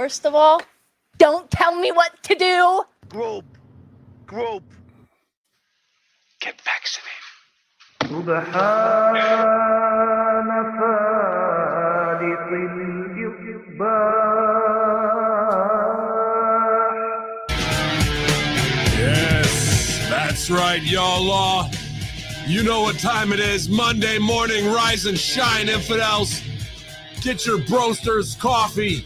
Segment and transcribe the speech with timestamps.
[0.00, 0.60] First of all,
[1.18, 2.84] don't tell me what to do.
[3.08, 3.44] Grope.
[4.26, 4.62] Grope.
[6.40, 7.12] Get vaccinated.
[8.06, 8.46] سبحان
[10.78, 12.50] فالق
[17.56, 21.22] الإصباح Yes, that's right, y'all.
[21.24, 21.70] Law.
[22.46, 23.68] You know what time it is.
[23.68, 26.40] Monday morning, rise and shine, infidels.
[27.22, 29.04] Get your Brosters coffee,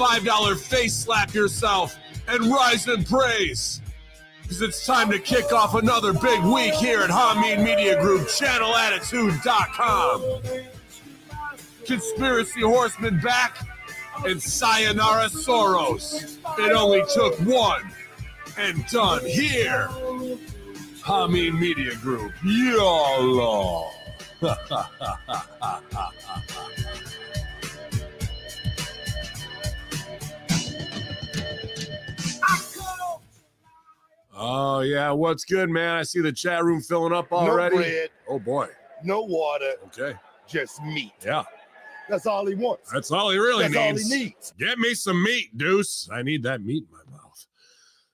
[0.00, 3.82] $5 face slap yourself, and rise in praise.
[4.40, 10.40] Because it's time to kick off another big week here at Hamin Media Group, channelattitude.com.
[11.84, 13.58] Conspiracy Horseman back,
[14.24, 16.38] and Sayonara Soros.
[16.58, 17.82] It only took one
[18.56, 19.90] and done here.
[21.04, 23.90] Hamin Media Group, YOLO.
[34.40, 35.10] oh, yeah.
[35.12, 35.96] What's good, man?
[35.96, 37.76] I see the chat room filling up already.
[37.76, 38.68] No bread, Oh, boy.
[39.04, 40.18] no water, Okay.
[40.48, 41.12] just meat.
[41.24, 41.44] Yeah.
[42.08, 42.90] That's all he wants.
[42.90, 44.10] That's all he really That's all needs.
[44.12, 44.54] he needs.
[44.58, 46.08] Get me some meat, Deuce.
[46.12, 47.46] I need that meat in my mouth.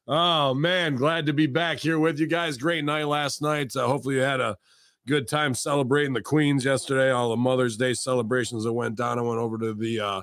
[0.08, 2.58] Oh man, glad to be back here with you guys.
[2.58, 3.74] Great night last night.
[3.74, 4.56] Uh, hopefully you had a
[5.06, 7.10] good time celebrating the Queens yesterday.
[7.10, 9.18] All the Mother's Day celebrations that went down.
[9.18, 10.22] I went over to the uh,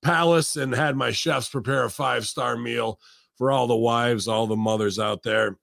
[0.00, 2.98] palace and had my chefs prepare a five star meal
[3.42, 5.58] for all the wives, all the mothers out there.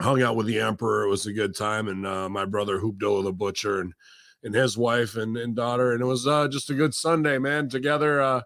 [0.00, 1.02] Hung out with the emperor.
[1.02, 3.92] It was a good time, and uh, my brother Hoopdilla the butcher and
[4.44, 7.68] and his wife and, and daughter, and it was uh, just a good Sunday, man.
[7.68, 8.42] Together, uh,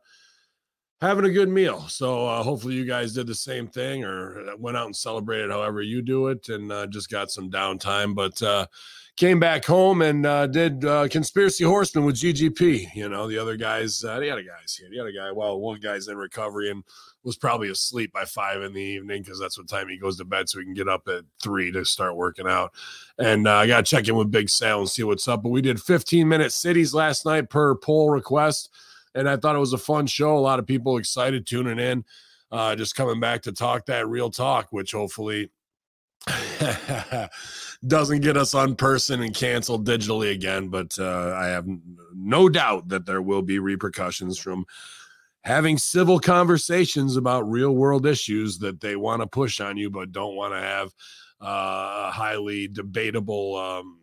[1.03, 1.87] having a good meal.
[1.89, 5.83] So uh, hopefully you guys did the same thing or went out and celebrated however
[5.83, 8.15] you do it, and uh, just got some downtime.
[8.15, 8.67] But uh,
[9.17, 12.95] came back home and uh, did uh, conspiracy horseman with GGP.
[12.95, 15.31] You know, the other guys, uh, the other guys here, the other guy.
[15.33, 16.83] Well, one guy's in recovery and
[17.25, 20.25] was probably asleep by five in the evening because that's what time he goes to
[20.25, 22.73] bed, so he can get up at three to start working out.
[23.19, 25.43] And uh, I got to check in with Big Sal and see what's up.
[25.43, 28.71] But we did 15 minute cities last night per poll request,
[29.15, 30.37] and I thought it was a fun show.
[30.37, 32.05] A lot of people excited tuning in,
[32.53, 35.51] uh, just coming back to talk that real talk, which hopefully
[37.87, 40.69] doesn't get us unperson and canceled digitally again.
[40.69, 41.67] But uh, I have
[42.15, 44.67] no doubt that there will be repercussions from
[45.45, 50.13] having civil conversations about real world issues that they want to push on you, but
[50.13, 50.89] don't want to have
[51.43, 54.01] uh, a highly debatable um,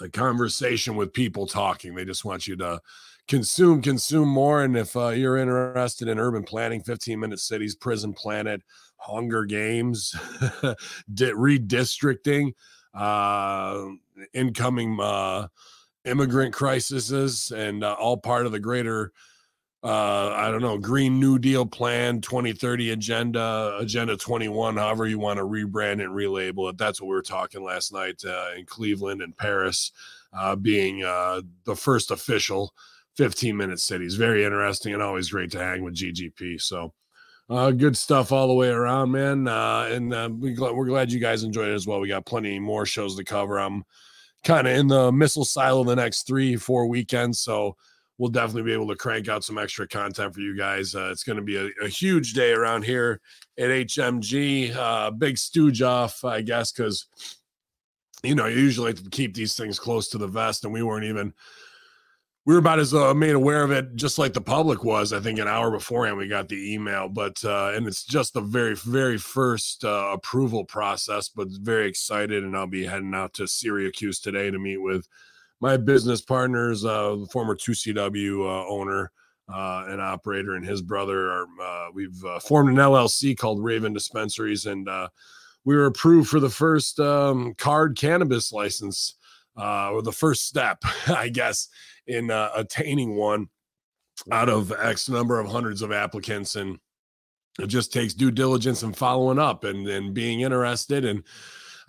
[0.00, 1.94] a conversation with people talking.
[1.94, 2.80] They just want you to
[3.28, 4.64] consume, consume more.
[4.64, 8.62] And if uh, you're interested in urban planning, 15 minute cities, prison planet,
[8.96, 10.12] Hunger Games,
[11.14, 12.52] redistricting,
[12.94, 13.84] uh,
[14.32, 15.46] incoming uh,
[16.04, 19.12] immigrant crises, and uh, all part of the greater
[19.84, 25.38] uh i don't know green new deal plan 2030 agenda agenda 21 however you want
[25.38, 26.78] to rebrand and relabel it.
[26.78, 29.90] That's what we were talking last night uh, in cleveland and paris
[30.32, 32.72] uh being uh the first official
[33.16, 36.92] 15 minute cities very interesting and always great to hang with ggp so
[37.50, 41.68] uh good stuff all the way around man and we we're glad you guys enjoyed
[41.68, 42.00] it as well.
[42.00, 43.58] We got plenty more shows to cover.
[43.58, 43.84] I'm
[44.44, 47.76] kind of in the missile silo the next three four weekends so
[48.18, 50.94] we'll definitely be able to crank out some extra content for you guys.
[50.94, 53.20] Uh, it's going to be a, a huge day around here
[53.58, 54.74] at HMG.
[54.74, 57.06] Uh, big stooge off, I guess, because
[58.22, 61.04] you know you usually like keep these things close to the vest, and we weren't
[61.04, 61.32] even.
[62.44, 65.12] We were about as uh, made aware of it, just like the public was.
[65.12, 68.40] I think an hour beforehand we got the email, but uh, and it's just the
[68.40, 71.28] very, very first uh, approval process.
[71.28, 75.06] But very excited, and I'll be heading out to Syracuse today to meet with
[75.62, 79.12] my business partners, uh, the former 2CW uh, owner
[79.48, 81.46] uh, and operator, and his brother are.
[81.62, 85.08] Uh, we've uh, formed an LLC called Raven Dispensaries, and uh,
[85.64, 89.14] we were approved for the first um, card cannabis license,
[89.56, 91.68] or the first step, I guess,
[92.08, 93.48] in attaining one
[94.32, 96.80] out of X number of hundreds of applicants, and
[97.60, 101.22] it just takes due diligence and following up and and being interested and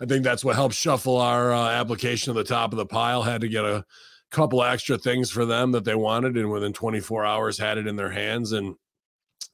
[0.00, 3.22] I think that's what helped shuffle our uh, application to the top of the pile.
[3.22, 3.84] Had to get a
[4.30, 7.96] couple extra things for them that they wanted, and within 24 hours had it in
[7.96, 8.52] their hands.
[8.52, 8.74] And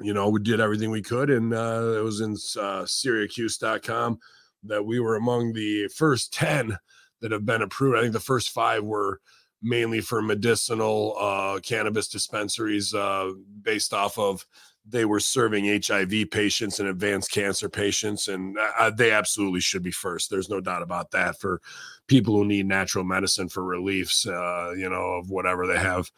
[0.01, 4.19] you know, we did everything we could, and uh, it was in uh, Syracuse.com
[4.65, 6.77] that we were among the first 10
[7.21, 7.97] that have been approved.
[7.97, 9.21] I think the first five were
[9.63, 13.33] mainly for medicinal uh, cannabis dispensaries uh,
[13.63, 14.47] based off of
[14.91, 19.91] they were serving HIV patients and advanced cancer patients, and uh, they absolutely should be
[19.91, 20.31] first.
[20.31, 21.61] There's no doubt about that for
[22.07, 26.11] people who need natural medicine for reliefs, uh, you know, of whatever they have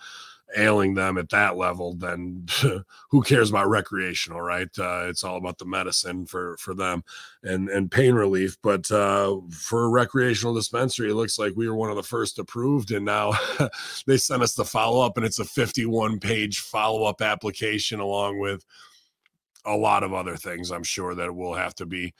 [0.56, 2.46] ailing them at that level, then
[3.10, 4.68] who cares about recreational, right?
[4.78, 7.02] Uh, it's all about the medicine for for them
[7.42, 8.56] and and pain relief.
[8.62, 12.38] But uh, for a recreational dispensary, it looks like we were one of the first
[12.38, 13.32] approved, and now
[14.06, 18.38] they sent us the follow up, and it's a 51 page follow up application along
[18.38, 18.64] with
[19.64, 20.70] a lot of other things.
[20.70, 22.14] I'm sure that will have to be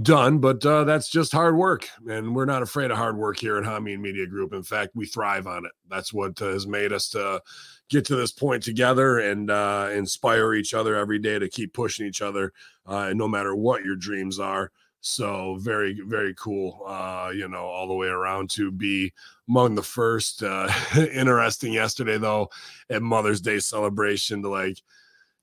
[0.00, 3.56] done, but uh, that's just hard work, and we're not afraid of hard work here
[3.56, 4.52] at Hamin Media Group.
[4.52, 5.72] In fact, we thrive on it.
[5.90, 7.42] That's what uh, has made us to
[7.88, 12.06] get to this point together and uh, inspire each other every day to keep pushing
[12.06, 12.52] each other,
[12.86, 14.70] uh, no matter what your dreams are.
[15.00, 16.82] So very, very cool.
[16.86, 19.12] Uh, you know, all the way around to be
[19.48, 20.42] among the first.
[20.42, 20.68] Uh,
[21.12, 22.50] interesting yesterday though,
[22.90, 24.82] at Mother's Day celebration to like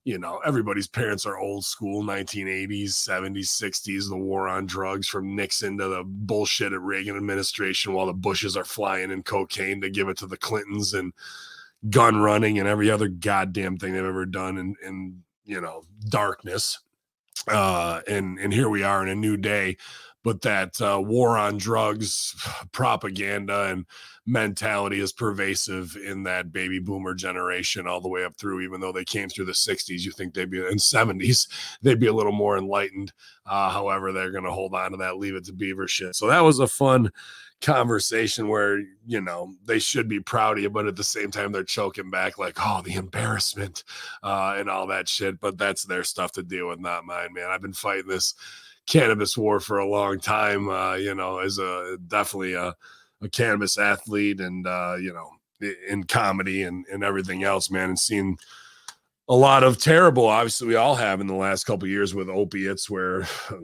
[0.06, 5.36] you know, everybody's parents are old school 1980s, 70s, 60s, the war on drugs from
[5.36, 9.90] Nixon to the bullshit at Reagan administration while the Bushes are flying in cocaine to
[9.90, 11.12] give it to the Clintons and
[11.90, 16.80] gun running and every other goddamn thing they've ever done in, in you know, darkness.
[17.48, 19.76] Uh, and and here we are in a new day,
[20.24, 22.36] but that uh, war on drugs
[22.72, 23.86] propaganda and
[24.26, 28.92] mentality is pervasive in that baby boomer generation all the way up through even though
[28.92, 31.48] they came through the 60s you think they'd be in 70s
[31.84, 33.14] they'd be a little more enlightened.
[33.46, 36.16] Uh, however they're going to hold on to that leave it to beaver shit.
[36.16, 37.12] So that was a fun
[37.62, 41.52] conversation where you know they should be proud of you but at the same time
[41.52, 43.84] they're choking back like oh the embarrassment
[44.24, 45.40] uh, and all that shit.
[45.40, 47.52] But that's their stuff to deal with not mine man.
[47.52, 48.34] I've been fighting this
[48.88, 52.76] cannabis war for a long time uh, you know as a definitely a
[53.26, 55.30] a cannabis athlete and uh, you know
[55.88, 58.38] in comedy and, and everything else, man, and seeing
[59.28, 60.28] a lot of terrible.
[60.28, 63.22] Obviously, we all have in the last couple years with opiates, where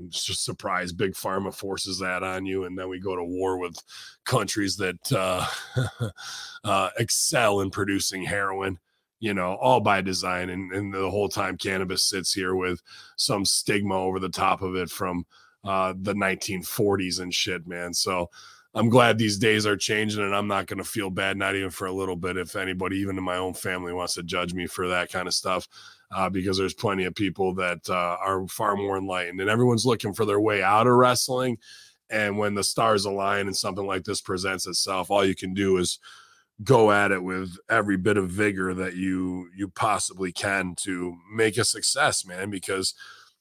[0.08, 3.58] it's just surprise big pharma forces that on you, and then we go to war
[3.58, 3.78] with
[4.26, 5.46] countries that uh,
[6.64, 8.80] uh, excel in producing heroin.
[9.20, 12.82] You know, all by design, and, and the whole time cannabis sits here with
[13.18, 15.28] some stigma over the top of it from
[15.64, 17.94] uh, the 1940s and shit, man.
[17.94, 18.32] So
[18.74, 21.72] I'm glad these days are changing and I'm not going to feel bad, not even
[21.72, 24.66] for a little bit, if anybody, even in my own family, wants to judge me
[24.66, 25.68] for that kind of stuff.
[26.14, 30.14] Uh, because there's plenty of people that uh, are far more enlightened and everyone's looking
[30.14, 31.58] for their way out of wrestling.
[32.10, 35.78] And when the stars align and something like this presents itself, all you can do
[35.78, 36.00] is
[36.64, 41.58] go at it with every bit of vigor that you you possibly can to make
[41.58, 42.50] a success, man.
[42.50, 42.94] Because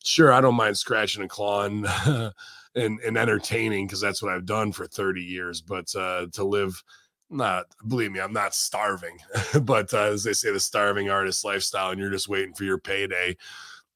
[0.05, 1.85] sure, I don't mind scratching and clawing
[2.75, 5.61] and, and entertaining because that's what I've done for 30 years.
[5.61, 6.83] But uh, to live,
[7.29, 9.19] not believe me, I'm not starving.
[9.63, 12.79] but uh, as they say, the starving artist lifestyle, and you're just waiting for your
[12.79, 13.37] payday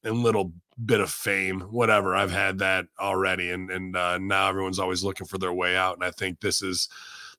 [0.03, 2.15] and little bit of fame, whatever.
[2.15, 5.95] I've had that already, and and uh, now everyone's always looking for their way out.
[5.95, 6.89] And I think this is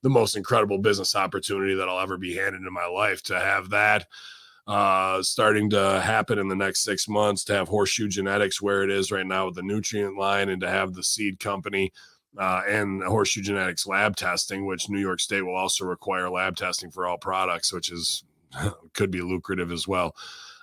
[0.02, 3.70] the most incredible business opportunity that I'll ever be handed in my life to have
[3.70, 4.06] that
[4.66, 8.90] uh, starting to happen in the next six months to have horseshoe genetics where it
[8.90, 11.92] is right now with the nutrient line and to have the seed company
[12.38, 16.90] uh, and horseshoe genetics lab testing which new york state will also require lab testing
[16.90, 18.24] for all products which is
[18.94, 20.14] could be lucrative as well.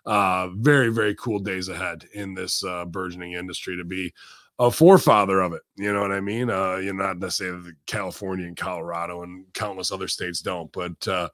[0.05, 4.13] Uh, very very cool days ahead in this uh, burgeoning industry to be
[4.59, 5.61] a forefather of it.
[5.75, 6.49] You know what I mean?
[6.49, 11.29] Uh, you're not necessarily California and Colorado and countless other states don't, but uh,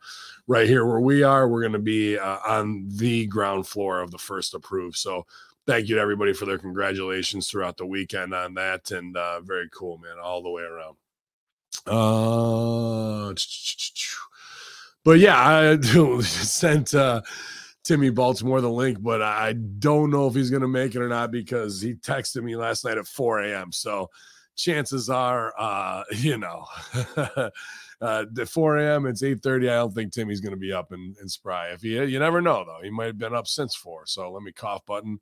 [0.48, 4.12] right here where we are, we're going to be uh, on the ground floor of
[4.12, 4.96] the first approved.
[4.96, 5.26] So
[5.68, 9.70] thank you to everybody for their congratulations throughout the weekend on that, and uh, very
[9.74, 10.96] cool, man, all the way around.
[11.86, 13.34] Uh,
[15.04, 15.80] but yeah, I
[16.22, 16.96] sent.
[16.96, 17.22] Uh,
[17.90, 21.10] Timmy Baltimore the link, but I don't know if he's going to make it or
[21.10, 23.72] not because he texted me last night at 4 a.m.
[23.72, 24.12] So
[24.56, 26.66] chances are, uh, you know,
[28.00, 29.08] uh, at 4 a.m.
[29.08, 29.72] It's 8:30.
[29.72, 31.70] I don't think Timmy's going to be up and, and spry.
[31.70, 34.06] If he, you never know though, he might have been up since four.
[34.06, 35.20] So let me cough button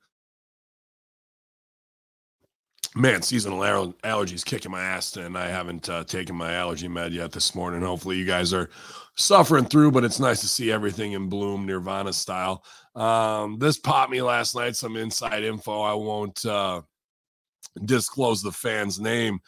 [2.96, 7.13] man, seasonal aller- allergies kicking my ass, and I haven't uh, taken my allergy med
[7.13, 7.82] yet this morning.
[7.82, 8.70] Hopefully, you guys are
[9.15, 12.63] suffering through, but it's nice to see everything in bloom, Nirvana style.
[12.96, 14.75] Um, this popped me last night.
[14.75, 15.82] Some inside info.
[15.82, 16.82] I won't uh,
[17.86, 19.39] disclose the fan's name,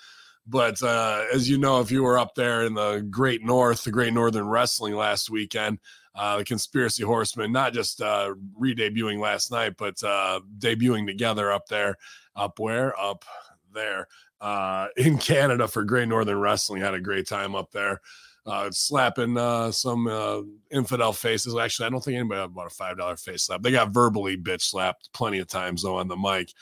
[0.48, 3.91] but uh, as you know, if you were up there in the Great North, the
[3.91, 5.79] Great Northern Wrestling last weekend.
[6.15, 11.67] Uh, the conspiracy horsemen not just uh, re-debuting last night but uh, debuting together up
[11.67, 11.96] there
[12.39, 13.25] up where up
[13.74, 14.08] there
[14.41, 16.81] uh, in Canada for Great Northern Wrestling.
[16.81, 18.01] Had a great time up there.
[18.46, 20.41] Uh, slapping uh, some uh,
[20.72, 21.55] infidel faces.
[21.55, 23.62] Actually, I don't think anybody bought a five dollar face slap.
[23.62, 26.53] They got verbally bitch slapped plenty of times though on the mic.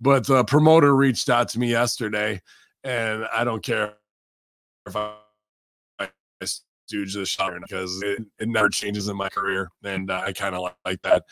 [0.00, 2.42] But the promoter reached out to me yesterday,
[2.82, 3.94] and I don't care
[4.84, 5.14] if I
[6.92, 10.54] stooge this show because it, it never changes in my career, and uh, I kind
[10.54, 11.24] of like, like that.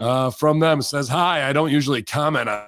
[0.00, 2.64] Uh, from them says, "Hi, I don't usually comment on,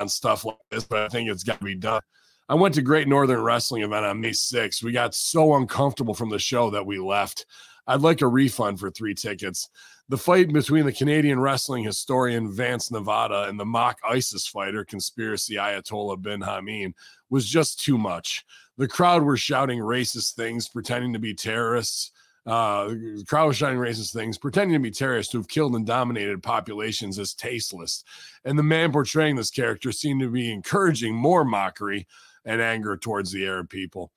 [0.00, 2.02] on stuff like this, but I think it's got to be done."
[2.48, 4.82] I went to Great Northern Wrestling event on May 6th.
[4.82, 7.44] We got so uncomfortable from the show that we left.
[7.88, 9.68] I'd like a refund for three tickets.
[10.08, 15.56] The fight between the Canadian wrestling historian Vance Nevada and the mock ISIS fighter conspiracy
[15.56, 16.94] Ayatollah bin Hamin
[17.30, 18.44] was just too much.
[18.76, 22.12] The crowd were shouting racist things, pretending to be terrorists.
[22.46, 26.42] Uh, the crowd was shouting racist things, pretending to be terrorists who've killed and dominated
[26.42, 28.04] populations as tasteless.
[28.44, 32.06] And the man portraying this character seemed to be encouraging more mockery
[32.44, 34.12] and anger towards the Arab people.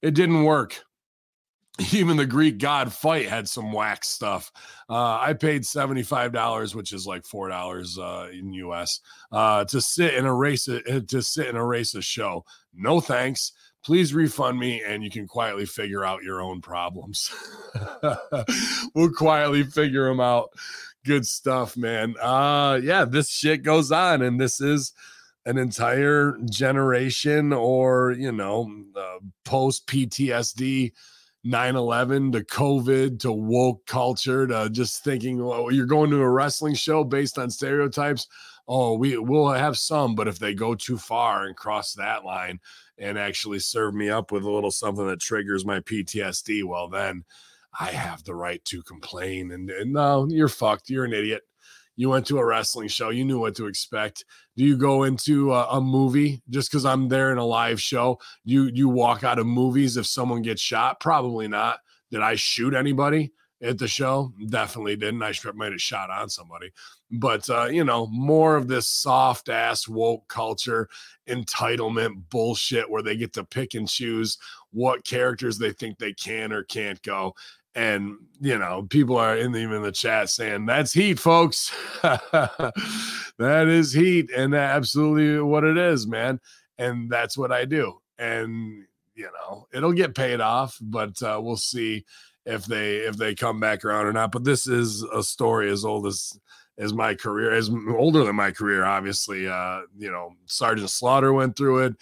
[0.00, 0.84] It didn't work.
[1.92, 4.52] Even the Greek god fight had some whack stuff.
[4.88, 9.00] Uh, I paid $75, which is like $4 uh, in US,
[9.32, 12.44] uh, to sit in a race uh, to sit in a racist show.
[12.74, 13.52] No thanks.
[13.84, 17.34] Please refund me and you can quietly figure out your own problems.
[18.94, 20.50] we'll quietly figure them out.
[21.04, 22.14] Good stuff, man.
[22.20, 24.92] Uh yeah, this shit goes on and this is
[25.44, 30.92] an entire generation or you know uh, post ptsd
[31.44, 36.74] 9-11 to covid to woke culture to just thinking well you're going to a wrestling
[36.74, 38.28] show based on stereotypes
[38.68, 42.58] oh we will have some but if they go too far and cross that line
[42.98, 47.24] and actually serve me up with a little something that triggers my ptsd well then
[47.80, 50.90] i have the right to complain and, and no you're fucked.
[50.90, 51.42] You're an idiot.
[51.94, 53.10] You went to a wrestling show.
[53.10, 54.24] You knew what to expect.
[54.56, 58.18] Do you go into a, a movie just because i'm there in a live show?
[58.44, 61.00] You you walk out of movies if someone gets shot?
[61.00, 61.80] Probably not.
[62.10, 65.22] Did i shoot anybody at the show definitely didn't.
[65.22, 66.72] I might have shot on somebody.
[67.10, 70.88] But uh, you know more of this soft ass woke culture
[71.28, 74.38] entitlement bullshit where they get to pick and choose
[74.70, 77.34] what characters they think they can or can't go.
[77.74, 81.74] And you know people are in the, even in the chat saying that's heat folks.
[83.38, 86.38] That is heat and absolutely what it is man.
[86.78, 87.98] And that's what i do.
[88.18, 92.04] And you know it'll get paid off but uh, we'll see
[92.44, 95.84] if they if they come back around or not but this is a story as
[95.84, 96.38] old as
[96.78, 101.56] as my career as older than my career obviously uh you know sergeant slaughter went
[101.56, 101.94] through it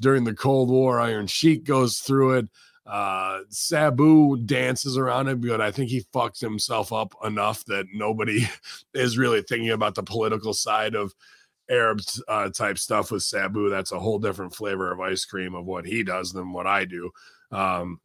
[0.00, 2.48] during the cold war iron sheik goes through it
[2.88, 8.48] uh, Sabu dances around it, but I think he fucks himself up enough that nobody
[8.94, 11.14] is really thinking about the political side of
[11.70, 13.68] Arab uh, type stuff with Sabu.
[13.68, 16.86] That's a whole different flavor of ice cream of what he does than what I
[16.86, 17.10] do.
[17.52, 18.00] Um,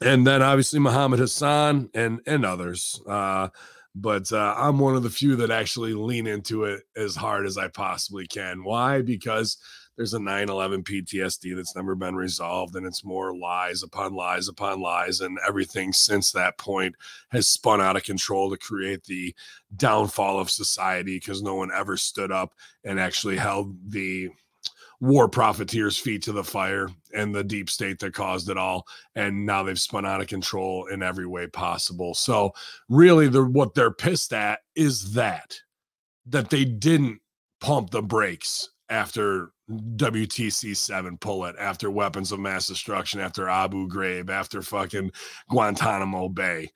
[0.00, 3.00] and then obviously Muhammad Hassan and and others.
[3.06, 3.48] Uh,
[3.94, 7.58] but uh, I'm one of the few that actually lean into it as hard as
[7.58, 8.64] I possibly can.
[8.64, 9.02] Why?
[9.02, 9.58] Because
[9.96, 14.80] there's a 9-11 ptsd that's never been resolved and it's more lies upon lies upon
[14.80, 16.94] lies and everything since that point
[17.30, 19.34] has spun out of control to create the
[19.76, 24.30] downfall of society because no one ever stood up and actually held the
[25.02, 29.44] war profiteers feet to the fire and the deep state that caused it all and
[29.44, 32.52] now they've spun out of control in every way possible so
[32.88, 35.58] really the what they're pissed at is that
[36.24, 37.20] that they didn't
[37.60, 43.88] pump the brakes after WTC 7 pull it, after weapons of mass destruction, after Abu
[43.88, 45.10] Ghraib, after fucking
[45.48, 46.70] Guantanamo Bay.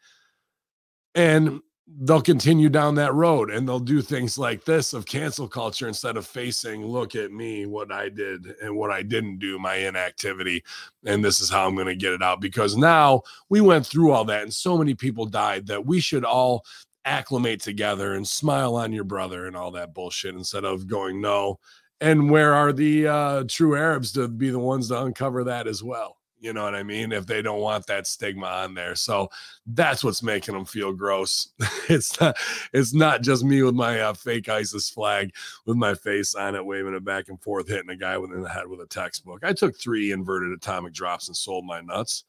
[1.14, 5.86] And they'll continue down that road and they'll do things like this of cancel culture
[5.86, 9.76] instead of facing, look at me, what I did and what I didn't do, my
[9.76, 10.64] inactivity.
[11.04, 12.40] And this is how I'm going to get it out.
[12.40, 16.24] Because now we went through all that and so many people died that we should
[16.24, 16.64] all
[17.04, 21.60] acclimate together and smile on your brother and all that bullshit instead of going, no,
[22.00, 25.82] and where are the uh, true Arabs to be the ones to uncover that as
[25.82, 26.18] well?
[26.46, 27.10] You know what I mean?
[27.10, 29.28] If they don't want that stigma on there, so
[29.66, 31.48] that's what's making them feel gross.
[31.88, 32.36] it's not.
[32.72, 35.32] It's not just me with my uh, fake ISIS flag
[35.64, 38.48] with my face on it, waving it back and forth, hitting a guy within the
[38.48, 39.40] head with a textbook.
[39.42, 42.22] I took three inverted atomic drops and sold my nuts.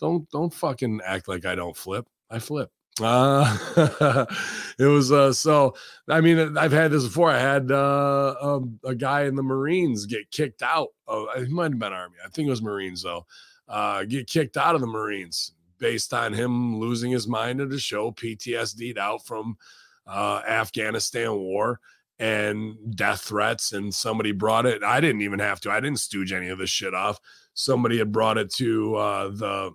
[0.00, 2.08] Don't don't fucking act like I don't flip.
[2.28, 2.72] I flip.
[3.00, 4.26] Uh,
[4.80, 5.76] it was uh, so.
[6.08, 7.30] I mean, I've had this before.
[7.30, 10.88] I had uh, um, a guy in the Marines get kicked out.
[11.06, 12.16] Oh, it might have been Army.
[12.24, 13.26] I think it was Marines though.
[13.70, 17.78] Uh, get kicked out of the Marines based on him losing his mind at a
[17.78, 19.56] show, PTSD'd out from
[20.06, 21.80] uh, Afghanistan war
[22.18, 23.72] and death threats.
[23.72, 24.82] And somebody brought it.
[24.82, 25.70] I didn't even have to.
[25.70, 27.18] I didn't stooge any of this shit off.
[27.54, 29.72] Somebody had brought it to uh, the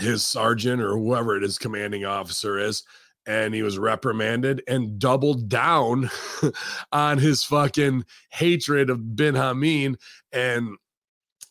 [0.00, 2.84] his sergeant or whoever it is commanding officer is
[3.26, 6.10] and he was reprimanded and doubled down
[6.92, 9.96] on his fucking hatred of bin Hamin
[10.32, 10.76] and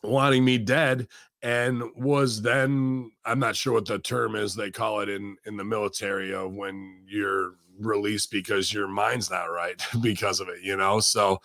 [0.02, 1.06] wanting me dead
[1.42, 5.56] and was then I'm not sure what the term is they call it in in
[5.56, 10.76] the military of when you're released because your mind's not right because of it, you
[10.76, 11.00] know.
[11.00, 11.40] So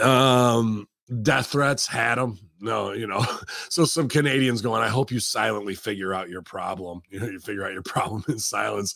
[0.00, 0.88] um
[1.22, 3.24] death threats had them no you know?
[3.68, 7.02] So some canadians going i hope you silently figure out your problem.
[7.10, 8.94] You know you figure out your problem in silence.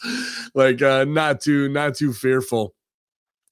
[0.55, 2.75] Like uh not too not too fearful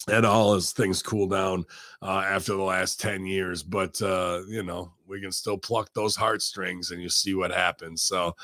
[0.09, 1.65] at all as things cool down
[2.01, 6.17] uh, after the last 10 years but uh you know we can still pluck those
[6.17, 8.03] heartstrings and you see what happens.
[8.03, 8.35] So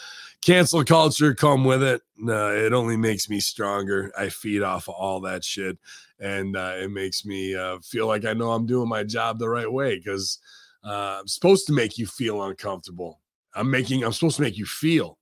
[0.43, 2.03] cancel culture come with it.
[2.23, 4.13] Uh, it only makes me stronger.
[4.17, 5.79] I feed off of all that shit.
[6.21, 9.49] And uh, it makes me uh, feel like i know i'm doing my job the
[9.49, 10.41] right way because
[10.85, 13.21] uh, i'm supposed to make you feel uncomfortable.
[13.55, 15.19] I'm making i'm supposed to make you feel.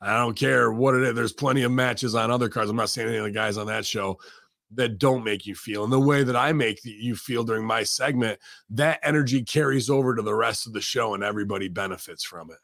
[0.00, 1.14] I don't care what it is.
[1.14, 2.70] There's plenty of matches on other cards.
[2.70, 4.18] I'm not saying any of the guys on that show
[4.74, 5.84] that don't make you feel.
[5.84, 8.38] And the way that I make you feel during my segment,
[8.70, 12.58] that energy carries over to the rest of the show and everybody benefits from it.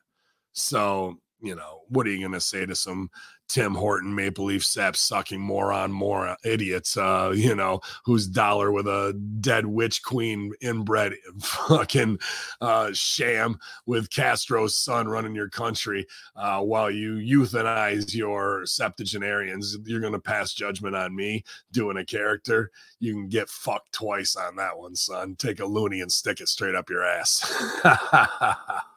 [0.52, 3.10] So, you know, what are you going to say to some
[3.48, 8.86] Tim Horton Maple Leaf sap sucking moron, more idiots, uh, you know, whose dollar with
[8.86, 12.18] a dead witch queen inbred fucking
[12.60, 19.76] uh, sham with Castro's son running your country uh, while you euthanize your septuagenarians.
[19.84, 22.70] You're going to pass judgment on me doing a character.
[22.98, 25.36] You can get fucked twice on that one, son.
[25.36, 27.44] Take a loony and stick it straight up your ass.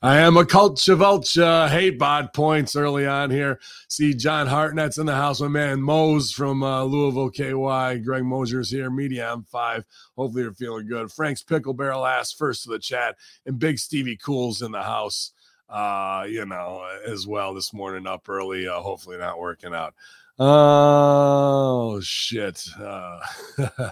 [0.00, 1.66] I am a culture vulture.
[1.66, 3.58] Hate bod points early on here.
[3.88, 5.40] See John Hartnett's in the house.
[5.40, 7.98] My man Mose from uh, Louisville, KY.
[8.04, 8.90] Greg Mosier's here.
[8.90, 9.84] Media on five.
[10.16, 11.10] Hopefully you're feeling good.
[11.10, 13.16] Frank's Pickle Barrel ass first to the chat.
[13.44, 15.32] And Big Stevie Cool's in the house,
[15.68, 18.68] uh, you know, as well this morning up early.
[18.68, 19.94] Uh, hopefully not working out.
[20.38, 22.64] Oh, shit.
[22.78, 23.18] Uh,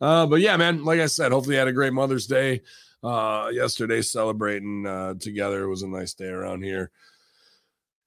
[0.00, 2.62] uh, but yeah, man, like I said, hopefully you had a great Mother's Day
[3.04, 5.64] uh yesterday celebrating uh together.
[5.64, 6.90] It was a nice day around here.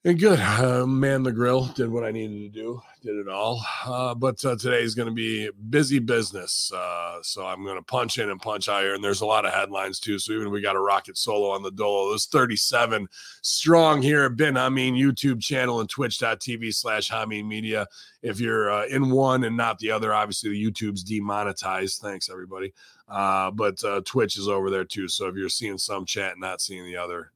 [0.04, 0.40] And good.
[0.40, 3.62] Uh, man the grill did what i needed to do did it all.
[3.86, 6.72] Uh but uh, today is going to be busy business.
[6.74, 9.46] Uh so i'm going to punch in and punch out here and there's a lot
[9.46, 10.18] of headlines too.
[10.18, 13.08] So even we got a rocket solo on the dolo there's 37
[13.42, 17.86] strong here ben hamin youtube channel and twitch.tv slash hamin media.
[18.22, 22.02] If you're uh, in one and not the other obviously the youtube's demonetized.
[22.02, 22.74] Thanks everybody
[23.08, 25.08] uh, but uh, Twitch is over there too.
[25.08, 27.32] So if you're seeing some chat, and not seeing the other,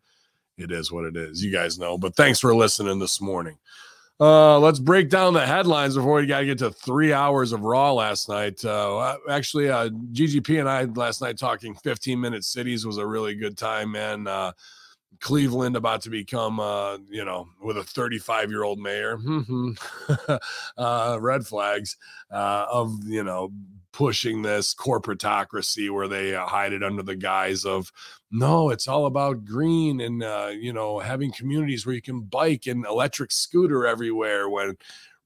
[0.58, 1.44] it is what it is.
[1.44, 1.98] You guys know.
[1.98, 3.58] But thanks for listening this morning.
[4.22, 7.64] Uh, let's break down the headlines before we got to get to three hours of
[7.64, 8.64] Raw last night.
[8.64, 13.34] Uh, actually, uh, GGP and I last night talking 15 minute cities was a really
[13.34, 14.28] good time, man.
[14.28, 14.52] Uh,
[15.22, 19.18] Cleveland about to become, uh, you know, with a 35 year old mayor,
[20.78, 21.98] uh, red flags
[22.32, 23.52] uh, of, you know,
[23.94, 27.92] pushing this corporatocracy where they uh, hide it under the guise of
[28.32, 32.68] no it's all about green and uh, you know having communities where you can bike
[32.68, 34.76] and electric scooter everywhere when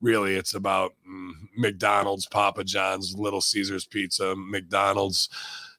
[0.02, 5.30] really it's about mm, mcdonald's papa john's little caesars pizza mcdonald's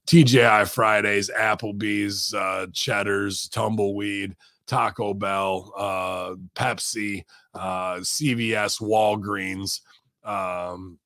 [0.07, 9.81] tgi fridays applebee's uh, cheddar's tumbleweed taco bell uh, pepsi uh, cvs walgreens
[10.25, 10.99] um,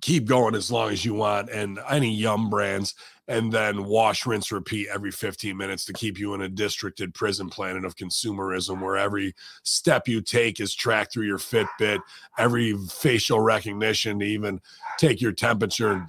[0.00, 2.50] keep going as long as you want and any yum!
[2.50, 2.94] brands
[3.26, 7.48] and then wash rinse repeat every 15 minutes to keep you in a districted prison
[7.48, 9.34] planet of consumerism where every
[9.64, 12.00] step you take is tracked through your fitbit
[12.38, 14.60] every facial recognition to even
[14.98, 16.06] take your temperature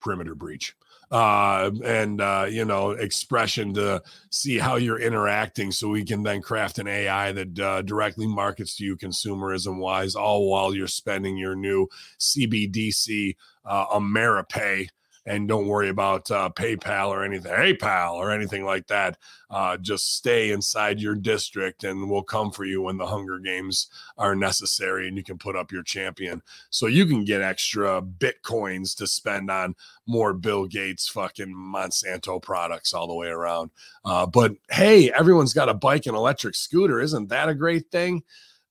[0.00, 0.74] perimeter breach
[1.12, 6.40] uh, and uh, you know expression to see how you're interacting so we can then
[6.40, 11.36] craft an ai that uh, directly markets to you consumerism wise all while you're spending
[11.36, 11.86] your new
[12.18, 14.88] cbdc uh, ameripay
[15.26, 19.16] and don't worry about uh, PayPal or anything, PayPal or anything like that.
[19.50, 23.88] Uh, just stay inside your district, and we'll come for you when the Hunger Games
[24.18, 28.96] are necessary, and you can put up your champion, so you can get extra bitcoins
[28.96, 29.74] to spend on
[30.06, 33.70] more Bill Gates fucking Monsanto products all the way around.
[34.04, 38.22] Uh, but hey, everyone's got a bike and electric scooter, isn't that a great thing?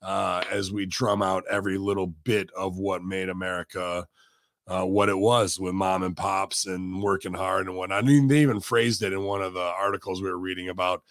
[0.01, 4.07] Uh, as we drum out every little bit of what made America
[4.71, 8.03] uh, what it was with mom and pops and working hard and whatnot.
[8.03, 11.03] I mean, they even phrased it in one of the articles we were reading about.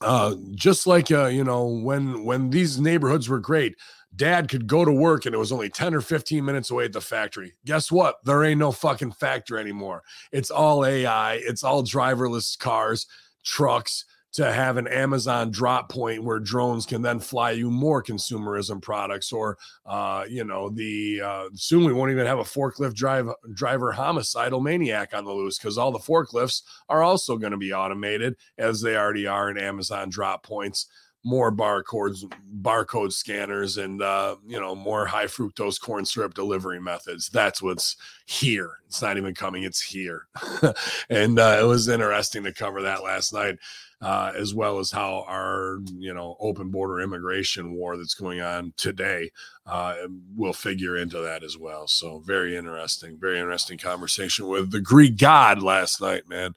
[0.00, 3.74] Uh, just like uh, you know, when when these neighborhoods were great,
[4.14, 6.92] dad could go to work and it was only 10 or 15 minutes away at
[6.92, 7.54] the factory.
[7.66, 8.16] Guess what?
[8.24, 10.02] There ain't no fucking factory anymore.
[10.30, 13.06] It's all AI, it's all driverless cars,
[13.44, 18.80] trucks, to have an Amazon drop point where drones can then fly you more consumerism
[18.80, 23.28] products, or uh, you know, the uh, soon we won't even have a forklift drive
[23.54, 27.72] driver homicidal maniac on the loose because all the forklifts are also going to be
[27.72, 30.86] automated as they already are in Amazon drop points.
[31.22, 32.24] More barcodes,
[32.62, 37.28] barcode scanners, and uh, you know more high fructose corn syrup delivery methods.
[37.28, 38.78] That's what's here.
[38.86, 40.28] It's not even coming; it's here.
[41.10, 43.58] and uh, it was interesting to cover that last night
[44.00, 48.72] uh, as well as how our you know open border immigration war that's going on
[48.76, 49.30] today
[49.66, 49.94] uh,
[50.36, 51.86] will figure into that as well.
[51.86, 56.54] So very interesting, very interesting conversation with the Greek god last night, man.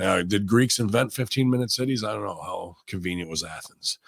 [0.00, 2.04] Uh, did Greeks invent 15 minute cities?
[2.04, 3.98] I don't know how convenient was Athens.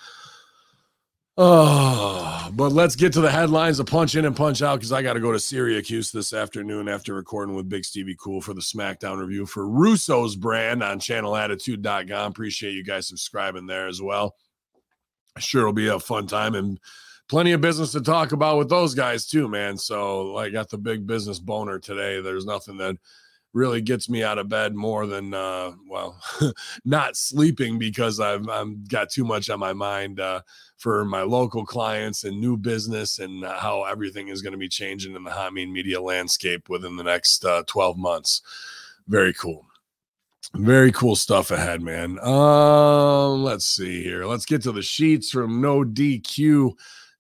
[1.39, 5.03] Oh, but let's get to the headlines, a punch in and punch out, because I
[5.03, 8.63] got to go to Syracuse this afternoon after recording with Big Stevie Cool for the
[8.63, 12.31] SmackDown review for Russo's brand on channelattitude.com.
[12.31, 14.35] Appreciate you guys subscribing there as well.
[15.37, 16.81] Sure, it'll be a fun time and
[17.29, 19.77] plenty of business to talk about with those guys too, man.
[19.77, 22.23] So I got the big business boner today.
[22.23, 22.97] There's nothing that
[23.57, 26.21] really gets me out of bed more than uh well
[26.85, 30.43] not sleeping because I've I'm got too much on my mind uh
[30.77, 34.69] for my local clients and new business and uh, how everything is going to be
[34.69, 38.43] changing in the Hamin media landscape within the next uh, 12 months.
[39.09, 39.65] Very cool.
[40.55, 42.19] Very cool stuff ahead, man.
[42.21, 44.27] Um, let's see here.
[44.27, 46.75] Let's get to the sheets from no DQ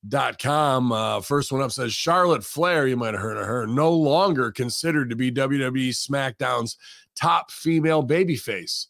[0.08, 0.92] dot com.
[0.92, 4.52] Uh, first one up says Charlotte Flair, you might have heard of her, no longer
[4.52, 6.76] considered to be WWE SmackDown's
[7.14, 8.86] top female babyface.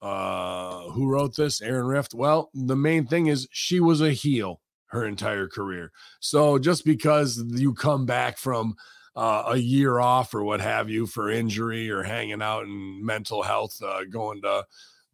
[0.00, 1.60] Uh, who wrote this?
[1.60, 2.14] Aaron Rift.
[2.14, 5.90] Well, the main thing is she was a heel her entire career.
[6.20, 8.76] So just because you come back from
[9.16, 13.42] uh, a year off or what have you for injury or hanging out in mental
[13.42, 14.64] health, uh, going to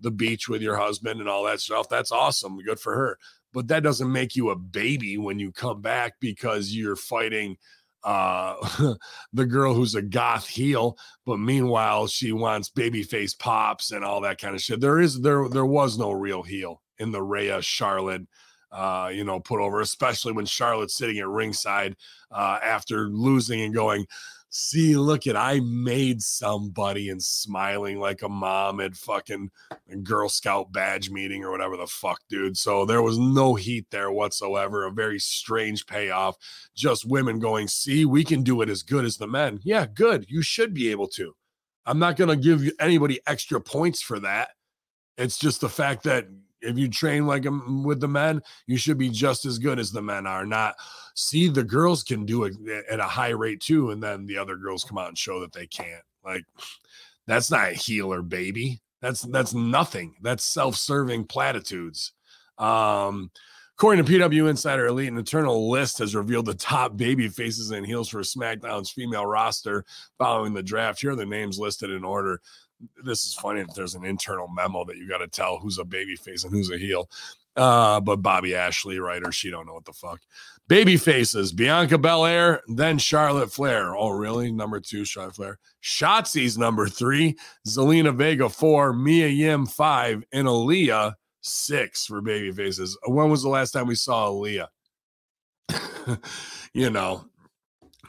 [0.01, 2.61] the beach with your husband and all that stuff, that's awesome.
[2.61, 3.19] Good for her
[3.55, 7.57] but that doesn't make you a baby when you come back because you're fighting
[8.03, 8.57] uh
[9.33, 14.21] the girl who's a goth heel but meanwhile she wants baby face pops and all
[14.21, 14.81] that kind of shit.
[14.81, 18.27] There is there there was no real heel in the Rhea Charlotte
[18.71, 21.97] uh you know put over especially when Charlotte's sitting at ringside
[22.31, 24.05] uh after losing and going
[24.57, 29.51] see, look at I made somebody and smiling like a mom at fucking
[30.05, 32.57] Girl Scout badge meeting or whatever the fuck, dude.
[32.57, 34.85] So there was no heat there whatsoever.
[34.85, 36.37] A very strange payoff.
[36.73, 39.59] Just women going, see, we can do it as good as the men.
[39.65, 40.27] Yeah, good.
[40.29, 41.35] You should be able to.
[41.85, 44.51] I'm not going to give anybody extra points for that.
[45.19, 46.29] It's just the fact that
[46.65, 47.45] if you train like
[47.85, 50.47] with the men, you should be just as good as the men are.
[50.47, 50.77] Not
[51.15, 52.55] see the girls can do it
[52.91, 55.53] at a high rate too, and then the other girls come out and show that
[55.53, 56.03] they can't.
[56.25, 56.45] Like
[57.27, 58.81] that's not a healer, baby.
[59.01, 60.15] That's that's nothing.
[60.23, 62.13] That's self-serving platitudes.
[62.59, 63.31] Um,
[63.77, 67.85] according to PW Insider Elite, an internal list has revealed the top baby faces and
[67.85, 69.85] heels for SmackDown's female roster
[70.17, 71.01] following the draft.
[71.01, 72.41] Here are the names listed in order
[73.05, 75.85] this is funny if there's an internal memo that you got to tell who's a
[75.85, 77.09] baby face and who's a heel.
[77.57, 80.21] Uh, but Bobby Ashley, writer, she don't know what the fuck.
[80.67, 83.95] Baby faces, Bianca Belair, then Charlotte Flair.
[83.95, 84.51] Oh, really?
[84.51, 85.59] Number two, Charlotte Flair.
[85.83, 92.99] Shotzi's number three, Zelina Vega four, Mia Yim five, and Aliyah six for baby faces.
[93.07, 94.69] When was the last time we saw Aliyah?
[96.73, 97.25] you know,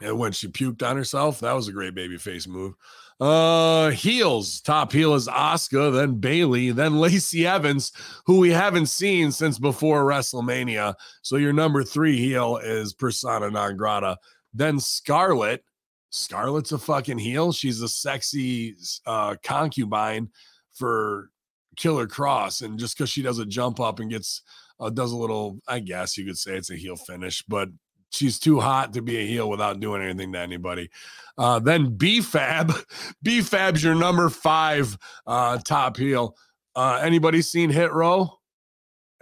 [0.02, 2.74] and when she puked on herself, that was a great baby face move.
[3.20, 4.60] Uh, heels.
[4.60, 7.94] Top heel is Asuka, then Bayley, then Lacey Evans,
[8.26, 10.96] who we haven't seen since before WrestleMania.
[11.22, 14.18] So your number three heel is Persona non grata.
[14.54, 15.64] Then Scarlett.
[16.10, 17.52] Scarlett's a fucking heel.
[17.52, 18.76] She's a sexy
[19.06, 20.30] uh, concubine
[20.74, 21.30] for
[21.76, 24.42] Killer Cross, and just because she does a jump up and gets
[24.80, 27.70] uh, does a little, I guess you could say it's a heel finish, but
[28.16, 30.90] she's too hot to be a heel without doing anything to anybody.
[31.38, 32.74] Uh, then B-Fab,
[33.24, 34.98] B-Fab's your number five
[35.28, 36.36] uh, top heel.
[36.76, 38.40] Uh, anybody seen Hit Row?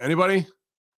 [0.00, 0.46] Anybody?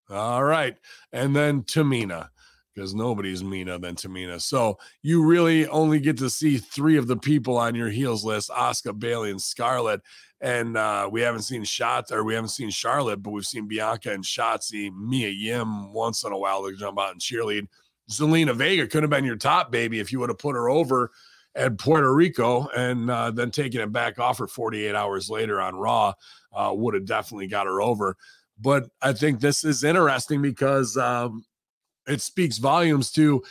[0.09, 0.75] All right.
[1.11, 2.29] And then Tamina,
[2.73, 4.39] because nobody's meaner than Tamina.
[4.39, 8.51] So you really only get to see three of the people on your heels list:
[8.51, 10.01] Oscar, Bayley, and Scarlett.
[10.41, 14.11] And uh, we haven't seen Shot or we haven't seen Charlotte, but we've seen Bianca
[14.11, 17.67] and Shotzi, Mia Yim once in a while to jump out and cheerlead.
[18.09, 21.11] Zelina Vega could have been your top baby if you would have put her over
[21.55, 25.75] at Puerto Rico and uh, then taking it back off her 48 hours later on
[25.75, 26.13] Raw
[26.53, 28.15] uh, would have definitely got her over.
[28.59, 31.45] But I think this is interesting because um,
[32.07, 33.43] it speaks volumes to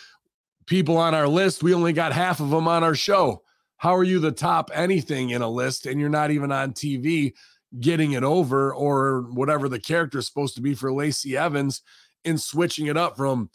[0.67, 1.63] people on our list.
[1.63, 3.43] We only got half of them on our show.
[3.79, 7.33] How are you the top anything in a list and you're not even on TV?
[7.81, 11.83] getting it over or whatever the character is supposed to be for Lacey Evans
[12.25, 13.51] in switching it up from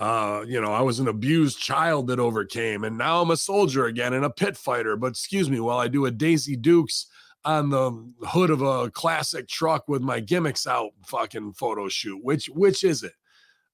[0.00, 3.86] uh you know I was an abused child that overcame and now I'm a soldier
[3.86, 4.96] again and a pit fighter.
[4.96, 7.06] But excuse me while I do a Daisy Dukes
[7.44, 7.92] on the
[8.26, 13.02] hood of a classic truck with my gimmicks out fucking photo shoot which which is
[13.04, 13.12] it?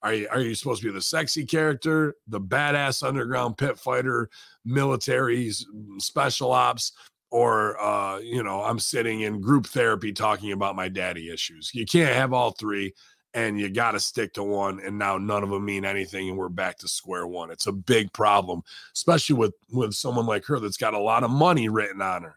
[0.02, 4.28] Are you, are you supposed to be the sexy character, the badass underground pit fighter,
[4.64, 5.50] military
[5.98, 6.92] special ops,
[7.30, 11.72] or uh, you know, I'm sitting in group therapy talking about my daddy issues?
[11.74, 12.94] You can't have all three,
[13.37, 14.81] and you got to stick to one.
[14.81, 17.53] And now none of them mean anything, and we're back to square one.
[17.53, 18.62] It's a big problem,
[18.94, 22.37] especially with with someone like her that's got a lot of money written on her.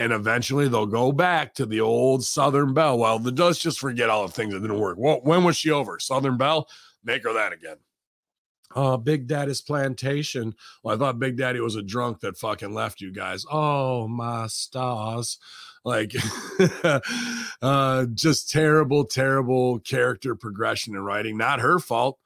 [0.00, 2.98] And eventually they'll go back to the old Southern Belle.
[2.98, 4.96] Well, the, let's just forget all the things that didn't work.
[4.98, 5.98] Well, when was she over?
[6.00, 6.68] Southern Belle?
[7.04, 7.76] make her that again.
[8.74, 10.54] Uh, Big Daddy's plantation.
[10.82, 13.44] Well, I thought Big Daddy was a drunk that fucking left you guys.
[13.50, 15.38] Oh my stars.
[15.84, 16.14] Like
[17.62, 21.38] uh just terrible, terrible character progression in writing.
[21.38, 22.18] Not her fault.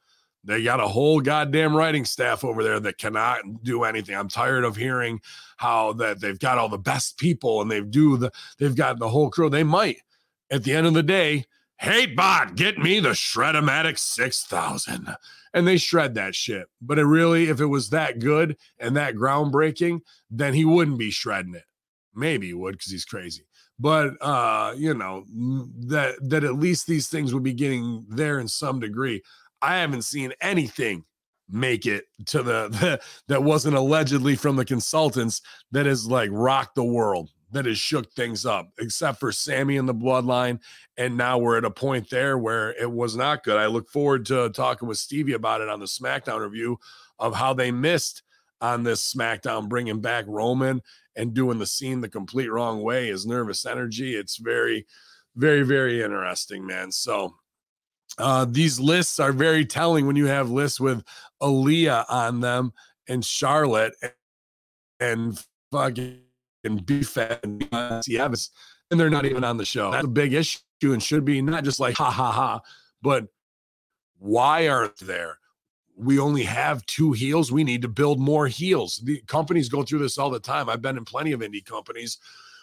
[0.45, 4.17] They got a whole goddamn writing staff over there that cannot do anything.
[4.17, 5.21] I'm tired of hearing
[5.59, 9.09] how that they've got all the best people and they've do the they've got the
[9.09, 9.49] whole crew.
[9.49, 9.99] They might.
[10.51, 11.47] At the end of the day,
[11.83, 15.17] Hey, bot, get me the Shredomatic 6000.
[15.53, 16.69] And they shred that shit.
[16.81, 21.11] But it really, if it was that good and that groundbreaking, then he wouldn't be
[21.11, 21.65] shredding it.
[22.15, 23.49] Maybe he would because he's crazy.
[23.81, 25.25] But uh, you know,
[25.89, 29.21] that that at least these things would be getting there in some degree.
[29.61, 31.05] I haven't seen anything
[31.51, 35.43] make it to the, the that wasn't allegedly from the consultants
[35.73, 39.89] that has like rocked the world that has shook things up, except for Sami and
[39.89, 40.59] the bloodline.
[40.97, 43.57] And now we're at a point there where it was not good.
[43.57, 46.79] I look forward to talking with Stevie about it on the SmackDown review
[47.19, 48.23] of how they missed
[48.61, 50.83] on this SmackDown, bringing back Roman
[51.17, 54.15] and doing the scene the complete wrong way, his nervous energy.
[54.15, 54.87] It's very,
[55.37, 56.91] very, very interesting, man.
[56.91, 57.35] So,
[58.19, 61.03] uh, these lists are very telling when you have lists with
[61.43, 62.73] Aliyah on them
[63.09, 63.95] and Charlotte
[65.01, 66.22] and fucking
[66.65, 68.51] and beef and Evans,
[68.91, 69.91] and they're not even on the show.
[69.91, 72.61] That's a big issue and should be not just like ha ha ha,
[73.01, 73.27] but
[74.19, 75.39] why aren't there?
[75.97, 77.53] We only have two heels.
[77.53, 79.01] We need to build more heels.
[79.05, 80.69] The companies go through this all the time.
[80.69, 82.19] I've been in plenty of indie companies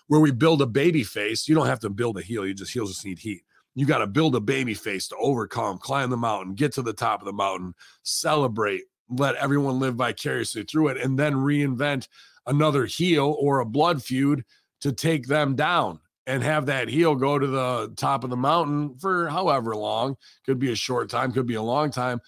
[0.07, 1.47] where we build a baby face.
[1.47, 2.45] You don't have to build a heel.
[2.45, 3.43] You just heels just need heat.
[3.75, 6.93] You got to build a baby face to overcome, climb the mountain, get to the
[6.93, 12.07] top of the mountain, celebrate, let everyone live vicariously through it, and then reinvent
[12.45, 14.43] another heel or a blood feud
[14.81, 18.95] to take them down and have that heel go to the top of the mountain
[18.99, 20.15] for however long.
[20.45, 22.21] Could be a short time, could be a long time.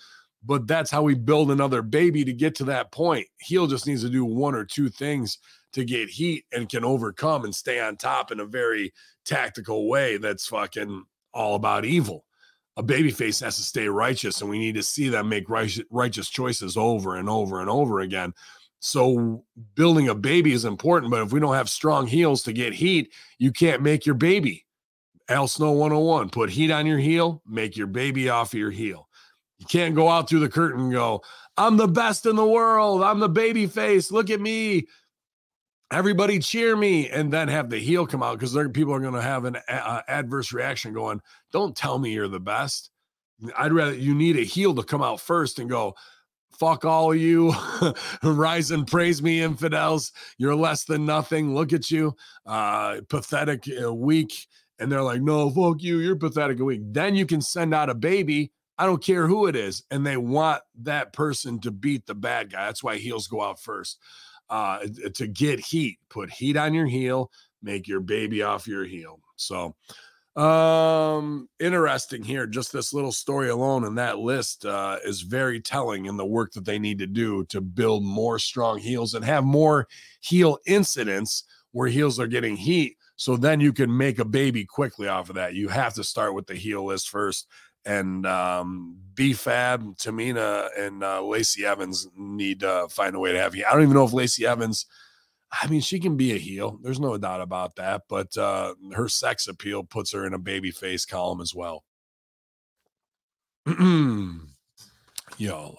[0.43, 3.27] But that's how we build another baby to get to that point.
[3.39, 5.37] Heel just needs to do one or two things
[5.73, 8.91] to get heat and can overcome and stay on top in a very
[9.23, 12.25] tactical way that's fucking all about evil.
[12.77, 16.29] A baby face has to stay righteous, and we need to see them make righteous
[16.29, 18.33] choices over and over and over again.
[18.81, 22.73] So building a baby is important, but if we don't have strong heels to get
[22.73, 24.65] heat, you can't make your baby.
[25.29, 29.07] Al Snow 101, put heat on your heel, make your baby off of your heel.
[29.59, 31.21] You can't go out through the curtain and go,
[31.57, 33.03] I'm the best in the world.
[33.03, 34.11] I'm the baby face.
[34.11, 34.87] Look at me.
[35.91, 37.07] Everybody cheer me.
[37.07, 40.51] And then have the heel come out because people are going to have an adverse
[40.51, 42.89] reaction going, Don't tell me you're the best.
[43.55, 45.95] I'd rather you need a heel to come out first and go,
[46.61, 47.51] fuck all you
[48.23, 50.11] rise and praise me infidels.
[50.37, 51.55] You're less than nothing.
[51.55, 52.15] Look at you.
[52.45, 54.47] Uh pathetic uh, weak.
[54.77, 55.97] And they're like no fuck you.
[55.97, 56.81] You're pathetic and weak.
[56.83, 58.51] Then you can send out a baby.
[58.77, 59.83] I don't care who it is.
[59.89, 62.67] And they want that person to beat the bad guy.
[62.67, 63.97] That's why heels go out first.
[64.47, 67.31] Uh to get heat put heat on your heel
[67.63, 69.19] make your baby off your heel.
[69.35, 69.75] So
[70.37, 76.05] um interesting here just this little story alone and that list uh is very telling
[76.05, 79.43] in the work that they need to do to build more strong heels and have
[79.43, 79.89] more
[80.21, 85.09] heel incidents where heels are getting heat so then you can make a baby quickly
[85.09, 87.47] off of that you have to start with the heel list first
[87.83, 93.53] and um b-fab tamina and uh lacey evans need to find a way to have
[93.53, 93.65] heat.
[93.65, 94.85] i don't even know if lacey evans
[95.51, 96.79] I mean, she can be a heel.
[96.81, 98.03] There's no doubt about that.
[98.07, 101.83] But uh, her sex appeal puts her in a baby face column as well.
[105.37, 105.77] Y'all.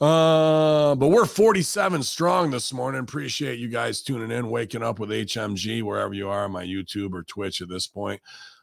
[0.00, 3.02] Uh, but we're 47 strong this morning.
[3.02, 7.12] Appreciate you guys tuning in, waking up with HMG wherever you are on my YouTube
[7.12, 8.20] or Twitch at this point.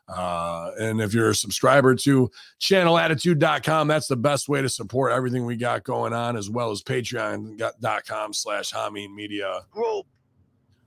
[0.07, 2.29] Uh, and if you're a subscriber to
[2.61, 6.81] channelattitude.com, that's the best way to support everything we got going on, as well as
[6.81, 10.05] patreon.com slash Hamin Media Group.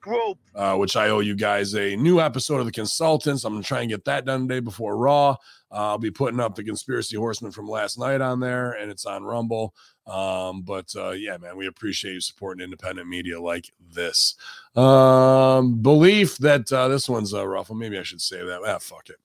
[0.01, 0.39] Group.
[0.55, 3.45] uh, which I owe you guys a new episode of The Consultants.
[3.45, 5.33] I'm going to try and get that done today before Raw.
[5.33, 5.35] Uh,
[5.91, 9.25] I'll be putting up the Conspiracy Horseman from last night on there, and it's on
[9.25, 9.75] Rumble.
[10.11, 14.35] Um, but uh, yeah, man, we appreciate you supporting independent media like this.
[14.75, 17.71] Um, belief that uh, this one's uh, rough.
[17.71, 18.61] Well, maybe I should say that.
[18.67, 19.17] Ah, fuck it.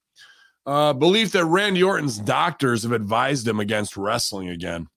[0.65, 4.87] Uh, belief that Randy Orton's doctors have advised him against wrestling again.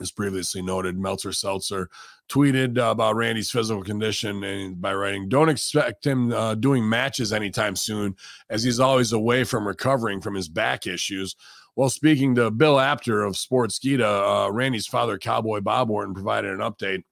[0.00, 1.90] As previously noted, Meltzer Seltzer
[2.30, 7.32] tweeted uh, about Randy's physical condition and by writing, "Don't expect him uh, doing matches
[7.32, 8.16] anytime soon,
[8.48, 11.36] as he's always away from recovering from his back issues."
[11.74, 16.58] While speaking to Bill Apter of Sportskeeda, uh, Randy's father, Cowboy Bob Orton, provided an
[16.58, 17.04] update.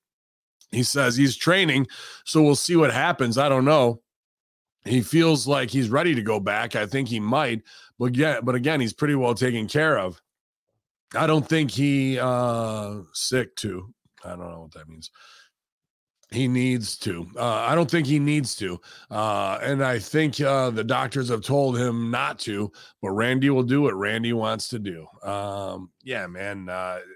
[0.71, 1.87] He says he's training,
[2.25, 3.39] so we'll see what happens.
[3.39, 4.03] I don't know.
[4.85, 6.77] He feels like he's ready to go back.
[6.77, 7.63] I think he might,
[7.99, 10.21] but yeah, but again, he's pretty well taken care of.
[11.15, 13.93] I don't think he uh sick too.
[14.25, 15.11] I don't know what that means.
[16.31, 17.27] He needs to.
[17.37, 18.79] Uh, I don't think he needs to.
[19.11, 23.63] Uh, and I think uh, the doctors have told him not to, but Randy will
[23.63, 25.07] do what Randy wants to do.
[25.23, 26.69] Um, yeah, man.
[26.69, 26.99] Uh,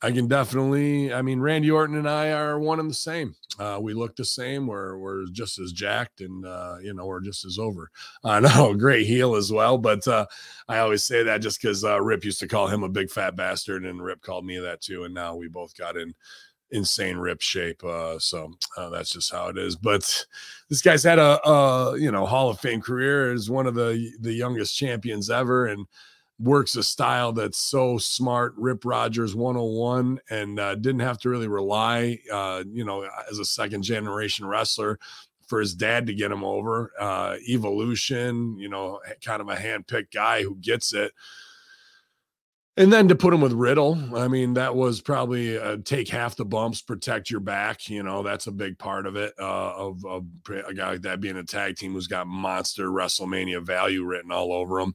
[0.00, 1.12] I can definitely.
[1.12, 3.34] I mean, Randy Orton and I are one and the same.
[3.58, 4.68] Uh, we look the same.
[4.68, 7.90] We're we're just as jacked, and uh, you know, we're just as over.
[8.22, 9.76] I know, great heel as well.
[9.76, 10.26] But uh,
[10.68, 13.34] I always say that just because uh, Rip used to call him a big fat
[13.34, 15.02] bastard, and Rip called me that too.
[15.02, 16.14] And now we both got in
[16.70, 17.82] insane rip shape.
[17.84, 19.76] Uh, so uh, that's just how it is.
[19.76, 20.26] But
[20.68, 23.32] this guy's had a, a you know Hall of Fame career.
[23.32, 25.86] Is one of the the youngest champions ever, and
[26.38, 28.54] works a style that's so smart.
[28.56, 33.44] Rip Rogers 101, and uh, didn't have to really rely, uh, you know, as a
[33.44, 34.98] second generation wrestler.
[35.46, 40.12] For his dad to get him over, uh, evolution, you know, kind of a handpicked
[40.12, 41.12] guy who gets it.
[42.78, 46.36] And then to put him with Riddle, I mean, that was probably uh, take half
[46.36, 47.88] the bumps, protect your back.
[47.88, 49.34] You know, that's a big part of it.
[49.36, 50.24] Uh, of, of
[50.64, 54.52] a guy like that being a tag team who's got monster WrestleMania value written all
[54.52, 54.94] over him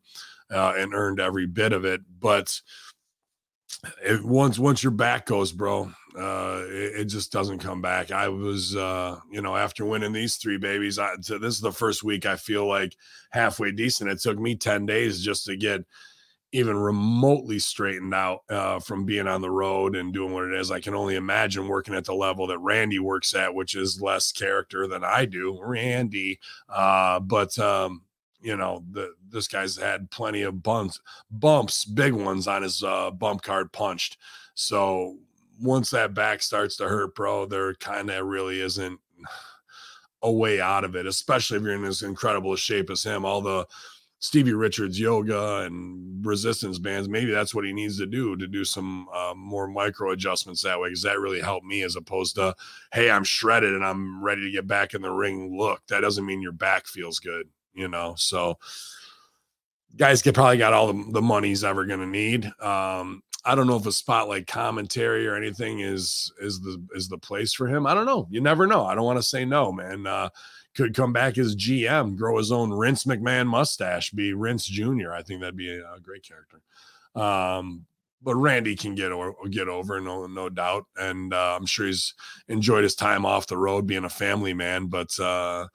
[0.49, 1.99] uh, and earned every bit of it.
[2.21, 2.57] But
[4.01, 8.11] it, once once your back goes, bro, uh, it, it, just doesn't come back.
[8.11, 11.73] I was, uh, you know, after winning these three babies, I, so this is the
[11.73, 12.95] first week I feel like
[13.31, 14.09] halfway decent.
[14.09, 15.81] It took me ten days just to get
[16.53, 20.69] even remotely straightened out uh, from being on the road and doing what it is.
[20.69, 24.31] I can only imagine working at the level that Randy works at, which is less
[24.31, 26.39] character than I do, Randy.
[26.69, 28.03] Uh, but um,
[28.39, 33.09] you know, the this guy's had plenty of bumps, bumps, big ones on his uh,
[33.09, 34.17] bump card punched.
[34.53, 35.17] So
[35.59, 38.99] once that back starts to hurt, bro, there kind of really isn't
[40.21, 43.25] a way out of it, especially if you're in as incredible a shape as him.
[43.25, 43.65] All the
[44.23, 47.09] Stevie Richards yoga and resistance bands.
[47.09, 50.79] Maybe that's what he needs to do to do some uh, more micro adjustments that
[50.79, 52.55] way, because that really helped me as opposed to,
[52.93, 55.57] hey, I'm shredded and I'm ready to get back in the ring.
[55.57, 58.15] Look, that doesn't mean your back feels good, you know.
[58.17, 58.57] So,
[59.97, 62.45] guys get probably got all the, the money he's ever going to need.
[62.61, 67.17] Um, I don't know if a spotlight commentary or anything is is the is the
[67.17, 67.85] place for him.
[67.85, 68.25] I don't know.
[68.31, 68.85] You never know.
[68.85, 70.07] I don't want to say no, man.
[70.07, 70.29] Uh,
[70.75, 75.13] could come back as GM, grow his own Vince McMahon mustache, be Rince Jr.
[75.13, 76.61] I think that'd be a, great character.
[77.15, 77.85] Um,
[78.21, 82.13] but Randy can get or, get over, no no doubt, and uh, I'm sure he's
[82.47, 84.87] enjoyed his time off the road, being a family man.
[84.87, 85.67] But uh,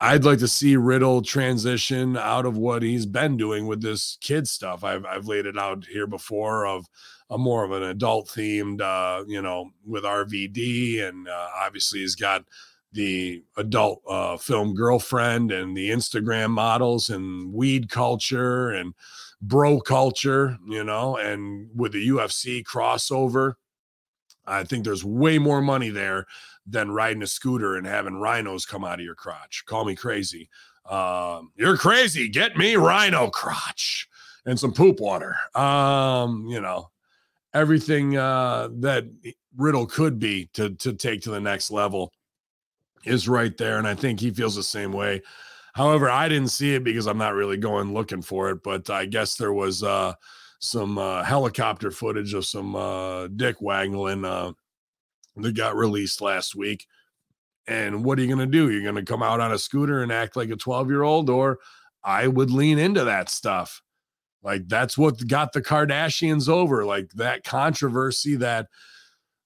[0.00, 4.46] I'd like to see Riddle transition out of what he's been doing with this kid
[4.46, 4.84] stuff.
[4.84, 6.86] I've I've laid it out here before of
[7.30, 12.14] a more of an adult themed, uh, you know, with RVD, and uh, obviously he's
[12.14, 12.44] got
[12.96, 18.94] the adult uh, film girlfriend and the Instagram models and weed culture and
[19.40, 23.54] bro culture, you know, and with the UFC crossover,
[24.46, 26.26] I think there's way more money there
[26.66, 29.64] than riding a scooter and having rhinos come out of your crotch.
[29.66, 30.48] Call me crazy.
[30.88, 32.28] Um, you're crazy.
[32.28, 34.08] Get me rhino crotch
[34.46, 35.36] and some poop water.
[35.54, 36.90] Um, you know,
[37.52, 39.04] everything uh, that
[39.56, 42.12] Riddle could be to to take to the next level
[43.06, 43.78] is right there.
[43.78, 45.22] And I think he feels the same way.
[45.74, 49.06] However, I didn't see it because I'm not really going looking for it, but I
[49.06, 50.14] guess there was uh,
[50.58, 54.52] some uh, helicopter footage of some uh, dick waggling uh,
[55.36, 56.86] that got released last week.
[57.66, 58.70] And what are you going to do?
[58.70, 61.28] You're going to come out on a scooter and act like a 12 year old,
[61.28, 61.58] or
[62.02, 63.82] I would lean into that stuff.
[64.42, 68.68] Like that's what got the Kardashians over, like that controversy that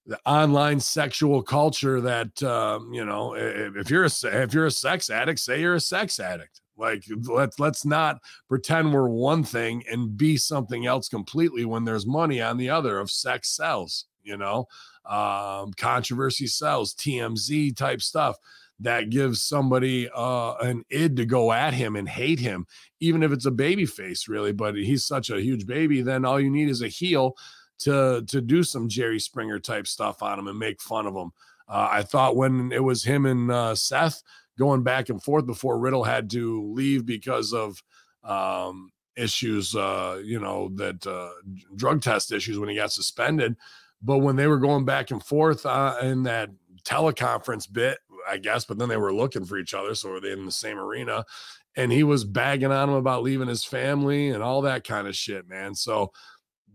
[0.07, 4.71] the online sexual culture that um, you know if, if you're a if you're a
[4.71, 9.85] sex addict say you're a sex addict like let's let's not pretend we're one thing
[9.91, 14.37] and be something else completely when there's money on the other of sex sells you
[14.37, 14.69] know,
[15.05, 18.37] um, controversy sells, TMZ type stuff
[18.81, 22.67] that gives somebody uh, an id to go at him and hate him,
[23.01, 24.53] even if it's a baby face, really.
[24.53, 27.35] But he's such a huge baby, then all you need is a heel
[27.81, 31.33] to to do some Jerry Springer type stuff on him and make fun of him.
[31.69, 34.23] Uh, I thought when it was him and uh, Seth
[34.59, 37.83] going back and forth before Riddle had to leave because of
[38.25, 41.31] um, issues, uh, you know, that uh,
[41.77, 43.57] drug test issues when he got suspended.
[44.03, 46.51] But when they were going back and forth uh, in that
[46.85, 49.95] teleconference bit, I guess, but then they were looking for each other.
[49.95, 51.25] So were they in the same arena?
[51.77, 55.17] And he was bagging on him about leaving his family and all that kind of
[55.17, 55.75] shit, man.
[55.75, 56.13] So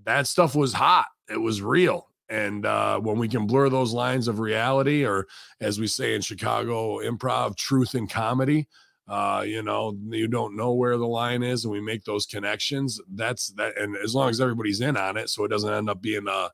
[0.06, 1.08] that stuff was hot.
[1.30, 2.08] It was real.
[2.30, 5.28] And uh, when we can blur those lines of reality, or
[5.62, 8.68] as we say in Chicago improv, truth and comedy,
[9.08, 13.00] uh, you know, you don't know where the line is, and we make those connections.
[13.14, 13.80] That's that.
[13.80, 16.50] And as long as everybody's in on it, so it doesn't end up being a,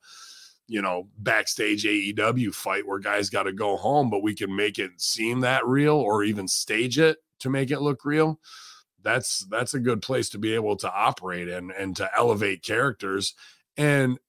[0.68, 4.80] you know, backstage AEW fight where guys got to go home, but we can make
[4.80, 8.38] it seem that real or even stage it to make it look real
[9.04, 13.34] that's that's a good place to be able to operate in and to elevate characters
[13.78, 14.20] and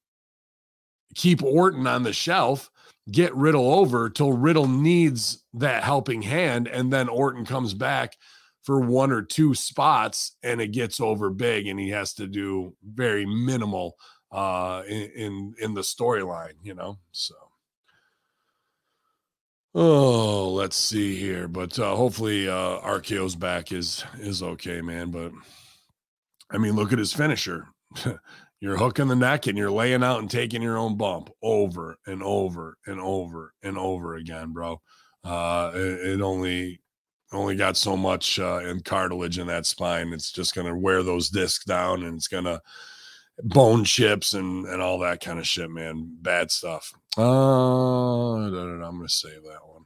[1.15, 2.71] keep Orton on the shelf,
[3.11, 8.17] get Riddle over till Riddle needs that helping hand, and then Orton comes back
[8.63, 12.73] for one or two spots and it gets over big and he has to do
[12.85, 13.97] very minimal
[14.31, 16.99] uh in in, in the storyline, you know.
[17.11, 17.35] So
[19.75, 25.11] Oh, let's see here, but uh, hopefully uh, RKO's back is is okay, man.
[25.11, 25.33] But
[26.51, 27.69] I mean, look at his finisher.
[28.61, 32.23] you're hooking the neck and you're laying out and taking your own bump over and
[32.23, 34.81] over and over and over again, bro.
[35.25, 36.81] Uh, it, it only
[37.33, 40.13] only got so much uh, in cartilage in that spine.
[40.13, 42.61] It's just gonna wear those discs down and it's gonna
[43.43, 46.15] bone chips and and all that kind of shit, man.
[46.21, 46.93] Bad stuff.
[47.19, 49.85] Uh, I'm gonna save that one.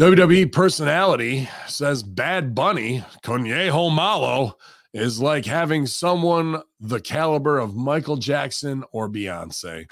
[0.00, 4.56] WWE personality says Bad Bunny Conejo Malo
[4.92, 9.86] is like having someone the caliber of Michael Jackson or Beyonce.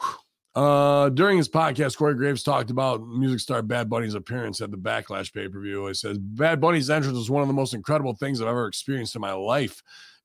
[0.52, 4.76] Uh, during his podcast, Corey Graves talked about music star Bad Bunny's appearance at the
[4.76, 5.86] Backlash pay per view.
[5.86, 9.14] He says Bad Bunny's entrance was one of the most incredible things I've ever experienced
[9.14, 9.80] in my life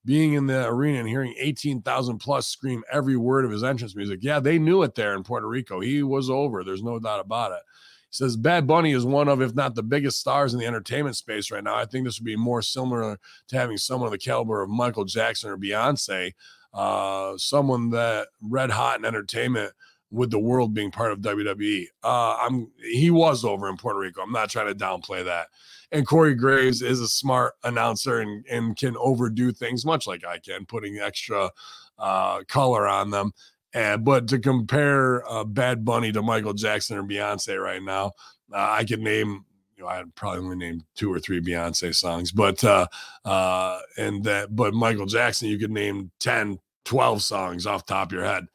[0.06, 4.20] being in the arena and hearing 18,000 plus scream every word of his entrance music.
[4.22, 5.80] Yeah, they knew it there in Puerto Rico.
[5.80, 6.64] He was over.
[6.64, 7.62] There's no doubt about it.
[8.10, 11.18] He says Bad Bunny is one of, if not the biggest stars in the entertainment
[11.18, 11.76] space right now.
[11.76, 15.06] I think this would be more similar to having someone of the caliber of Michael
[15.06, 16.34] Jackson or Beyonce,
[16.74, 19.74] uh, someone that red hot in entertainment
[20.12, 21.86] with the world being part of WWE.
[22.04, 24.22] Uh, I'm he was over in Puerto Rico.
[24.22, 25.48] I'm not trying to downplay that.
[25.92, 30.40] And Corey Graves is a smart announcer and, and can overdo things much like I
[30.40, 31.52] can, putting extra
[31.98, 33.34] uh, color on them.
[33.74, 38.14] And but to compare uh, Bad Bunny to Michael Jackson or Beyonce right now,
[38.54, 39.46] uh, I could name
[39.76, 42.88] you know, I had probably only named two or three Beyonce songs, but uh
[43.26, 48.14] uh and that but Michael Jackson, you could name 10, 12 songs off top of
[48.14, 48.46] your head.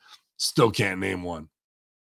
[0.40, 1.50] Still can't name one.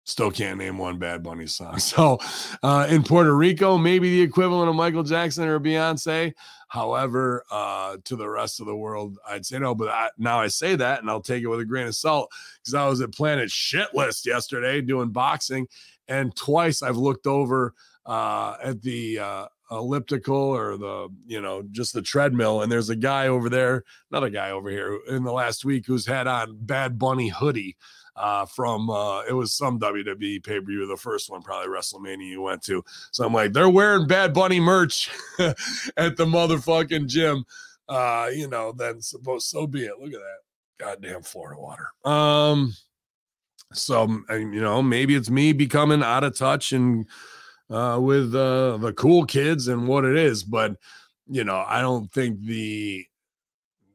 [0.06, 1.78] Still can't name one Bad Bunny song.
[1.80, 2.20] So
[2.64, 6.34] uh, in Puerto Rico, maybe the equivalent of Michael Jackson or Beyonce.
[6.70, 9.76] However, uh, to the rest of the world, I'd say no.
[9.76, 12.32] But I, now I say that, and I'll take it with a grain of salt
[12.62, 15.68] because I was at Planet Shit List yesterday doing boxing,
[16.08, 17.74] and twice I've looked over
[18.06, 22.96] uh, at the uh, elliptical or the you know just the treadmill and there's a
[22.96, 26.98] guy over there another guy over here in the last week who's had on bad
[26.98, 27.78] bunny hoodie
[28.20, 32.28] uh, from uh, it was some WWE pay per view, the first one, probably WrestleMania
[32.28, 32.84] you went to.
[33.12, 35.10] So I'm like, they're wearing Bad Bunny merch
[35.40, 37.46] at the motherfucking gym.
[37.88, 39.98] Uh, you know, then suppose so be it.
[40.00, 41.88] Look at that goddamn Florida water.
[42.04, 42.74] Um,
[43.74, 47.08] so you know, maybe it's me becoming out of touch and
[47.70, 50.76] uh, with uh, the cool kids and what it is, but
[51.30, 53.06] you know, I don't think the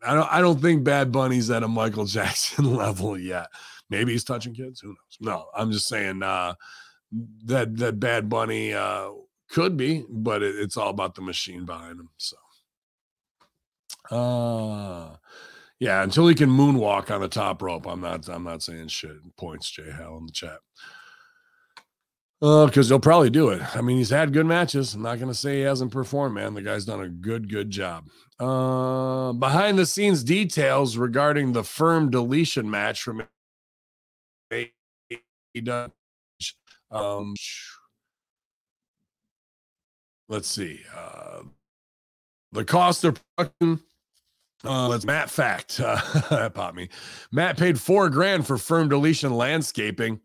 [0.07, 3.49] I don't I don't think Bad Bunny's at a Michael Jackson level yet.
[3.91, 4.81] Maybe he's touching kids.
[4.81, 5.19] Who knows?
[5.21, 6.55] No, I'm just saying uh,
[7.45, 9.11] that that Bad Bunny uh,
[9.51, 12.09] could be, but it, it's all about the machine behind him.
[12.17, 12.37] So,
[14.11, 15.17] uh,
[15.79, 18.29] yeah, until he can moonwalk on the top rope, I'm not.
[18.29, 19.17] I'm not saying shit.
[19.37, 20.59] Points, Jay Hell in the chat.
[22.43, 23.63] Uh, because he'll probably do it.
[23.75, 24.95] I mean, he's had good matches.
[24.95, 26.53] I'm not gonna say he hasn't performed, man.
[26.53, 28.09] The guy's done a good, good job.
[28.39, 33.23] Uh, behind the scenes details regarding the firm deletion match from
[36.91, 37.35] um,
[40.29, 40.81] let's see.
[40.95, 41.43] Uh,
[42.53, 43.81] the cost of production
[44.65, 45.81] Uh, let's Matt fact.
[45.81, 46.01] Uh,
[46.31, 46.89] that popped me.
[47.31, 50.21] Matt paid four grand for firm deletion landscaping.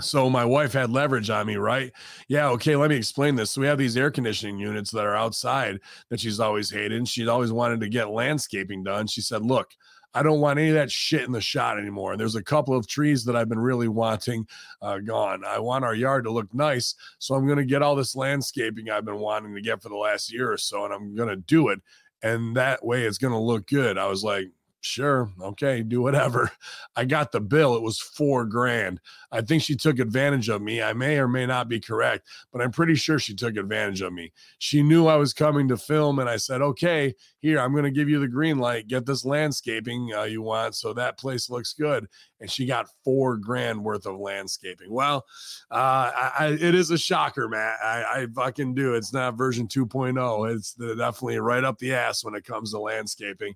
[0.00, 1.90] So my wife had leverage on me, right?
[2.28, 3.50] Yeah, okay, let me explain this.
[3.50, 5.80] So we have these air conditioning units that are outside
[6.10, 6.92] that she's always hated.
[6.92, 9.06] And she'd always wanted to get landscaping done.
[9.06, 9.70] She said, Look,
[10.14, 12.12] I don't want any of that shit in the shot anymore.
[12.12, 14.46] And there's a couple of trees that I've been really wanting
[14.80, 15.44] uh, gone.
[15.44, 16.94] I want our yard to look nice.
[17.18, 19.96] So I'm going to get all this landscaping I've been wanting to get for the
[19.96, 21.80] last year or so, and I'm going to do it.
[22.22, 23.98] And that way it's going to look good.
[23.98, 24.50] I was like,
[24.86, 26.50] sure, okay, do whatever.
[26.96, 27.76] I got the bill.
[27.76, 29.00] It was four grand.
[29.32, 30.82] I think she took advantage of me.
[30.82, 34.12] I may or may not be correct, but I'm pretty sure she took advantage of
[34.12, 34.32] me.
[34.58, 37.90] She knew I was coming to film, and I said, okay, here, I'm going to
[37.90, 38.88] give you the green light.
[38.88, 42.06] Get this landscaping uh, you want so that place looks good.
[42.40, 44.92] And she got four grand worth of landscaping.
[44.92, 45.24] Well,
[45.70, 47.76] uh, I, I, it is a shocker, Matt.
[47.82, 48.94] I, I fucking do.
[48.94, 50.54] It's not version 2.0.
[50.54, 53.54] It's definitely right up the ass when it comes to landscaping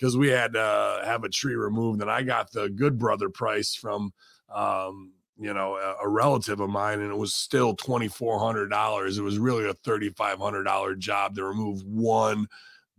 [0.00, 3.28] because we had to uh, have a tree removed, and I got the good brother
[3.28, 4.12] price from
[4.52, 8.68] um, you know a, a, relative of mine, and it was still twenty four hundred
[8.68, 9.18] dollars.
[9.18, 12.46] It was really a thirty five hundred dollar job to remove one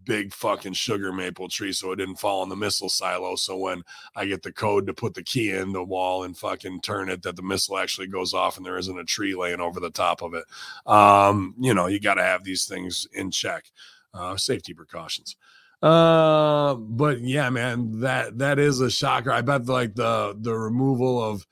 [0.04, 3.36] big fucking sugar maple tree so it didn't fall in the missile silo.
[3.36, 3.84] So when
[4.16, 7.22] I get the code to put the key in the wall and fucking turn it,
[7.22, 10.24] that the missile actually goes off and there isn't a tree laying over the top
[10.24, 10.46] of it.
[10.88, 13.66] Um, you know, you got to have these things in check.
[14.12, 15.38] Uh, safety precautions.
[15.82, 19.32] Uh, but yeah, man, that that is a shocker.
[19.32, 21.46] I bet like the the removal of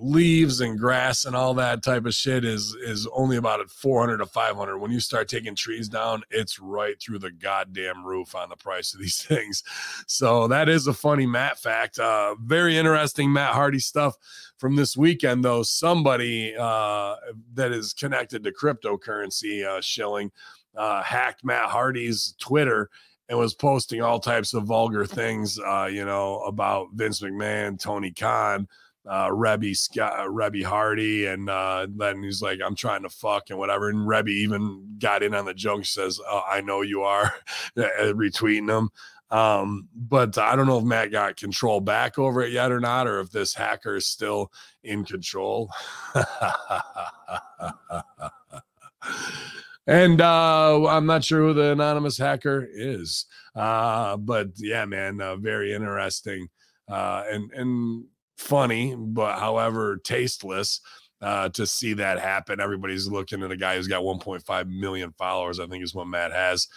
[0.00, 4.18] leaves and grass and all that type of shit is is only about at 400
[4.18, 8.48] to 500 when you start taking trees down it's right through the goddamn roof on
[8.48, 9.62] the price of these things.
[10.06, 11.98] So that is a funny matt fact.
[11.98, 14.16] Uh very interesting matt hardy stuff
[14.58, 15.62] from this weekend though.
[15.62, 17.16] Somebody uh
[17.54, 20.32] that is connected to cryptocurrency uh shilling
[20.76, 22.90] uh hacked matt hardy's twitter
[23.28, 28.10] and was posting all types of vulgar things, uh, you know, about Vince McMahon, Tony
[28.10, 28.68] Khan,
[29.06, 33.50] uh, Reby Scott, uh, Reby Hardy, and uh, then he's like, "I'm trying to fuck"
[33.50, 33.90] and whatever.
[33.90, 35.84] And Reby even got in on the joke.
[35.84, 37.32] Says, oh, "I know you are,"
[37.76, 38.90] retweeting them.
[39.30, 43.06] Um, but I don't know if Matt got control back over it yet or not,
[43.06, 44.52] or if this hacker is still
[44.82, 45.70] in control.
[49.86, 55.36] and uh, I'm not sure who the anonymous hacker is, uh, but yeah, man, uh,
[55.36, 56.48] very interesting
[56.88, 58.04] uh, and and
[58.38, 60.80] funny, but however tasteless
[61.20, 62.60] uh, to see that happen.
[62.60, 66.32] Everybody's looking at a guy who's got 1.5 million followers, I think is what Matt
[66.32, 66.68] has,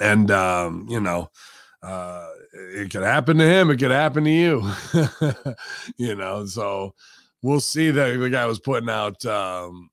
[0.00, 1.30] and um, you know.
[1.82, 3.70] Uh, it could happen to him.
[3.70, 4.70] It could happen to you,
[5.96, 6.44] you know.
[6.44, 6.94] So
[7.42, 9.89] we'll see that the guy was putting out um,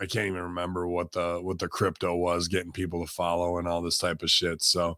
[0.00, 3.66] I can't even remember what the what the crypto was, getting people to follow and
[3.66, 4.62] all this type of shit.
[4.62, 4.96] So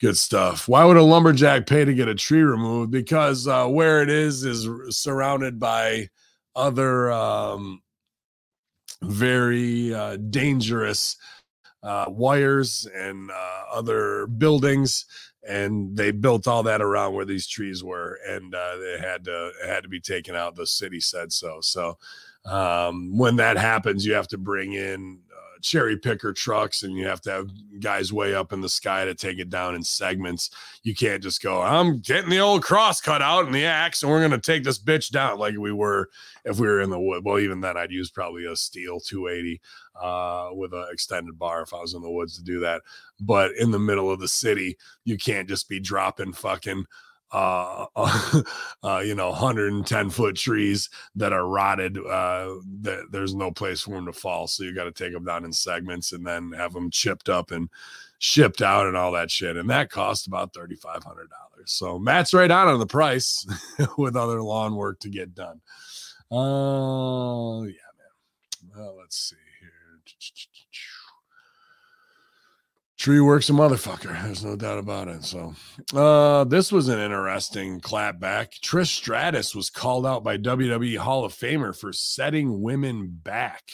[0.00, 0.68] good stuff.
[0.68, 2.90] Why would a lumberjack pay to get a tree removed?
[2.90, 6.08] Because uh, where it is is surrounded by
[6.54, 7.82] other um,
[9.02, 11.16] very uh, dangerous
[11.82, 15.06] uh, wires and uh, other buildings
[15.48, 19.50] and they built all that around where these trees were and uh, they had to
[19.64, 21.96] had to be taken out the city said so so
[22.50, 27.06] um, when that happens, you have to bring in uh, cherry picker trucks and you
[27.06, 30.50] have to have guys way up in the sky to take it down in segments.
[30.82, 34.10] You can't just go, I'm getting the old cross cut out and the axe, and
[34.10, 36.08] we're going to take this bitch down like we were
[36.44, 37.24] if we were in the wood.
[37.24, 39.60] Well, even then, I'd use probably a Stihl 280
[40.02, 42.82] uh, with an extended bar if I was in the woods to do that.
[43.20, 46.84] But in the middle of the city, you can't just be dropping fucking
[47.32, 47.86] uh,
[48.82, 51.96] uh, you know, 110 foot trees that are rotted.
[51.98, 54.46] Uh, that there's no place for them to fall.
[54.46, 57.50] So you got to take them down in segments and then have them chipped up
[57.50, 57.68] and
[58.18, 59.56] shipped out and all that shit.
[59.56, 61.04] And that cost about $3,500.
[61.66, 63.46] So Matt's right on on the price
[63.98, 65.60] with other lawn work to get done.
[66.32, 68.76] Uh, yeah, man.
[68.76, 69.36] Well, let's see
[73.00, 74.22] Tree works a motherfucker.
[74.24, 75.24] There's no doubt about it.
[75.24, 75.54] So,
[75.94, 78.60] uh, this was an interesting clapback.
[78.60, 83.70] Trish Stratus was called out by WWE Hall of Famer for setting women back.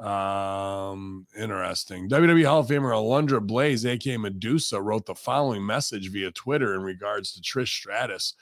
[0.00, 2.08] Um, interesting.
[2.08, 6.80] WWE Hall of Famer Alundra Blaze, aka Medusa, wrote the following message via Twitter in
[6.80, 8.32] regards to Trish Stratus.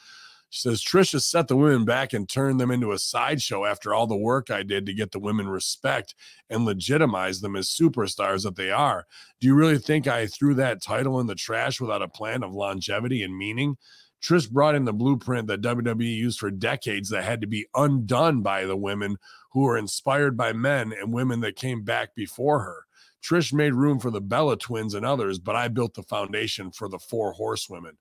[0.53, 4.07] She says, Trisha set the women back and turned them into a sideshow after all
[4.07, 6.15] the work I did to get the women respect
[6.51, 9.07] and legitimize them as superstars that they are.
[9.41, 12.53] Do you really think I threw that title in the trash without a plan of
[12.53, 13.79] longevity and meaning?
[14.23, 18.43] Trish brought in the blueprint that WWE used for decades that had to be undone
[18.43, 19.17] by the women
[19.53, 22.85] who were inspired by men and women that came back before her.
[23.23, 26.91] Trish made room for the Bella twins and others, but I built the foundation for
[26.91, 27.97] the four horsewomen.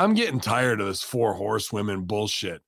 [0.00, 2.62] I'm getting tired of this four horsewomen bullshit.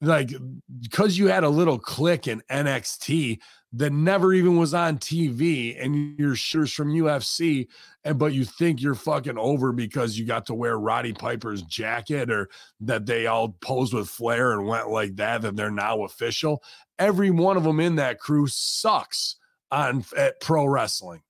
[0.00, 0.32] Like,
[0.80, 3.38] because you had a little clique in NXT
[3.74, 7.68] that never even was on TV, and you're sure from UFC,
[8.02, 12.30] and but you think you're fucking over because you got to wear Roddy Piper's jacket
[12.30, 12.48] or
[12.80, 16.62] that they all posed with Flair and went like that, that they're now official.
[16.98, 19.36] Every one of them in that crew sucks
[19.70, 21.20] on at pro wrestling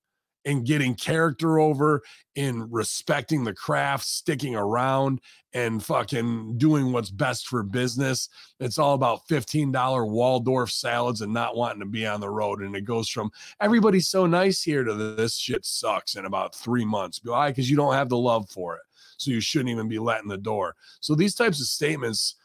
[0.50, 2.02] in getting character over,
[2.34, 5.20] in respecting the craft, sticking around,
[5.52, 8.28] and fucking doing what's best for business.
[8.58, 12.60] It's all about $15 Waldorf salads and not wanting to be on the road.
[12.60, 13.30] And it goes from
[13.60, 17.20] everybody's so nice here to this shit sucks in about three months.
[17.22, 17.50] Why?
[17.50, 18.82] Because you don't have the love for it.
[19.16, 20.76] So you shouldn't even be letting the door.
[21.00, 22.36] So these types of statements,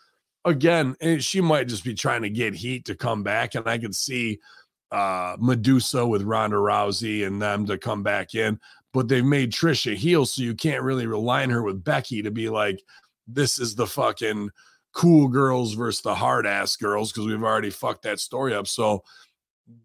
[0.43, 3.55] again, eh, she might just be trying to get heat to come back.
[3.55, 4.39] And I could see
[4.95, 8.57] uh, Medusa with Ronda Rousey and them to come back in,
[8.93, 12.47] but they've made Trisha heel, so you can't really align her with Becky to be
[12.47, 12.81] like,
[13.27, 14.49] this is the fucking
[14.93, 18.67] cool girls versus the hard ass girls because we've already fucked that story up.
[18.67, 19.03] So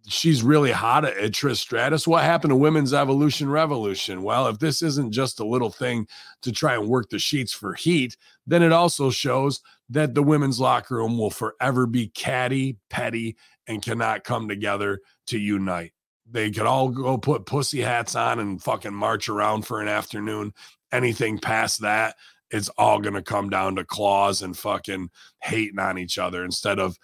[0.07, 2.07] she's really hot at Trish Stratus.
[2.07, 4.23] What happened to Women's Evolution Revolution?
[4.23, 6.07] Well, if this isn't just a little thing
[6.43, 8.17] to try and work the sheets for heat,
[8.47, 13.83] then it also shows that the women's locker room will forever be catty, petty, and
[13.83, 15.93] cannot come together to unite.
[16.31, 20.53] They could all go put pussy hats on and fucking march around for an afternoon.
[20.93, 22.17] Anything past that,
[22.51, 25.11] it's all going to come down to claws and fucking
[25.41, 26.99] hating on each other instead of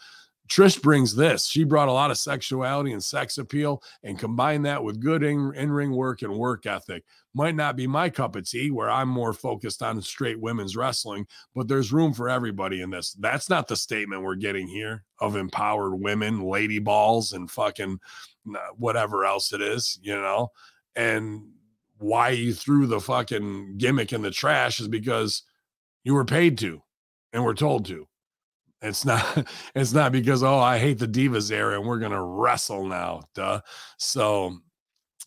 [0.49, 1.47] Trish brings this.
[1.47, 5.71] She brought a lot of sexuality and sex appeal and combine that with good in
[5.71, 7.05] ring work and work ethic.
[7.35, 11.27] Might not be my cup of tea, where I'm more focused on straight women's wrestling,
[11.55, 13.13] but there's room for everybody in this.
[13.15, 17.99] That's not the statement we're getting here of empowered women, lady balls, and fucking
[18.77, 20.53] whatever else it is, you know?
[20.95, 21.43] And
[21.99, 25.43] why you threw the fucking gimmick in the trash is because
[26.05, 26.83] you were paid to
[27.33, 28.07] and were told to.
[28.83, 32.87] It's not it's not because oh I hate the divas era and we're gonna wrestle
[32.87, 33.23] now.
[33.35, 33.61] Duh.
[33.99, 34.59] So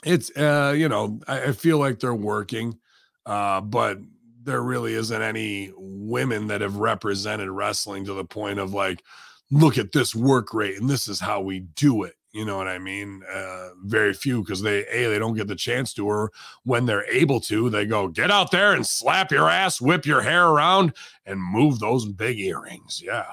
[0.03, 2.79] it's uh you know I, I feel like they're working,
[3.25, 3.99] uh, but
[4.41, 9.03] there really isn't any women that have represented wrestling to the point of like,
[9.51, 12.15] look at this work rate and this is how we do it.
[12.32, 13.23] You know what I mean?
[13.32, 16.32] Uh, very few because they a they don't get the chance to, or
[16.63, 20.21] when they're able to, they go get out there and slap your ass, whip your
[20.21, 20.93] hair around,
[21.25, 23.01] and move those big earrings.
[23.03, 23.25] Yeah.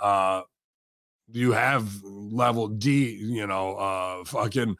[0.00, 0.42] Uh,
[1.30, 4.76] you have level D, you know, uh, fucking,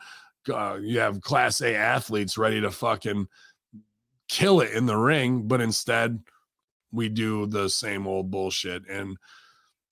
[0.53, 3.29] uh, you have class A athletes ready to fucking
[4.29, 6.21] kill it in the ring, but instead
[6.91, 8.89] we do the same old bullshit.
[8.89, 9.17] And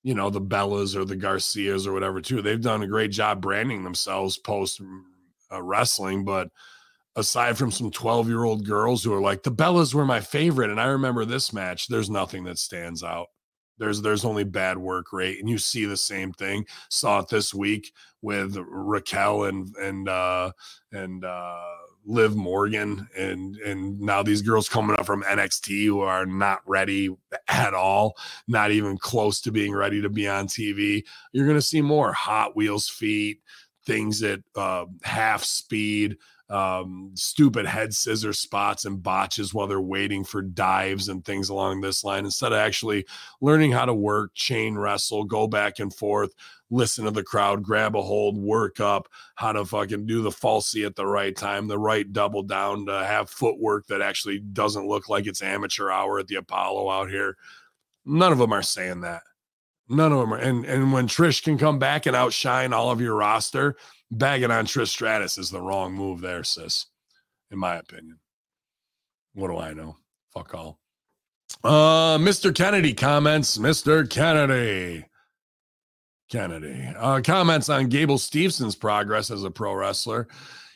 [0.03, 2.43] you know the Bellas or the Garcias or whatever too.
[2.43, 4.81] They've done a great job branding themselves post
[5.53, 6.51] uh, wrestling, but
[7.17, 10.71] aside from some 12 year old girls who are like the Bellas were my favorite,
[10.71, 11.89] and I remember this match.
[11.89, 13.29] There's nothing that stands out.
[13.79, 16.67] There's there's only bad work rate, and you see the same thing.
[16.91, 17.93] Saw it this week
[18.23, 20.53] with Raquel and and uh,
[20.93, 21.63] and uh,
[22.05, 27.11] Liv Morgan and and now these girls coming up from NXT who are not ready
[27.49, 28.17] at all,
[28.49, 31.05] not even close to being ready to be on TV.
[31.33, 33.41] You're going to see more Hot Wheels feet,
[33.85, 36.17] things at uh, half speed,
[36.51, 41.81] um, stupid head scissor spots and botches while they're waiting for dives and things along
[41.81, 43.07] this line instead of actually
[43.41, 46.35] learning how to work, chain wrestle, go back and forth,
[46.71, 50.87] listen to the crowd, grab a hold, work up, how to fucking do the falsie
[50.87, 55.09] at the right time, the right double down to have footwork that actually doesn't look
[55.09, 57.37] like it's amateur hour at the Apollo out here.
[58.05, 59.23] None of them are saying that.
[59.89, 60.39] None of them are.
[60.39, 63.77] And and when Trish can come back and outshine all of your roster,
[64.11, 66.87] bagging on Trish Stratus is the wrong move there, sis,
[67.51, 68.21] in my opinion.
[69.35, 69.97] What do I know?
[70.33, 70.79] Fuck all.
[71.65, 72.55] Uh, Mr.
[72.55, 73.59] Kennedy comments.
[73.59, 74.09] Mr.
[74.09, 75.05] Kennedy.
[76.31, 80.29] Kennedy uh, comments on Gable Steveson's progress as a pro wrestler.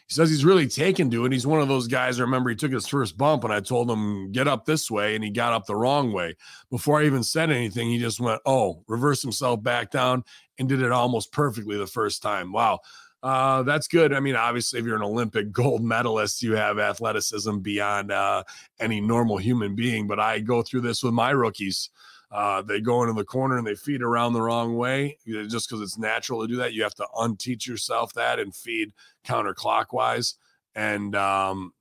[0.07, 1.32] He says he's really taken to it.
[1.32, 2.18] He's one of those guys.
[2.18, 5.14] I remember he took his first bump and I told him, get up this way.
[5.14, 6.36] And he got up the wrong way.
[6.70, 10.24] Before I even said anything, he just went, oh, reversed himself back down
[10.59, 12.52] and did it almost perfectly the first time.
[12.52, 12.80] Wow.
[13.22, 14.12] Uh, that's good.
[14.12, 18.42] I mean, obviously, if you're an Olympic gold medalist, you have athleticism beyond uh,
[18.80, 20.07] any normal human being.
[20.07, 21.88] But I go through this with my rookies.
[22.35, 25.80] Uh, they go into the corner and they feed around the wrong way just because
[25.80, 26.72] it's natural to do that.
[26.72, 28.93] You have to unteach yourself that and feed
[29.24, 30.35] counterclockwise
[30.74, 31.72] and, um,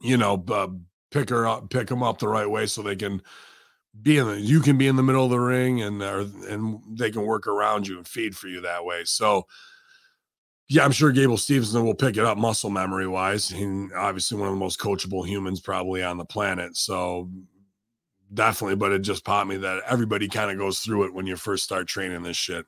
[0.00, 0.66] you know, uh,
[1.12, 3.22] pick her up, pick them up the right way so they can
[4.02, 7.12] be in the, you can be in the middle of the ring and, and they
[7.12, 9.04] can work around you and feed for you that way.
[9.04, 9.46] So,
[10.68, 13.48] yeah, I'm sure Gable Steveson will pick it up muscle memory wise.
[13.48, 16.76] He's obviously one of the most coachable humans probably on the planet.
[16.76, 17.30] So
[18.32, 21.36] definitely, but it just popped me that everybody kind of goes through it when you
[21.36, 22.66] first start training this shit.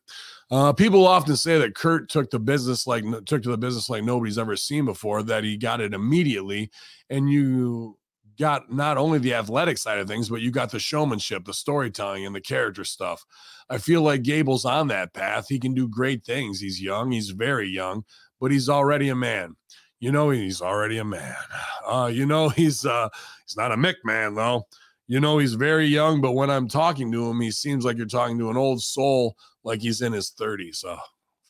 [0.50, 4.04] Uh, people often say that Kurt took the business like took to the business like
[4.04, 5.22] nobody's ever seen before.
[5.22, 6.70] That he got it immediately,
[7.08, 7.96] and you
[8.38, 12.26] got not only the athletic side of things, but you got the showmanship, the storytelling,
[12.26, 13.24] and the character stuff.
[13.70, 15.46] I feel like Gable's on that path.
[15.48, 16.60] He can do great things.
[16.60, 17.12] He's young.
[17.12, 18.04] He's very young,
[18.40, 19.56] but he's already a man.
[20.00, 21.34] You know, he's already a man.
[21.84, 23.08] Uh, you know, he's uh,
[23.44, 24.66] he's not a Mick man though
[25.12, 28.06] you know he's very young but when i'm talking to him he seems like you're
[28.06, 30.96] talking to an old soul like he's in his 30s oh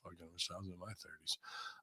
[0.02, 1.36] fucking wish i was in my 30s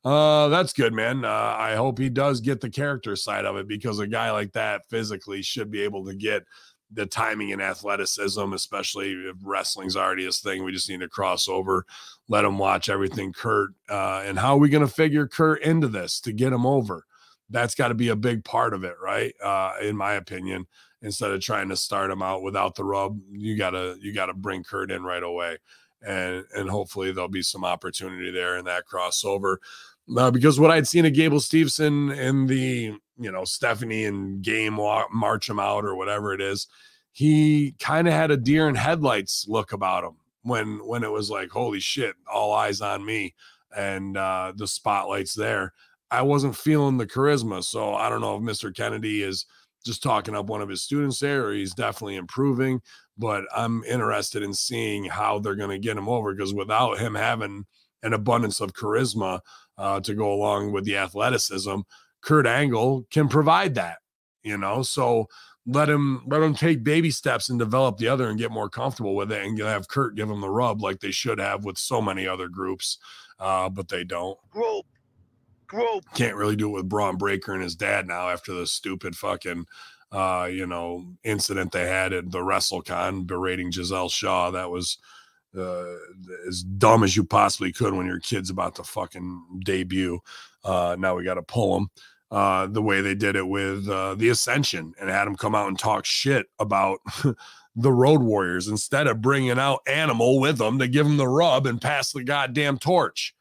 [0.04, 1.24] uh that's good man.
[1.24, 4.52] Uh, i hope he does get the character side of it because a guy like
[4.52, 6.44] that physically should be able to get
[6.92, 11.48] the timing and athleticism especially if wrestling's already his thing we just need to cross
[11.48, 11.86] over
[12.28, 15.88] let him watch everything kurt uh and how are we going to figure kurt into
[15.88, 17.06] this to get him over?
[17.50, 19.34] That's got to be a big part of it right?
[19.42, 20.68] Uh in my opinion
[21.02, 23.20] instead of trying to start him out without the rub.
[23.32, 25.58] You gotta you gotta bring Kurt in right away,
[26.02, 29.58] and and hopefully there'll be some opportunity there in that crossover.
[30.16, 34.74] Uh, because what I'd seen of Gable Steveson in the you know Stephanie and game
[35.12, 36.68] march him out or whatever it is,
[37.12, 41.30] he kind of had a deer in headlights look about him when when it was
[41.30, 43.36] like holy shit, all eyes on me,
[43.76, 45.74] and uh, the spotlight's there.
[46.12, 48.76] I wasn't feeling the charisma, so I don't know if Mr.
[48.76, 49.46] Kennedy is
[49.86, 52.82] just talking up one of his students there, or he's definitely improving.
[53.18, 57.16] But I'm interested in seeing how they're going to get him over because without him
[57.16, 57.66] having
[58.04, 59.42] an abundance of charisma
[59.78, 61.80] uh, to go along with the athleticism,
[62.22, 63.98] Kurt Angle can provide that.
[64.44, 65.28] You know, so
[65.66, 69.16] let him let him take baby steps and develop the other and get more comfortable
[69.16, 72.02] with it, and have Kurt give him the rub like they should have with so
[72.02, 72.98] many other groups,
[73.40, 74.38] uh, but they don't.
[75.70, 76.04] Group.
[76.16, 79.66] Can't really do it with Bron Breakker and his dad now after the stupid fucking
[80.12, 84.52] uh, you know, incident they had at the WrestleCon berating Giselle Shaw.
[84.52, 84.98] That was
[85.58, 85.86] uh,
[86.48, 90.20] as dumb as you possibly could when your kid's about to fucking debut.
[90.64, 91.90] Uh, now we got to pull them.
[92.32, 95.68] Uh, the way they did it with uh, the Ascension and had him come out
[95.68, 97.00] and talk shit about
[97.76, 101.66] the Road Warriors instead of bringing out Animal with them to give them the rub
[101.66, 103.34] and pass the goddamn torch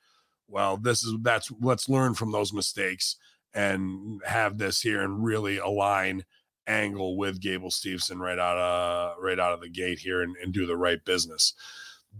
[0.49, 3.16] well this is that's let's learn from those mistakes
[3.55, 6.24] and have this here and really align
[6.66, 10.53] angle with Gable Steveson right out of right out of the gate here and, and
[10.53, 11.55] do the right business.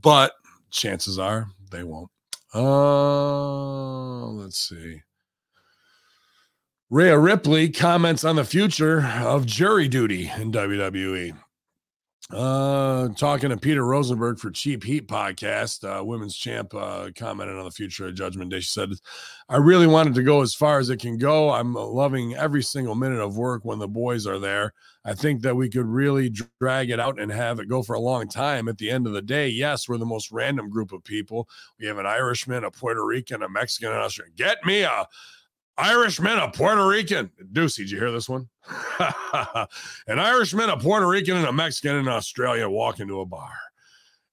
[0.00, 0.32] But
[0.70, 2.10] chances are they won't.
[2.54, 5.02] Uh let's see.
[6.90, 11.36] Rhea Ripley comments on the future of jury duty in WWE.
[12.30, 17.64] Uh, talking to Peter Rosenberg for Cheap Heat podcast, uh, women's champ uh, commented on
[17.64, 18.60] the future of Judgment Day.
[18.60, 18.90] She said,
[19.48, 21.50] I really wanted to go as far as it can go.
[21.50, 24.74] I'm loving every single minute of work when the boys are there.
[25.06, 26.28] I think that we could really
[26.60, 28.68] drag it out and have it go for a long time.
[28.68, 31.48] At the end of the day, yes, we're the most random group of people.
[31.80, 34.34] We have an Irishman, a Puerto Rican, a Mexican, an Australian.
[34.36, 35.08] Get me a
[35.78, 37.30] Irishman, a Puerto Rican.
[37.52, 38.48] Deucey, did you hear this one?
[40.08, 43.52] an Irishman, a Puerto Rican, and a Mexican in Australia walk into a bar.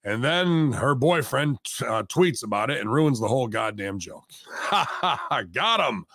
[0.03, 4.29] And then her boyfriend uh, tweets about it and ruins the whole goddamn joke.
[4.71, 6.05] Got him.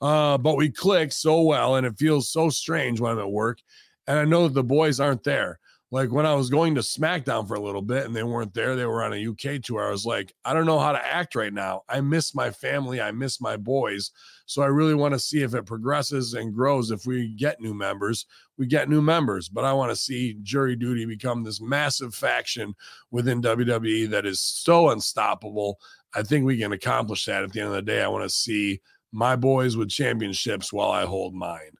[0.00, 3.60] Uh, but we click so well, and it feels so strange when I'm at work.
[4.06, 5.58] And I know that the boys aren't there.
[5.90, 8.76] Like when I was going to SmackDown for a little bit and they weren't there,
[8.76, 9.86] they were on a UK tour.
[9.86, 11.82] I was like, I don't know how to act right now.
[11.88, 13.00] I miss my family.
[13.00, 14.10] I miss my boys.
[14.48, 16.90] So I really want to see if it progresses and grows.
[16.90, 18.24] If we get new members,
[18.56, 19.46] we get new members.
[19.46, 22.74] But I want to see Jury Duty become this massive faction
[23.10, 25.78] within WWE that is so unstoppable.
[26.14, 28.02] I think we can accomplish that at the end of the day.
[28.02, 28.80] I want to see
[29.12, 31.76] my boys with championships while I hold mine.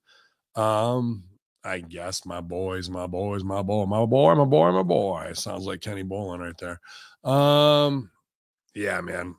[0.55, 1.25] Um,
[1.65, 5.33] I guess my boys, my boys, my boy, my boy, my boy, my boy.
[5.33, 6.81] Sounds like Kenny Bolin right there.
[7.25, 8.11] Um,
[8.75, 9.37] yeah, man.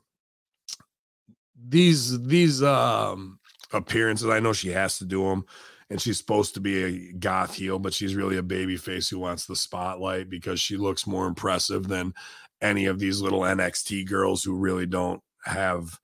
[1.68, 3.38] These these um
[3.72, 5.44] appearances, I know she has to do them,
[5.90, 9.18] and she's supposed to be a goth heel, but she's really a baby face who
[9.18, 12.14] wants the spotlight because she looks more impressive than
[12.62, 15.98] any of these little NXT girls who really don't have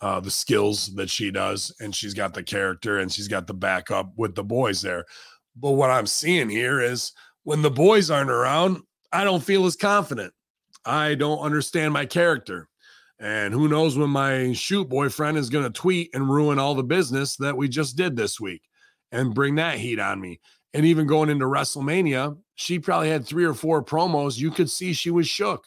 [0.00, 3.54] uh, the skills that she does, and she's got the character and she's got the
[3.54, 5.04] backup with the boys there.
[5.56, 7.12] But what I'm seeing here is
[7.44, 8.78] when the boys aren't around,
[9.12, 10.32] I don't feel as confident.
[10.84, 12.68] I don't understand my character.
[13.20, 16.82] And who knows when my shoot boyfriend is going to tweet and ruin all the
[16.82, 18.62] business that we just did this week
[19.12, 20.40] and bring that heat on me.
[20.72, 24.38] And even going into WrestleMania, she probably had three or four promos.
[24.38, 25.66] You could see she was shook.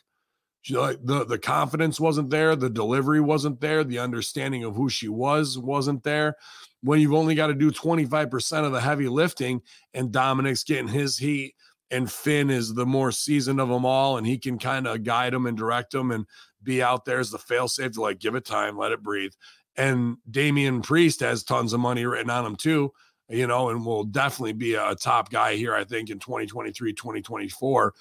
[0.61, 4.89] She like the the confidence wasn't there, the delivery wasn't there, the understanding of who
[4.89, 6.37] she was wasn't there.
[6.81, 9.61] When you've only got to do 25% of the heavy lifting
[9.93, 11.55] and Dominic's getting his heat
[11.91, 15.33] and Finn is the more seasoned of them all and he can kind of guide
[15.33, 16.25] them and direct them and
[16.63, 19.33] be out there as the failsafe to like give it time, let it breathe.
[19.75, 22.93] And Damian Priest has tons of money written on him too,
[23.29, 27.93] you know, and will definitely be a top guy here, I think, in 2023, 2024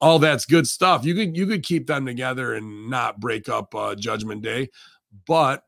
[0.00, 1.04] all that's good stuff.
[1.04, 4.68] You could you could keep them together and not break up uh, Judgment Day,
[5.26, 5.62] but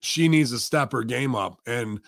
[0.00, 2.00] she needs to step her game up, and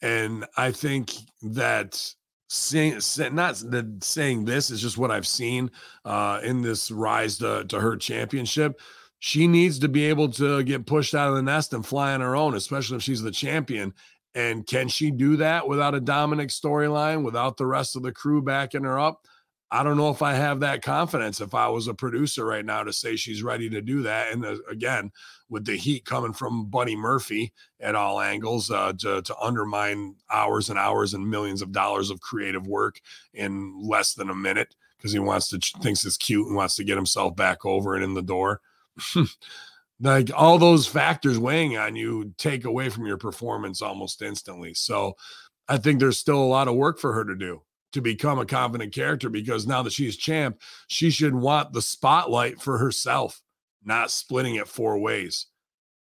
[0.00, 1.12] and I think
[1.42, 2.14] that
[2.48, 3.00] saying
[3.32, 5.70] not that saying this is just what I've seen
[6.04, 8.80] uh, in this rise to, to her championship.
[9.18, 12.20] She needs to be able to get pushed out of the nest and fly on
[12.20, 13.94] her own, especially if she's the champion.
[14.34, 18.42] And can she do that without a Dominic storyline, without the rest of the crew
[18.42, 19.26] backing her up?
[19.74, 22.84] I don't know if I have that confidence if I was a producer right now
[22.84, 24.32] to say she's ready to do that.
[24.32, 25.10] And uh, again,
[25.48, 30.70] with the heat coming from Buddy Murphy at all angles uh, to, to undermine hours
[30.70, 33.00] and hours and millions of dollars of creative work
[33.32, 36.84] in less than a minute because he wants to thinks it's cute and wants to
[36.84, 38.60] get himself back over and in the door.
[40.00, 44.72] like all those factors weighing on you take away from your performance almost instantly.
[44.72, 45.16] So
[45.68, 47.63] I think there's still a lot of work for her to do
[47.94, 52.60] to become a confident character because now that she's champ, she should want the spotlight
[52.60, 53.40] for herself,
[53.84, 55.46] not splitting it four ways.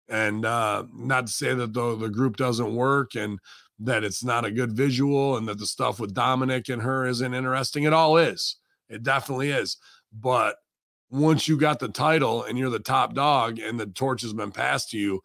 [0.09, 3.39] And uh, not to say that the, the group doesn't work and
[3.79, 7.35] that it's not a good visual and that the stuff with Dominic and her isn't
[7.35, 7.85] interesting.
[7.85, 8.57] It all is.
[8.89, 9.77] It definitely is.
[10.13, 10.57] But
[11.11, 14.51] once you got the title and you're the top dog and the torch has been
[14.51, 15.21] passed to you,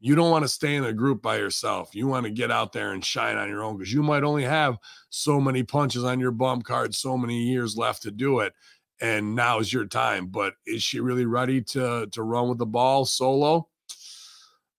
[0.00, 1.94] you don't want to stay in a group by yourself.
[1.94, 4.44] You want to get out there and shine on your own because you might only
[4.44, 4.78] have
[5.10, 8.54] so many punches on your bump card, so many years left to do it.
[9.02, 10.28] And now is your time.
[10.28, 13.68] But is she really ready to to run with the ball solo?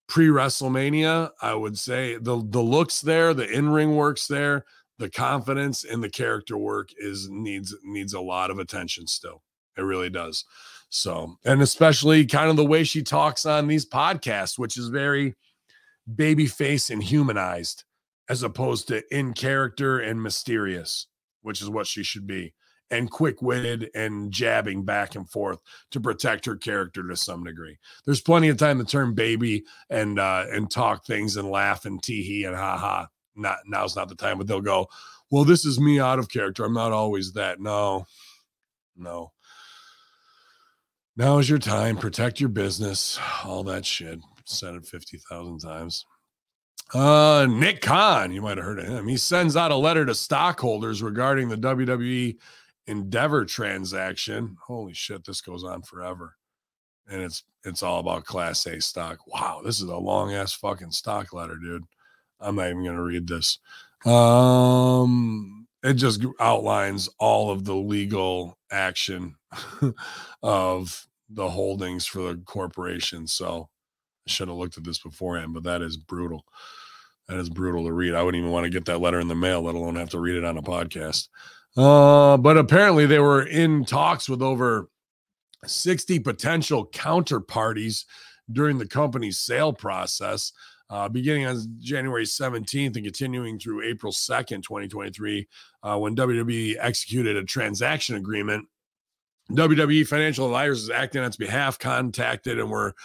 [0.08, 4.66] Pre WrestleMania, I would say the the looks there, the in ring works there,
[5.00, 9.42] the confidence and the character work is needs needs a lot of attention still.
[9.78, 10.46] It really does.
[10.94, 15.36] So, and especially kind of the way she talks on these podcasts, which is very
[16.16, 17.86] baby face and humanized
[18.28, 21.08] as opposed to in character and mysterious,
[21.44, 22.54] which is what she should be,
[22.90, 25.60] and quick witted and jabbing back and forth
[25.92, 27.78] to protect her character to some degree.
[28.06, 32.04] There's plenty of time to turn baby and uh and talk things and laugh and
[32.04, 33.08] tee hee and ha ha.
[33.38, 34.90] Not now's not the time, but they'll go,
[35.30, 36.66] Well, this is me out of character.
[36.66, 37.62] I'm not always that.
[37.62, 38.06] No,
[38.98, 39.32] no.
[41.22, 41.98] Now is your time.
[41.98, 43.20] Protect your business.
[43.46, 44.20] All that shit.
[44.46, 46.04] Said it 50,000 times.
[46.96, 49.08] Uh, Nick Khan, you might have heard of him.
[49.08, 52.38] He sends out a letter to stockholders regarding the WWE
[52.88, 54.58] Endeavor transaction.
[54.66, 56.38] Holy shit, this goes on forever.
[57.08, 59.20] And it's it's all about class A stock.
[59.28, 61.84] Wow, this is a long ass fucking stock letter, dude.
[62.40, 63.60] I'm not even gonna read this.
[64.06, 69.36] Um it just outlines all of the legal action
[70.42, 73.28] of the holdings for the corporation.
[73.28, 73.70] So
[74.28, 76.46] I should have looked at this beforehand, but that is brutal.
[77.28, 78.14] That is brutal to read.
[78.14, 80.20] I wouldn't even want to get that letter in the mail, let alone have to
[80.20, 81.30] read it on a podcast.
[81.78, 84.90] Uh, but apparently they were in talks with over
[85.66, 88.06] 60 potential counterparties
[88.52, 90.52] during the company's sale process.
[90.90, 95.48] Uh, beginning on January 17th and continuing through April 2nd, 2023,
[95.84, 98.68] uh, when WWE executed a transaction agreement
[99.56, 102.96] WWE financial advisors acting on its behalf contacted and were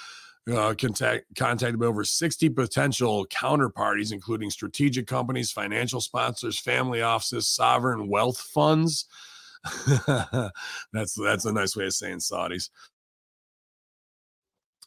[0.53, 7.49] uh, contact, contacted by over 60 potential counterparties, including strategic companies, financial sponsors, family offices,
[7.49, 9.07] sovereign wealth funds.
[10.93, 12.71] that's that's a nice way of saying Saudis.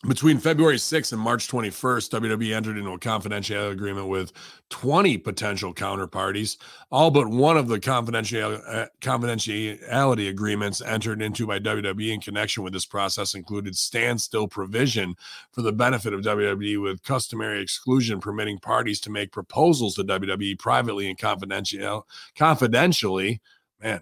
[0.07, 4.31] Between February 6th and March 21st, WWE entered into a confidentiality agreement with
[4.69, 6.55] 20 potential counterparties.
[6.89, 12.71] All but one of the uh, confidentiality agreements entered into by WWE in connection with
[12.71, 15.15] this process included standstill provision
[15.51, 20.57] for the benefit of WWE with customary exclusion permitting parties to make proposals to WWE
[20.57, 23.41] privately and confidential, confidentially.
[23.81, 23.99] Man,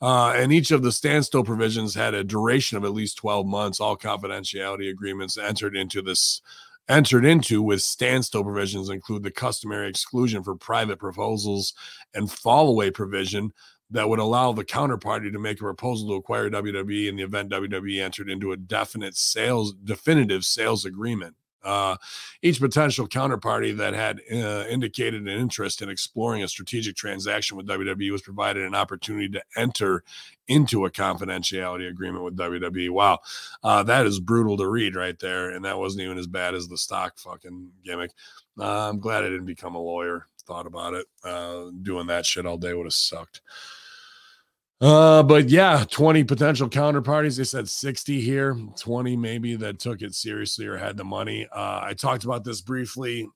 [0.00, 3.80] uh, and each of the standstill provisions had a duration of at least 12 months.
[3.80, 6.42] All confidentiality agreements entered into this
[6.88, 11.74] entered into with standstill provisions include the customary exclusion for private proposals
[12.14, 13.52] and fall away provision
[13.90, 17.50] that would allow the counterparty to make a proposal to acquire WWE in the event
[17.50, 21.34] WWE entered into a definite sales definitive sales agreement.
[21.66, 21.96] Uh,
[22.42, 27.66] each potential counterparty that had uh, indicated an interest in exploring a strategic transaction with
[27.66, 30.04] WWE was provided an opportunity to enter
[30.48, 32.90] into a confidentiality agreement with WWE.
[32.90, 33.18] Wow,
[33.64, 36.68] uh, that is brutal to read right there, and that wasn't even as bad as
[36.68, 38.12] the stock fucking gimmick.
[38.58, 40.28] Uh, I'm glad I didn't become a lawyer.
[40.46, 41.06] Thought about it.
[41.24, 43.40] Uh, doing that shit all day would have sucked.
[44.80, 47.38] Uh, but yeah, 20 potential counterparties.
[47.38, 51.46] They said 60 here, 20 maybe that took it seriously or had the money.
[51.50, 53.26] Uh, I talked about this briefly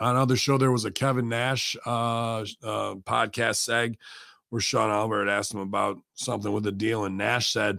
[0.00, 0.58] on another show.
[0.58, 3.96] There was a Kevin Nash uh, uh podcast seg
[4.50, 7.78] where Sean Albert asked him about something with the deal, and Nash said,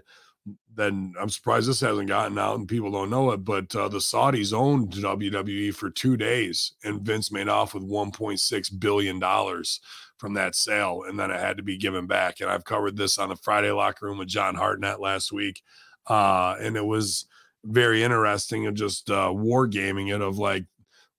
[0.75, 3.45] then I'm surprised this hasn't gotten out and people don't know it.
[3.45, 8.79] But uh, the Saudis owned WWE for two days, and Vince made off with 1.6
[8.79, 9.79] billion dollars
[10.23, 12.39] from that sale, and then it had to be given back.
[12.39, 15.61] And I've covered this on the Friday locker room with John Hartnett last week,
[16.07, 17.25] uh, and it was
[17.65, 20.63] very interesting and just uh, wargaming it of like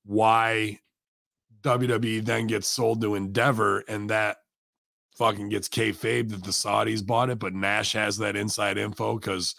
[0.07, 0.78] why
[1.61, 4.38] WWE then gets sold to Endeavor, and that
[5.18, 9.55] fucking gets kayfabe that the Saudis bought it, but Nash has that inside info because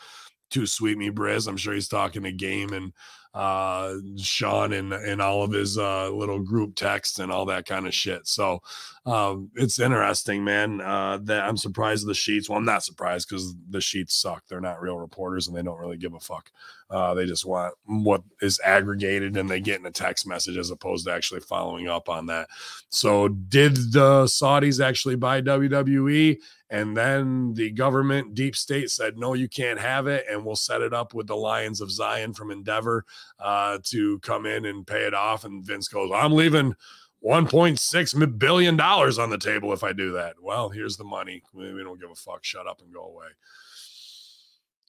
[0.49, 1.47] too sweet me Briz.
[1.47, 2.93] I'm sure he's talking to Game and
[3.35, 7.85] uh Sean and and all of his uh little group text and all that kind
[7.85, 8.25] of shit.
[8.27, 8.61] So
[9.05, 10.79] um it's interesting, man.
[10.79, 12.49] Uh that I'm surprised the sheets.
[12.49, 14.43] Well, I'm not surprised because the sheets suck.
[14.47, 16.49] They're not real reporters and they don't really give a fuck.
[16.89, 20.71] Uh they just want what is aggregated and they get in a text message as
[20.71, 22.47] opposed to actually following up on that.
[22.87, 26.37] So did the Saudis actually buy WWE?
[26.69, 30.25] And then the government, deep state, said, no, you can't have it.
[30.29, 33.05] And we'll set it up with the Lions of Zion from Endeavor
[33.39, 35.45] uh, to come in and pay it off.
[35.45, 36.75] And Vince goes, I'm leaving
[37.23, 40.35] $1.6 billion on the table if I do that.
[40.41, 41.43] Well, here's the money.
[41.53, 42.43] We, don't give a fuck.
[42.43, 43.27] Shut up and go away.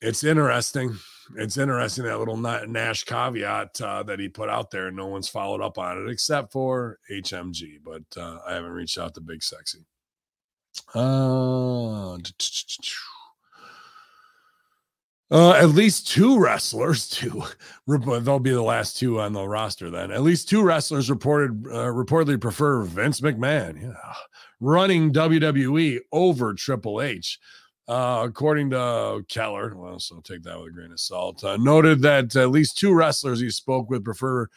[0.03, 0.97] It's interesting.
[1.37, 4.91] It's interesting that little Nash caveat uh, that he put out there.
[4.91, 9.15] No one's followed up on it except for HMG, but uh, I haven't reached out
[9.15, 9.87] to Big Sexy.
[10.95, 12.19] Uh,
[15.29, 17.43] uh, at least two wrestlers, two.
[17.87, 19.91] They'll be the last two on the roster.
[19.91, 24.13] Then at least two wrestlers reported uh, reportedly prefer Vince McMahon, yeah,
[24.61, 27.39] running WWE over Triple H.
[27.89, 31.45] Uh, according to Keller, well, so take that with a grain of salt.
[31.45, 34.49] Uh, noted that at least two wrestlers he spoke with prefer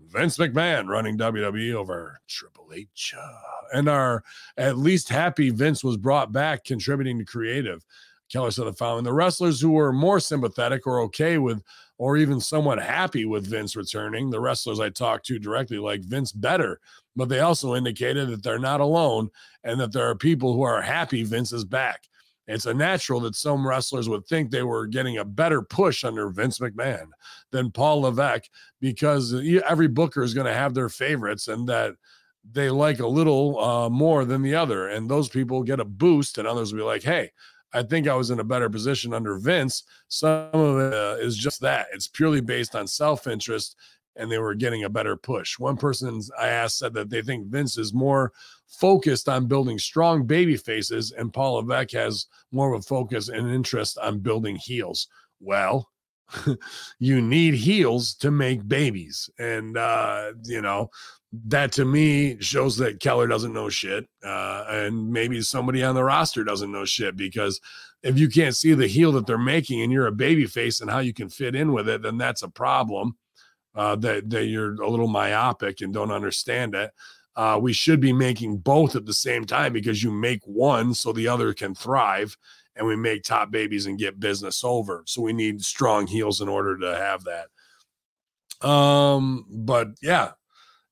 [0.00, 3.32] Vince McMahon running WWE over Triple H, uh,
[3.72, 4.22] and are
[4.56, 7.84] at least happy Vince was brought back, contributing to creative.
[8.30, 11.62] Keller said the following The wrestlers who were more sympathetic or okay with,
[11.98, 16.30] or even somewhat happy with Vince returning, the wrestlers I talked to directly like Vince
[16.30, 16.80] better,
[17.16, 19.30] but they also indicated that they're not alone
[19.64, 22.08] and that there are people who are happy Vince is back.
[22.48, 26.30] It's a natural that some wrestlers would think they were getting a better push under
[26.30, 27.08] Vince McMahon
[27.50, 28.48] than Paul Levesque
[28.80, 29.34] because
[29.68, 31.94] every booker is going to have their favorites and that
[32.50, 34.88] they like a little uh, more than the other.
[34.88, 37.30] And those people get a boost, and others will be like, hey,
[37.72, 39.84] I think I was in a better position under Vince.
[40.08, 41.88] Some of it uh, is just that.
[41.92, 43.76] It's purely based on self interest,
[44.16, 45.58] and they were getting a better push.
[45.58, 48.32] One person I asked said that they think Vince is more
[48.68, 53.50] focused on building strong baby faces, and Paul Levesque has more of a focus and
[53.50, 55.08] interest on building heels.
[55.40, 55.88] Well,
[56.98, 59.30] you need heels to make babies.
[59.38, 60.90] And, uh, you know,
[61.46, 64.06] that to me shows that Keller doesn't know shit.
[64.24, 67.60] Uh, and maybe somebody on the roster doesn't know shit because
[68.02, 70.90] if you can't see the heel that they're making and you're a baby face and
[70.90, 73.16] how you can fit in with it, then that's a problem.
[73.74, 76.90] Uh, that, that you're a little myopic and don't understand it.
[77.38, 81.12] Uh, we should be making both at the same time because you make one so
[81.12, 82.36] the other can thrive
[82.74, 85.04] and we make top babies and get business over.
[85.06, 88.68] So we need strong heels in order to have that.
[88.68, 90.32] Um, but yeah,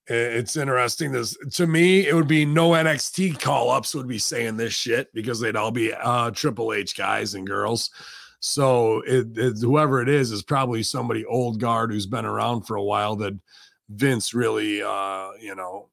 [0.07, 1.11] it's interesting.
[1.11, 5.13] This to me, it would be no NXT call ups would be saying this shit
[5.13, 7.91] because they'd all be uh Triple H guys and girls.
[8.39, 12.77] So it, it, whoever it is is probably somebody old guard who's been around for
[12.77, 13.37] a while that
[13.89, 15.89] Vince really uh you know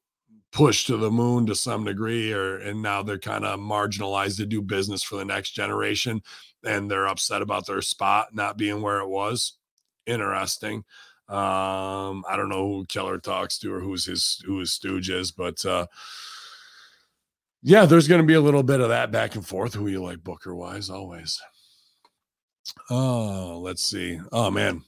[0.54, 4.46] pushed to the moon to some degree or and now they're kind of marginalized to
[4.46, 6.22] do business for the next generation
[6.64, 9.58] and they're upset about their spot not being where it was.
[10.06, 10.84] Interesting.
[11.28, 15.32] Um i don't know who keller talks to or who's his who his stooge is
[15.32, 15.86] but uh
[17.62, 20.02] yeah there's going to be a little bit of that back and forth who you
[20.02, 21.40] like booker wise always.
[22.90, 24.20] Oh let's see.
[24.30, 24.84] Oh man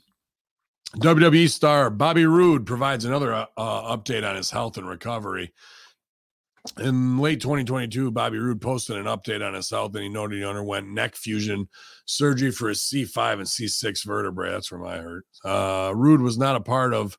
[0.94, 5.52] WWE star Bobby Roode provides another uh, uh, update on his health and recovery.
[6.78, 10.44] in late 2022, Bobby Roode posted an update on his health and he noted he
[10.44, 11.68] underwent neck fusion
[12.06, 14.50] surgery for his C5 and C6 vertebrae.
[14.50, 15.24] That's from I heard.
[15.44, 17.18] Uh, Roode was not a part of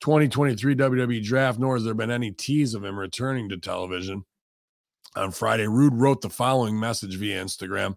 [0.00, 4.24] 2023 WWE draft, nor has there been any tease of him returning to television.
[5.14, 7.96] On Friday, Roode wrote the following message via Instagram.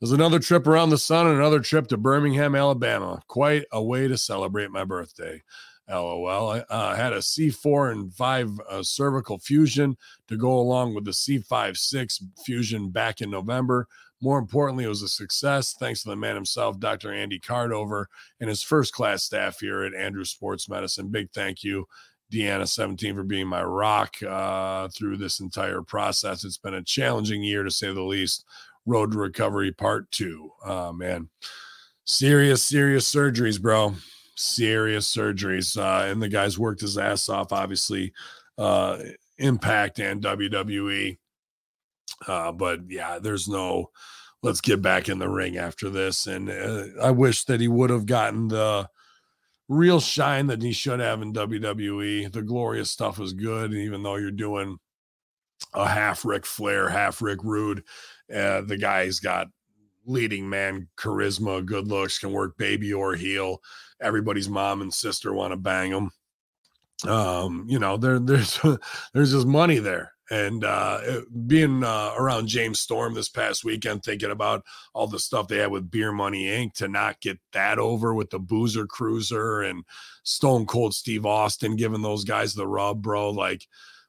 [0.00, 3.22] There's another trip around the sun and another trip to Birmingham, Alabama.
[3.28, 5.42] Quite a way to celebrate my birthday.
[5.88, 6.50] LOL.
[6.50, 9.96] I uh, had a C4 and 5 uh, cervical fusion
[10.28, 13.86] to go along with the C5 6 fusion back in November.
[14.20, 17.12] More importantly, it was a success thanks to the man himself, Dr.
[17.12, 18.06] Andy Cordover,
[18.40, 21.08] and his first class staff here at Andrew Sports Medicine.
[21.08, 21.86] Big thank you,
[22.32, 26.44] Deanna 17, for being my rock uh, through this entire process.
[26.44, 28.44] It's been a challenging year to say the least.
[28.86, 30.52] Road to Recovery Part Two.
[30.64, 31.28] Oh, man.
[32.04, 33.94] Serious, serious surgeries, bro
[34.36, 35.76] serious surgeries.
[35.76, 38.12] Uh, and the guy's worked his ass off, obviously,
[38.58, 38.98] uh,
[39.38, 41.18] Impact and WWE.
[42.26, 43.90] Uh, but yeah, there's no
[44.42, 46.26] let's get back in the ring after this.
[46.26, 48.88] And uh, I wish that he would have gotten the
[49.68, 52.32] real shine that he should have in WWE.
[52.32, 53.74] The glorious stuff is good.
[53.74, 54.78] Even though you're doing
[55.74, 57.82] a half Ric Flair, half Rick Rude,
[58.34, 59.48] uh, the guy's got
[60.04, 63.60] leading man charisma, good looks, can work baby or heel
[64.00, 66.10] everybody's mom and sister want to bang him.
[67.08, 68.58] Um, you know, there there's
[69.14, 70.12] there's just money there.
[70.28, 75.46] And uh, being uh, around James Storm this past weekend, thinking about all the stuff
[75.46, 76.72] they had with Beer Money Inc.
[76.74, 79.84] to not get that over with the Boozer Cruiser and
[80.24, 83.30] Stone Cold Steve Austin giving those guys the rub, bro.
[83.30, 83.68] Like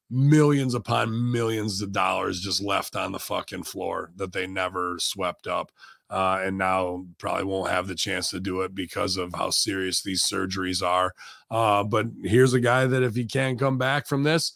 [0.10, 5.48] millions upon millions of dollars just left on the fucking floor that they never swept
[5.48, 5.72] up
[6.10, 10.02] uh, and now probably won't have the chance to do it because of how serious
[10.02, 11.14] these surgeries are.
[11.52, 14.54] Uh, but here's a guy that if he can come back from this,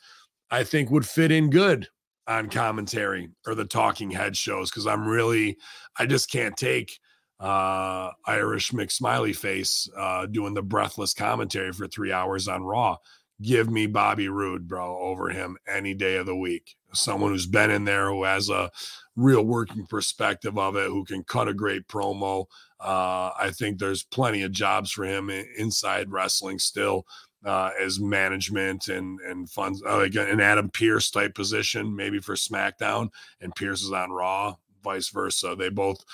[0.49, 1.87] I think would fit in good
[2.27, 5.57] on commentary or the talking head shows because I'm really,
[5.97, 6.99] I just can't take
[7.41, 12.97] uh, Irish McSmiley face uh, doing the breathless commentary for three hours on Raw.
[13.41, 16.75] Give me Bobby Roode, bro, over him any day of the week.
[16.93, 18.69] Someone who's been in there, who has a
[19.15, 22.45] real working perspective of it, who can cut a great promo.
[22.79, 27.05] Uh, I think there's plenty of jobs for him inside wrestling still.
[27.43, 32.35] Uh, as management and and funds uh, like an Adam Pearce type position, maybe for
[32.35, 33.09] SmackDown,
[33.41, 35.55] and Pearce is on Raw, vice versa.
[35.57, 36.05] They both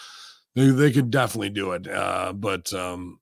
[0.55, 1.87] they, they could definitely do it.
[1.87, 3.19] Uh, but um,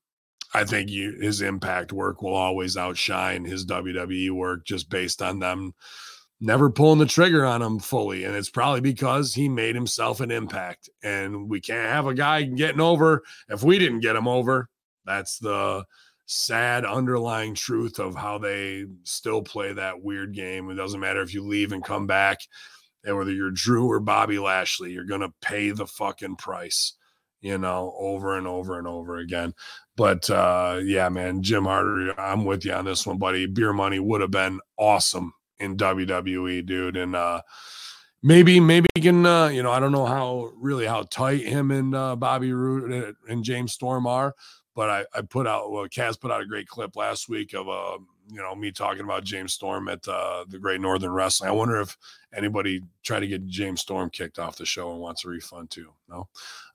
[0.53, 5.39] I think you, his impact work will always outshine his WWE work just based on
[5.39, 5.73] them
[6.41, 8.23] never pulling the trigger on him fully.
[8.23, 10.89] And it's probably because he made himself an impact.
[11.03, 14.69] And we can't have a guy getting over if we didn't get him over.
[15.05, 15.85] That's the
[16.25, 20.69] sad underlying truth of how they still play that weird game.
[20.69, 22.39] It doesn't matter if you leave and come back,
[23.03, 26.93] and whether you're Drew or Bobby Lashley, you're going to pay the fucking price,
[27.45, 29.53] you know, over and over and over again.
[29.95, 33.45] But uh, yeah, man, Jim Harder, I'm with you on this one, buddy.
[33.45, 36.97] Beer money would have been awesome in WWE, dude.
[36.97, 37.43] And uh
[38.23, 41.93] maybe maybe can uh, you know, I don't know how really how tight him and
[41.93, 44.33] uh Bobby Roode and James Storm are,
[44.75, 47.69] but I, I put out well, Kaz put out a great clip last week of
[47.69, 51.49] uh you know me talking about James Storm at uh, the Great Northern Wrestling.
[51.49, 51.97] I wonder if
[52.33, 55.91] anybody tried to get James Storm kicked off the show and wants a refund too.
[56.09, 56.27] No,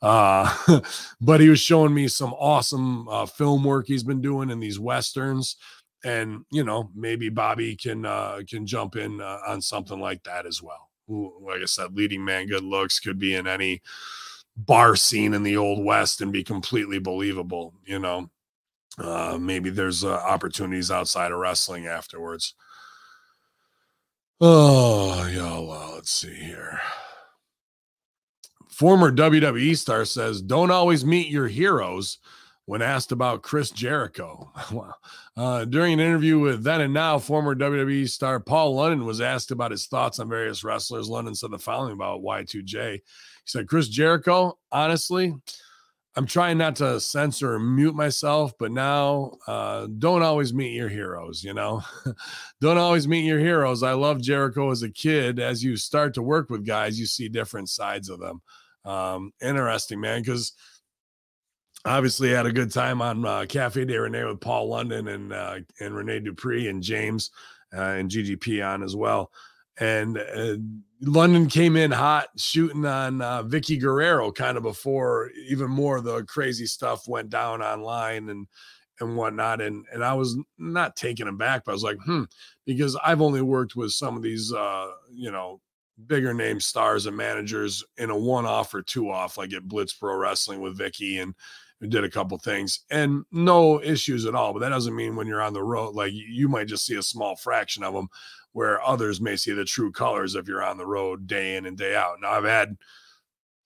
[0.03, 0.81] uh,
[1.21, 4.79] but he was showing me some awesome uh, film work he's been doing in these
[4.79, 5.57] westerns
[6.05, 10.47] and you know maybe Bobby can uh, can jump in uh, on something like that
[10.47, 10.89] as well.
[11.09, 13.83] Like I said, leading man, good looks could be in any
[14.57, 17.75] bar scene in the old west and be completely believable.
[17.85, 18.31] You know,
[19.01, 22.55] uh, maybe there's uh, opportunities outside of wrestling afterwards.
[24.41, 25.59] Oh, yeah.
[25.59, 26.81] Well, let's see here.
[28.69, 32.19] Former WWE star says, "Don't always meet your heroes."
[32.71, 34.49] when asked about Chris Jericho.
[34.71, 34.95] Wow.
[35.37, 39.51] uh, during an interview with then and now former WWE star Paul London was asked
[39.51, 41.09] about his thoughts on various wrestlers.
[41.09, 42.93] London said the following about Y2J.
[42.93, 43.03] He
[43.45, 45.35] said, Chris Jericho, honestly,
[46.17, 50.89] I'm trying not to censor or mute myself, but now uh, don't always meet your
[50.89, 51.83] heroes, you know?
[52.61, 53.83] don't always meet your heroes.
[53.83, 55.39] I love Jericho as a kid.
[55.39, 58.43] As you start to work with guys, you see different sides of them.
[58.85, 60.53] Um, interesting, man, because–
[61.85, 65.33] obviously I had a good time on uh, Cafe de Rene with Paul London and
[65.33, 67.31] uh, and Rene Dupree and James
[67.75, 69.31] uh, and GGP on as well.
[69.81, 70.57] And uh,
[71.01, 76.05] London came in hot, shooting on uh, Vickie Guerrero kind of before even more of
[76.05, 78.47] the crazy stuff went down online and
[79.01, 79.63] and whatnot.
[79.63, 82.25] And and I was not taken aback, but I was like, hmm,
[82.67, 85.63] because I've only worked with some of these, uh, you know,
[86.07, 89.95] bigger name stars and managers in a one off or two off, like at Blitz
[89.95, 91.35] Pro Wrestling with Vicky and
[91.89, 94.53] did a couple things and no issues at all.
[94.53, 97.03] But that doesn't mean when you're on the road, like you might just see a
[97.03, 98.09] small fraction of them
[98.53, 101.77] where others may see the true colors if you're on the road day in and
[101.77, 102.21] day out.
[102.21, 102.77] Now I've had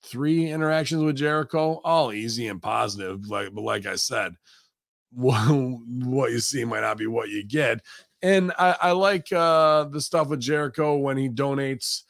[0.05, 3.28] three interactions with Jericho, all easy and positive.
[3.28, 4.35] Like, but like I said,
[5.11, 7.81] what you see might not be what you get.
[8.23, 12.02] And I, I like uh, the stuff with Jericho when he donates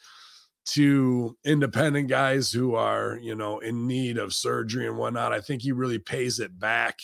[0.67, 5.33] to independent guys who are, you know, in need of surgery and whatnot.
[5.33, 7.01] I think he really pays it back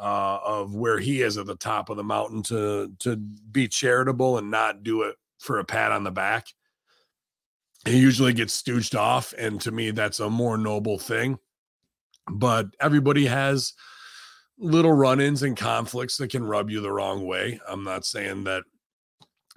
[0.00, 4.38] uh, of where he is at the top of the mountain to to be charitable
[4.38, 6.46] and not do it for a pat on the back.
[7.86, 11.38] He usually gets stooged off, and to me, that's a more noble thing.
[12.30, 13.72] But everybody has
[14.58, 17.58] little run-ins and conflicts that can rub you the wrong way.
[17.66, 18.64] I'm not saying that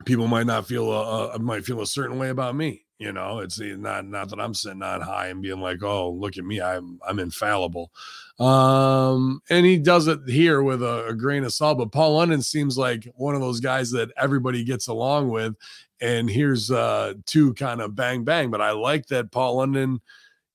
[0.05, 2.82] people might not feel a, a might feel a certain way about me.
[3.03, 6.37] You know, it's not not that I'm sitting on high and being like, "Oh, look
[6.37, 7.91] at me, I'm I'm infallible."
[8.39, 11.79] Um, and he does it here with a, a grain of salt.
[11.79, 15.53] But Paul London seems like one of those guys that everybody gets along with.
[15.99, 18.49] And here's uh two kind of bang bang.
[18.49, 19.99] But I like that Paul London,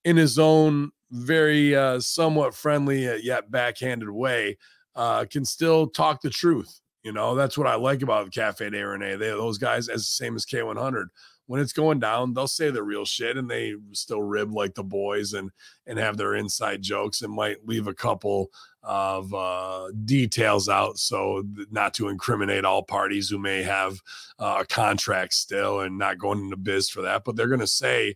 [0.06, 4.56] in his own very uh, somewhat friendly uh, yet backhanded way,
[4.96, 6.80] uh, can still talk the truth.
[7.02, 9.16] You know, that's what I like about Cafe de.
[9.18, 11.08] They those guys as the same as K100
[11.48, 14.84] when it's going down, they'll say the real shit and they still rib like the
[14.84, 15.50] boys and
[15.86, 18.50] and have their inside jokes and might leave a couple
[18.82, 23.98] of uh, details out so not to incriminate all parties who may have
[24.38, 27.24] uh, a contract still and not going into biz for that.
[27.24, 28.14] But they're going to say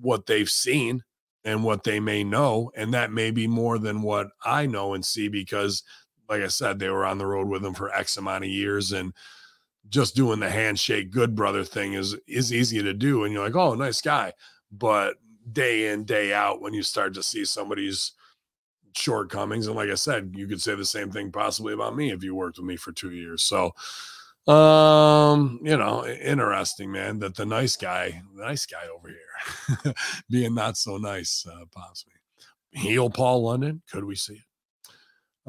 [0.00, 1.04] what they've seen
[1.44, 5.04] and what they may know, and that may be more than what I know and
[5.04, 5.82] see because,
[6.30, 8.92] like I said, they were on the road with them for X amount of years
[8.92, 9.12] and
[9.90, 13.24] just doing the handshake good brother thing is is easy to do.
[13.24, 14.32] And you're like oh nice guy.
[14.72, 15.16] But
[15.52, 18.12] day in day out when you start to see somebody's
[18.96, 22.24] shortcomings and like i said you could say the same thing possibly about me if
[22.24, 23.42] you worked with me for two years.
[23.42, 23.74] So
[24.46, 29.94] um you know interesting man that the nice guy nice guy over here
[30.30, 32.14] being not so nice uh possibly
[32.70, 33.82] heel paul london?
[33.90, 34.49] Could we see it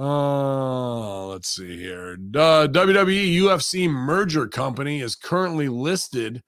[0.02, 2.14] uh, let's see here.
[2.14, 6.42] Uh, WWE UFC merger company is currently listed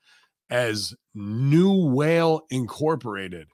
[0.49, 3.47] as New Whale Incorporated.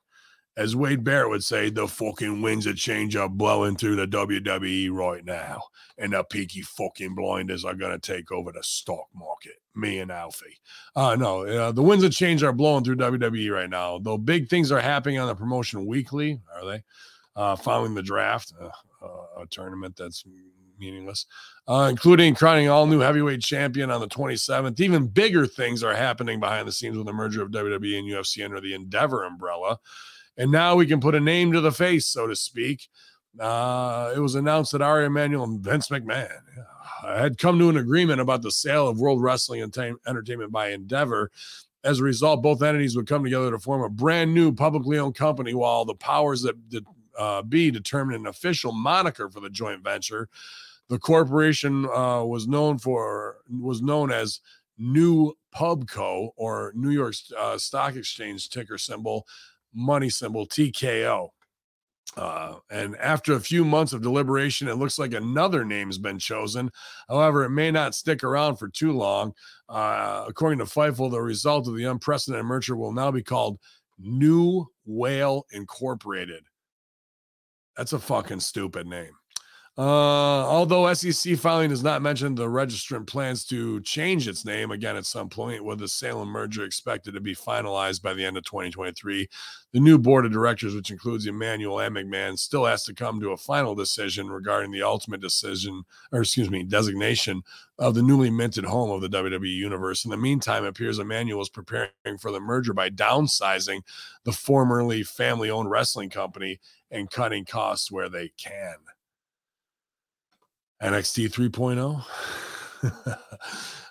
[0.55, 4.91] As Wade Barrett would say, the fucking winds of change are blowing through the WWE
[4.91, 5.63] right now,
[5.97, 9.53] and the peaky fucking blinders are going to take over the stock market.
[9.75, 10.59] Me and Alfie.
[10.95, 13.99] Uh, no, uh, the winds of change are blowing through WWE right now.
[13.99, 16.83] Though big things are happening on the promotion weekly, are they?
[17.35, 18.53] Uh, following the draft.
[18.59, 18.69] Uh,
[19.01, 20.23] uh, a tournament that's
[20.79, 21.25] meaningless,
[21.67, 24.79] uh, including crowning all new heavyweight champion on the 27th.
[24.79, 28.43] Even bigger things are happening behind the scenes with the merger of WWE and UFC
[28.43, 29.77] under the Endeavor umbrella.
[30.37, 32.87] And now we can put a name to the face, so to speak.
[33.39, 36.31] Uh, it was announced that Ari Emanuel and Vince McMahon
[37.05, 41.29] had come to an agreement about the sale of World Wrestling Entertainment by Endeavor.
[41.83, 45.15] As a result, both entities would come together to form a brand new publicly owned
[45.15, 46.83] company while the powers that, that
[47.17, 50.29] uh, be determine an official moniker for the joint venture.
[50.89, 54.41] The corporation uh, was known for was known as
[54.77, 59.27] New Pubco or New York uh, Stock Exchange ticker symbol,
[59.73, 61.29] money symbol TKO.
[62.17, 66.71] Uh, and after a few months of deliberation, it looks like another name's been chosen.
[67.07, 69.33] However, it may not stick around for too long.
[69.67, 73.59] Uh, according to Fightful, the result of the unprecedented merger will now be called
[73.99, 76.43] New Whale Incorporated.
[77.79, 79.13] That's a fucking stupid name.
[79.77, 79.81] Uh,
[80.45, 85.05] although SEC filing does not mention the registrant plans to change its name again at
[85.05, 89.29] some point, with the Salem merger expected to be finalized by the end of 2023,
[89.71, 93.31] the new board of directors, which includes Emanuel and McMahon, still has to come to
[93.31, 97.41] a final decision regarding the ultimate decision, or excuse me, designation
[97.77, 100.03] of the newly minted home of the WWE universe.
[100.03, 103.83] In the meantime, it appears Emanuel is preparing for the merger by downsizing
[104.25, 106.59] the formerly family-owned wrestling company
[106.91, 108.75] and cutting costs where they can.
[110.81, 112.03] NXT 3.0.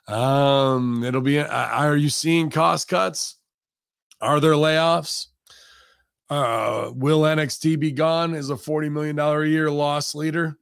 [0.12, 1.38] um, it'll be.
[1.38, 3.36] Uh, are you seeing cost cuts?
[4.20, 5.26] Are there layoffs?
[6.30, 10.58] Uh, will NXT be gone as a $40 million a year loss leader?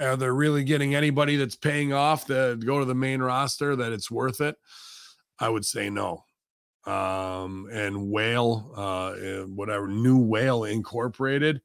[0.00, 3.92] Are they really getting anybody that's paying off to go to the main roster that
[3.92, 4.56] it's worth it?
[5.38, 6.24] I would say no.
[6.86, 9.14] Um, and Whale, uh,
[9.46, 11.62] whatever, New Whale Incorporated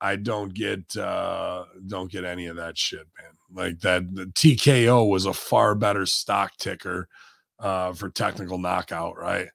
[0.00, 3.30] I don't get uh don't get any of that shit, man.
[3.54, 7.08] Like that the TKO was a far better stock ticker
[7.60, 9.48] uh for technical knockout, right?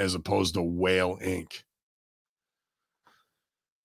[0.00, 1.62] as opposed to Whale Inc.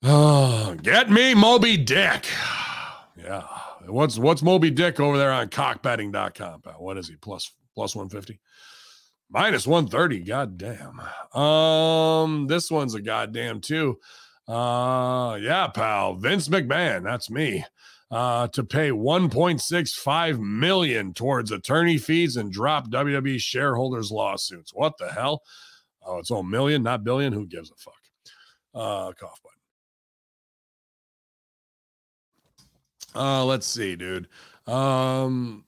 [0.01, 2.25] Oh, get me Moby Dick.
[3.17, 3.47] Yeah.
[3.87, 6.61] What's what's Moby Dick over there on cockbetting.com?
[6.77, 7.15] What is he?
[7.15, 8.39] Plus plus 150?
[9.35, 10.21] Minus 130.
[10.21, 11.01] God damn.
[11.37, 13.99] Um, this one's a goddamn too.
[14.47, 16.15] Uh yeah, pal.
[16.15, 17.65] Vince McMahon, that's me.
[18.09, 24.73] Uh to pay 1.65 million towards attorney fees and drop WWE shareholders lawsuits.
[24.73, 25.43] What the hell?
[26.05, 27.33] Oh, it's all million, not billion.
[27.33, 27.93] Who gives a fuck?
[28.73, 29.55] Uh cough button.
[33.21, 34.29] Uh, let's see, dude.
[34.65, 35.64] Um,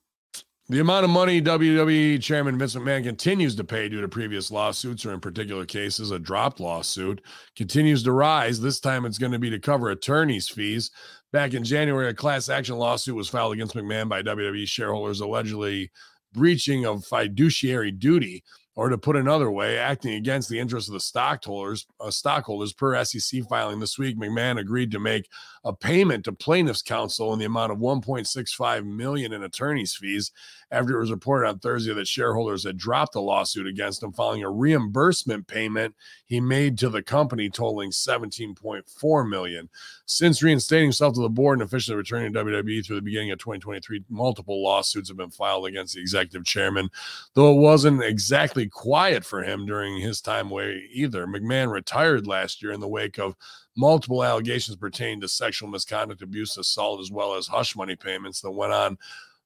[0.69, 5.05] the amount of money WWE Chairman Vince McMahon continues to pay due to previous lawsuits,
[5.05, 7.21] or in particular cases, a dropped lawsuit,
[7.55, 8.59] continues to rise.
[8.59, 10.91] This time it's going to be to cover attorney's fees.
[11.31, 15.89] Back in January, a class action lawsuit was filed against McMahon by WWE shareholders allegedly
[16.33, 18.43] breaching of fiduciary duty,
[18.77, 21.87] or to put another way, acting against the interests of the stockholders.
[21.99, 25.27] Uh, stockholders, per SEC filing this week, McMahon agreed to make
[25.63, 30.31] a payment to plaintiffs' counsel in the amount of 1.65 million in attorney's fees
[30.69, 34.43] after it was reported on Thursday that shareholders had dropped the lawsuit against him following
[34.43, 35.95] a reimbursement payment
[36.25, 39.69] he made to the company totaling 17.4 million.
[40.05, 43.39] Since reinstating himself to the board and officially returning to WWE through the beginning of
[43.39, 46.89] 2023, multiple lawsuits have been filed against the executive chairman,
[47.33, 51.25] though it wasn't exactly quiet for him during his time away either.
[51.27, 53.35] McMahon retired last year in the wake of
[53.75, 58.51] multiple allegations pertaining to sexual misconduct, abuse, assault, as well as hush money payments that
[58.51, 58.97] went on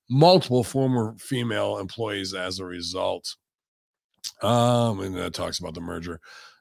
[0.09, 3.35] multiple former female employees as a result.
[4.41, 6.19] Um, and that talks about the merger.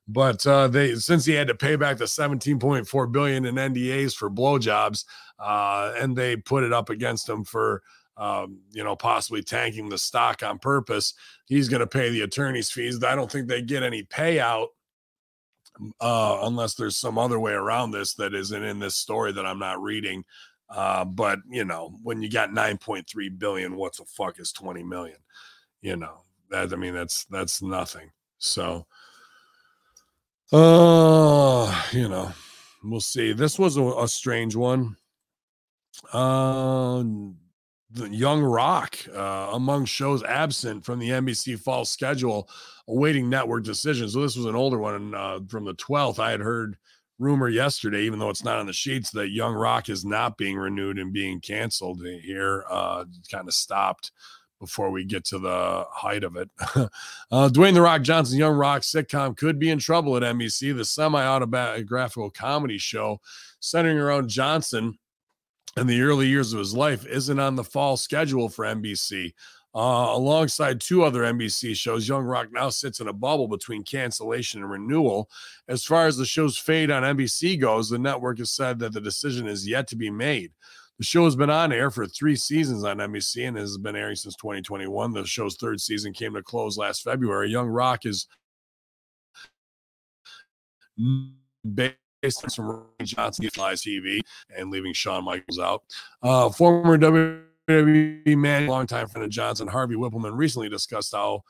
[0.09, 4.29] But uh, they since he had to pay back the 17.4 billion in NDAs for
[4.29, 5.05] blowjobs,
[5.39, 7.83] uh, and they put it up against him for
[8.21, 11.15] um, you know, possibly tanking the stock on purpose.
[11.47, 13.03] He's going to pay the attorney's fees.
[13.03, 14.69] I don't think they get any payout
[16.03, 19.59] uh, unless there's some other way around this that isn't in this story that I'm
[19.59, 20.25] not reading.
[20.69, 25.17] Uh, but you know, when you got 9.3 billion, what the fuck is 20 million?
[25.81, 28.11] You know, that I mean, that's that's nothing.
[28.37, 28.87] So,
[30.53, 32.33] uh, you know,
[32.85, 33.33] we'll see.
[33.33, 34.97] This was a, a strange one.
[36.13, 37.40] Um,
[37.93, 42.49] the Young Rock uh, among shows absent from the NBC fall schedule,
[42.89, 44.13] awaiting network decisions.
[44.13, 46.19] So this was an older one uh, from the 12th.
[46.19, 46.77] I had heard
[47.19, 50.57] rumor yesterday, even though it's not on the sheets, that Young Rock is not being
[50.57, 52.65] renewed and being canceled here.
[52.71, 54.13] Uh, kind of stopped
[54.61, 56.49] before we get to the height of it.
[56.77, 56.89] uh,
[57.49, 60.77] Dwayne The Rock Johnson, Young Rock sitcom could be in trouble at NBC.
[60.77, 63.21] The semi autobiographical comedy show
[63.59, 64.99] centering around Johnson
[65.77, 69.33] and the early years of his life isn't on the fall schedule for NBC.
[69.73, 74.63] Uh, alongside two other NBC shows, Young Rock now sits in a bubble between cancellation
[74.63, 75.31] and renewal.
[75.69, 79.01] As far as the show's fate on NBC goes, the network has said that the
[79.01, 80.51] decision is yet to be made.
[80.99, 84.17] The show has been on air for three seasons on NBC and has been airing
[84.17, 85.13] since 2021.
[85.13, 87.49] The show's third season came to close last February.
[87.49, 88.27] Young Rock is
[92.23, 94.21] based on Johnson live TV
[94.57, 95.83] and leaving Shawn Michaels out.
[96.23, 101.43] Uh, former WWE man, longtime friend of Johnson, Harvey Wippleman, recently discussed how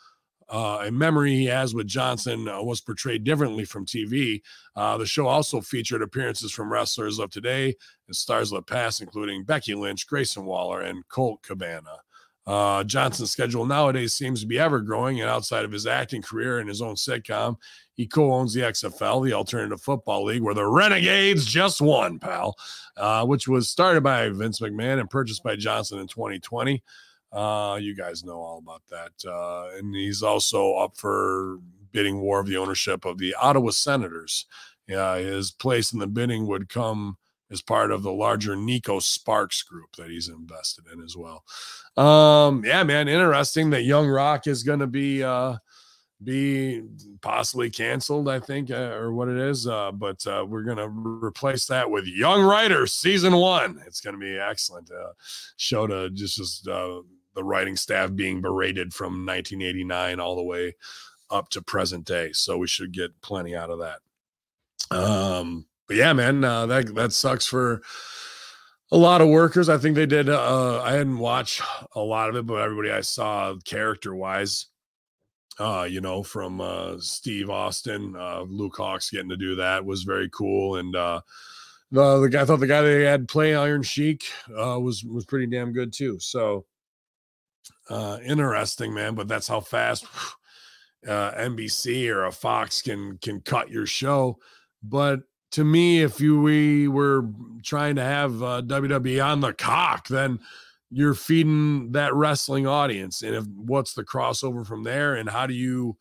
[0.48, 4.40] uh, a memory he has with Johnson uh, was portrayed differently from TV.
[4.74, 7.74] Uh, the show also featured appearances from wrestlers of today
[8.08, 11.98] and stars of the past, including Becky Lynch, Grayson Waller, and Colt Cabana.
[12.46, 16.58] Uh, Johnson's schedule nowadays seems to be ever growing, and outside of his acting career
[16.58, 17.56] and his own sitcom,
[17.94, 22.56] he co-owns the XFL, the Alternative Football League, where the Renegades just won, pal,
[22.96, 26.82] uh, which was started by Vince McMahon and purchased by Johnson in 2020.
[27.32, 29.12] Uh, you guys know all about that.
[29.30, 31.58] Uh, and he's also up for
[31.92, 34.46] bidding war of the ownership of the Ottawa Senators.
[34.88, 37.16] Yeah, his place in the bidding would come
[37.50, 41.44] as part of the larger Neko Sparks group that he's invested in as well.
[41.96, 45.56] Um, yeah, man, interesting that Young Rock is going to be uh,
[46.22, 46.82] be
[47.22, 49.66] possibly canceled, I think, uh, or what it is.
[49.66, 53.82] Uh, but uh, we're going to re- replace that with Young Writer season one.
[53.86, 54.90] It's going to be excellent.
[54.90, 55.12] Uh,
[55.56, 57.00] show to just, just uh,
[57.34, 60.74] the writing staff being berated from 1989 all the way
[61.30, 62.32] up to present day.
[62.32, 64.00] So we should get plenty out of that.
[64.90, 67.82] Um, but yeah, man, uh, that that sucks for
[68.92, 69.68] a lot of workers.
[69.68, 70.28] I think they did.
[70.28, 71.60] Uh, I didn't watch
[71.96, 74.66] a lot of it, but everybody I saw character wise,
[75.58, 80.04] uh, you know, from uh, Steve Austin, uh, Luke Hawx getting to do that was
[80.04, 80.76] very cool.
[80.76, 81.22] And uh,
[81.90, 84.22] the the guy I thought the guy they had play Iron Sheik
[84.56, 86.20] uh, was was pretty damn good too.
[86.20, 86.66] So
[87.88, 89.16] uh, interesting, man.
[89.16, 90.04] But that's how fast
[91.04, 94.38] uh, NBC or a Fox can can cut your show.
[94.84, 95.22] But
[95.52, 97.28] to me, if you we were
[97.62, 100.38] trying to have uh, WWE on the cock, then
[100.90, 103.22] you're feeding that wrestling audience.
[103.22, 105.96] And if what's the crossover from there, and how do you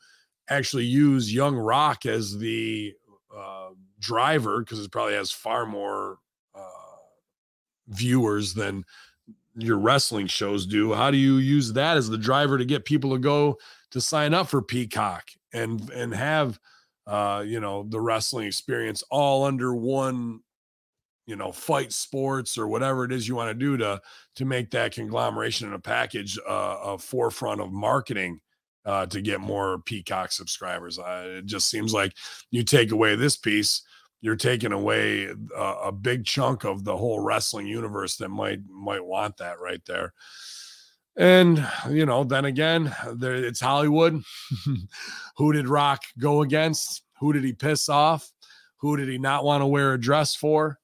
[0.49, 2.93] actually use Young Rock as the
[3.35, 3.69] uh,
[3.99, 6.17] driver because it probably has far more
[6.55, 6.59] uh,
[7.87, 8.83] viewers than
[9.55, 10.93] your wrestling shows do.
[10.93, 13.57] How do you use that as the driver to get people to go
[13.91, 16.59] to sign up for Peacock and and have
[17.09, 20.39] uh, you know the wrestling experience all under one
[21.25, 23.99] you know fight sports or whatever it is you want to do to
[24.35, 28.39] to make that conglomeration in a package uh, a forefront of marketing
[28.85, 30.99] uh, to get more Peacock subscribers.
[31.03, 32.13] It just seems like
[32.49, 33.81] you take away this piece,
[34.21, 39.37] you're taking away a, big chunk of the whole wrestling universe that might might want
[39.37, 40.13] that right there.
[41.19, 44.23] And you know, then again, there, it's Hollywood.
[45.37, 47.03] Who did Rock go against?
[47.19, 48.31] Who did he piss off?
[48.77, 50.79] Who did he not want to wear a dress for?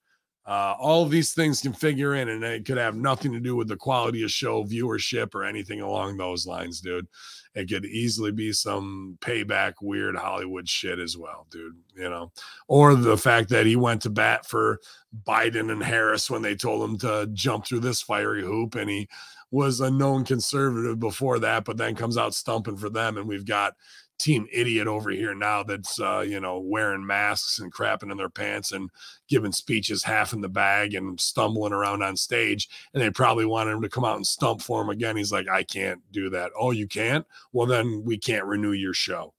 [0.45, 3.55] Uh, all of these things can figure in, and it could have nothing to do
[3.55, 7.07] with the quality of show, viewership, or anything along those lines, dude.
[7.55, 11.77] It could easily be some payback, weird Hollywood shit as well, dude.
[11.95, 12.31] You know,
[12.67, 14.81] or the fact that he went to bat for
[15.25, 19.07] Biden and Harris when they told him to jump through this fiery hoop, and he
[19.55, 23.45] was a known conservative before that, but then comes out stumping for them, and we've
[23.45, 23.73] got
[24.19, 28.29] team idiot over here now that's uh, you know wearing masks and crapping in their
[28.29, 28.89] pants and
[29.29, 33.71] giving speeches half in the bag and stumbling around on stage and they probably wanted
[33.71, 35.17] him to come out and stump for him again.
[35.17, 36.51] He's like i can't do that.
[36.57, 37.25] Oh you can't?
[37.51, 39.33] Well then we can't renew your show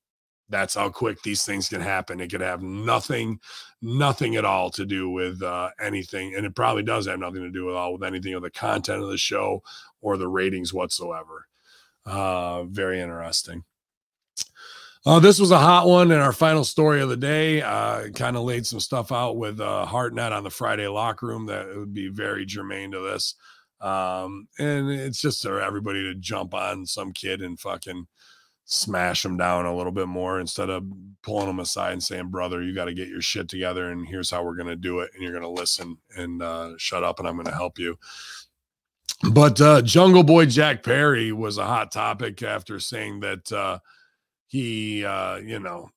[0.48, 2.20] that's how quick these things can happen.
[2.20, 3.40] It could have nothing
[3.82, 7.50] nothing at all to do with uh, anything and it probably does have nothing to
[7.50, 9.62] do with all with anything of the content of the show
[10.00, 11.46] or the ratings whatsoever.
[12.04, 13.64] Uh, very interesting.
[15.04, 17.62] Uh, this was a hot one, and our final story of the day.
[17.62, 21.46] Uh, kind of laid some stuff out with uh, Hartnett on the Friday locker room
[21.46, 23.36] that would be very germane to this.
[23.80, 28.08] Um, and it's just for everybody to jump on some kid and fucking
[28.66, 30.84] smash them down a little bit more instead of
[31.22, 34.30] pulling them aside and saying, "Brother, you got to get your shit together, and here's
[34.30, 37.36] how we're gonna do it, and you're gonna listen and uh, shut up, and I'm
[37.36, 37.98] gonna help you."
[39.30, 43.50] But uh, Jungle Boy Jack Perry was a hot topic after saying that.
[43.50, 43.78] Uh,
[44.48, 45.90] he, uh, you know,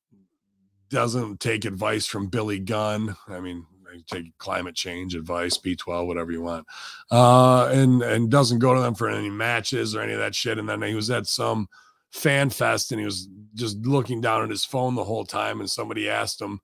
[0.89, 3.15] doesn't take advice from Billy Gunn.
[3.27, 3.65] I mean,
[4.07, 6.65] take climate change advice, B12, whatever you want,
[7.11, 10.57] uh, and and doesn't go to them for any matches or any of that shit.
[10.57, 11.67] And then he was at some
[12.11, 15.59] fan fest and he was just looking down at his phone the whole time.
[15.59, 16.59] And somebody asked him,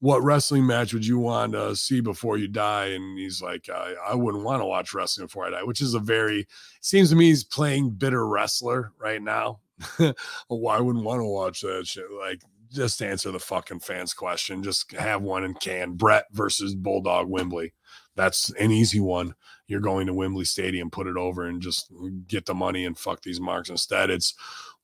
[0.00, 3.94] "What wrestling match would you want to see before you die?" And he's like, "I,
[4.08, 6.46] I wouldn't want to watch wrestling before I die," which is a very
[6.80, 9.60] seems to me he's playing bitter wrestler right now
[10.48, 12.10] why wouldn't want to watch that shit?
[12.10, 12.42] Like,
[12.72, 14.62] just answer the fucking fans question.
[14.62, 15.92] Just have one and can.
[15.92, 17.74] Brett versus Bulldog Wembley.
[18.14, 19.34] That's an easy one.
[19.66, 21.92] You're going to Wembley Stadium, put it over, and just
[22.26, 24.10] get the money and fuck these marks instead.
[24.10, 24.34] It's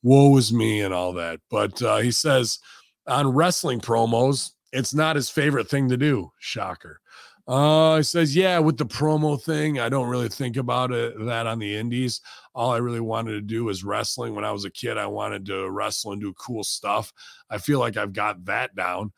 [0.03, 1.41] woe is me and all that.
[1.51, 2.59] But uh, he says
[3.07, 6.31] on wrestling promos, it's not his favorite thing to do.
[6.39, 7.01] Shocker.
[7.49, 11.47] Uh, he says, yeah, with the promo thing, I don't really think about it that
[11.47, 12.21] on the indies.
[12.55, 14.35] All I really wanted to do was wrestling.
[14.35, 17.13] When I was a kid, I wanted to wrestle and do cool stuff.
[17.51, 19.13] I feel like I've got that down.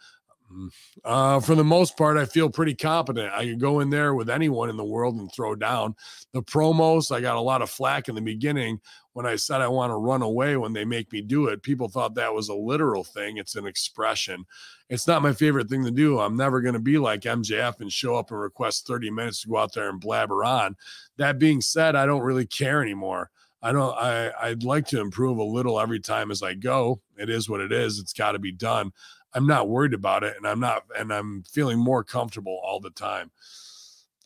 [1.05, 3.33] Uh, for the most part, I feel pretty competent.
[3.33, 5.95] I can go in there with anyone in the world and throw down.
[6.33, 8.81] The promos, I got a lot of flack in the beginning
[9.13, 11.63] when I said I want to run away when they make me do it.
[11.63, 14.45] People thought that was a literal thing, it's an expression.
[14.91, 16.21] It's not my favorite thing to do.
[16.21, 19.49] I'm never going to be like MJF and show up and request 30 minutes to
[19.49, 20.77] go out there and blabber on.
[21.17, 23.31] That being said, I don't really care anymore.
[23.63, 27.01] I don't I I'd like to improve a little every time as I go.
[27.17, 27.99] It is what it is.
[27.99, 28.93] It's got to be done.
[29.35, 32.91] I'm not worried about it and I'm not and I'm feeling more comfortable all the
[32.91, 33.31] time.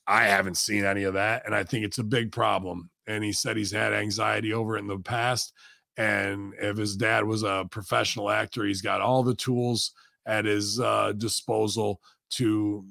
[0.06, 2.90] I haven't seen any of that and I think it's a big problem.
[3.06, 5.52] And he said he's had anxiety over it in the past
[5.96, 9.92] and if his dad was a professional actor, he's got all the tools
[10.26, 12.84] at his uh, disposal to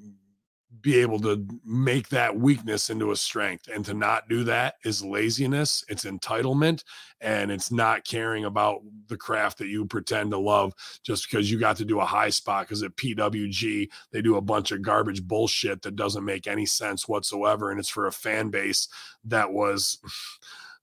[0.80, 5.04] be able to make that weakness into a strength and to not do that is
[5.04, 6.84] laziness it's entitlement
[7.20, 10.72] and it's not caring about the craft that you pretend to love
[11.02, 14.40] just because you got to do a high spot because at pwg they do a
[14.40, 18.48] bunch of garbage bullshit that doesn't make any sense whatsoever and it's for a fan
[18.50, 18.88] base
[19.24, 19.98] that was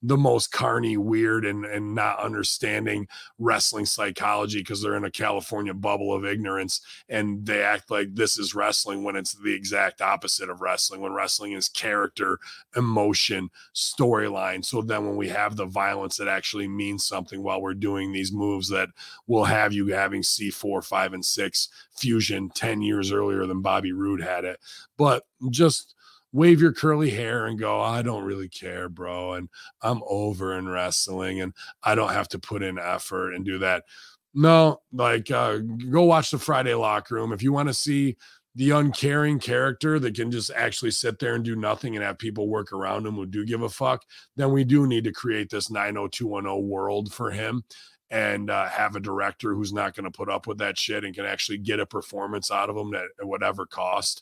[0.08, 3.08] the most carny, weird, and and not understanding
[3.40, 8.38] wrestling psychology because they're in a California bubble of ignorance and they act like this
[8.38, 11.02] is wrestling when it's the exact opposite of wrestling.
[11.02, 12.40] When wrestling is character,
[12.76, 14.64] emotion, storyline.
[14.64, 18.32] So then when we have the violence, it actually means something while we're doing these
[18.32, 18.90] moves that
[19.26, 24.22] will have you having C4, 5, and 6 fusion 10 years earlier than Bobby Roode
[24.22, 24.60] had it.
[24.98, 25.95] But just
[26.36, 29.34] wave your curly hair and go, I don't really care, bro.
[29.34, 29.48] And
[29.82, 33.86] I'm over in wrestling and I don't have to put in effort and do that.
[34.34, 35.60] No, like uh,
[35.90, 37.32] go watch the Friday locker room.
[37.32, 38.18] If you want to see
[38.54, 42.50] the uncaring character that can just actually sit there and do nothing and have people
[42.50, 44.04] work around him who do give a fuck,
[44.36, 47.64] then we do need to create this 90210 world for him
[48.12, 51.16] and uh, have a director who's not going to put up with that shit and
[51.16, 54.22] can actually get a performance out of him at, at whatever cost.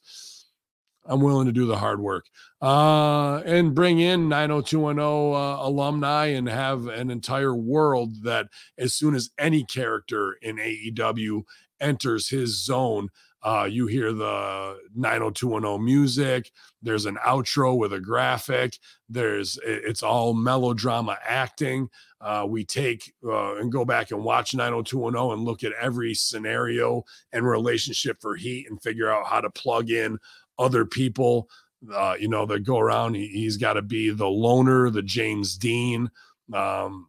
[1.05, 2.27] I'm willing to do the hard work
[2.61, 8.47] uh, and bring in 90210 uh, alumni and have an entire world that
[8.77, 11.43] as soon as any character in AEW
[11.81, 13.09] enters his zone,
[13.43, 16.51] uh, you hear the 90210 music.
[16.81, 18.77] There's an outro with a graphic.
[19.09, 21.89] There's it's all melodrama acting.
[22.21, 27.03] Uh, we take uh, and go back and watch 90210 and look at every scenario
[27.33, 30.17] and relationship for Heat and figure out how to plug in
[30.59, 31.49] other people,
[31.93, 33.15] uh, you know, that go around.
[33.15, 36.09] He, has got to be the loner, the James Dean,
[36.53, 37.07] um,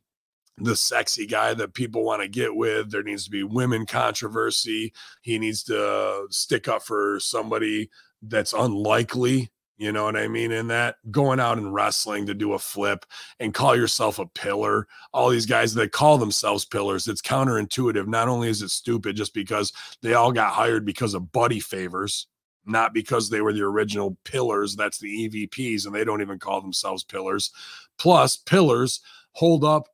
[0.59, 2.91] the sexy guy that people want to get with.
[2.91, 4.93] There needs to be women controversy.
[5.23, 7.91] He needs to stick up for somebody
[8.23, 9.51] that's unlikely.
[9.77, 10.53] You know what I mean?
[10.53, 13.05] In that going out and wrestling to do a flip
[13.41, 14.87] and call yourself a pillar.
[15.13, 18.07] All these guys that call themselves pillars, it's counterintuitive.
[18.07, 22.29] Not only is it stupid just because they all got hired because of buddy favors,
[22.67, 24.77] not because they were the original pillars.
[24.77, 27.51] That's the EVPs, and they don't even call themselves pillars.
[27.99, 29.01] Plus, pillars
[29.33, 29.89] hold up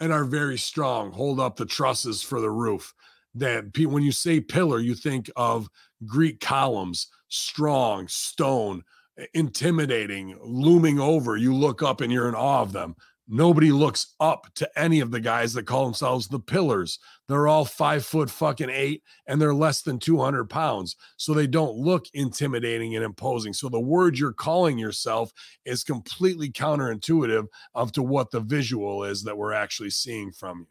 [0.00, 2.94] and are very strong, hold up the trusses for the roof.
[3.34, 5.68] That when you say pillar, you think of
[6.06, 8.84] Greek columns, strong, stone,
[9.32, 11.36] intimidating, looming over.
[11.36, 12.96] You look up and you're in awe of them.
[13.26, 16.98] Nobody looks up to any of the guys that call themselves the pillars.
[17.26, 20.96] They're all five foot fucking eight and they're less than 200 pounds.
[21.16, 23.54] So they don't look intimidating and imposing.
[23.54, 25.32] So the word you're calling yourself
[25.64, 30.66] is completely counterintuitive of to what the visual is that we're actually seeing from you.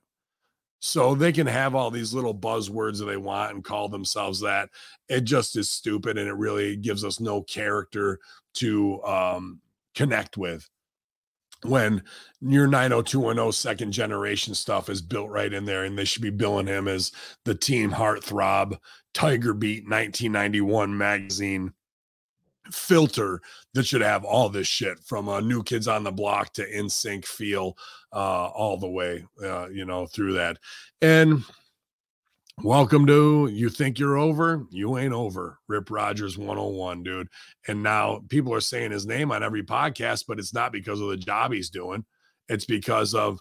[0.79, 4.69] So they can have all these little buzzwords that they want and call themselves that.
[5.07, 8.19] It just is stupid and it really gives us no character
[8.55, 9.61] to um,
[9.95, 10.69] connect with
[11.63, 12.03] when
[12.41, 16.67] your 90210 second generation stuff is built right in there and they should be billing
[16.67, 17.11] him as
[17.45, 18.77] the team heartthrob
[19.13, 21.73] tiger beat 1991 magazine
[22.71, 23.41] filter
[23.73, 27.25] that should have all this shit from uh, new kids on the block to NSYNC
[27.25, 27.77] feel
[28.13, 30.57] uh, all the way uh, you know through that.
[31.01, 31.43] And
[32.61, 34.65] Welcome to You Think You're Over?
[34.69, 35.59] You Ain't Over.
[35.67, 37.27] Rip Rogers 101, dude.
[37.67, 41.09] And now people are saying his name on every podcast, but it's not because of
[41.09, 42.05] the job he's doing.
[42.47, 43.39] It's because of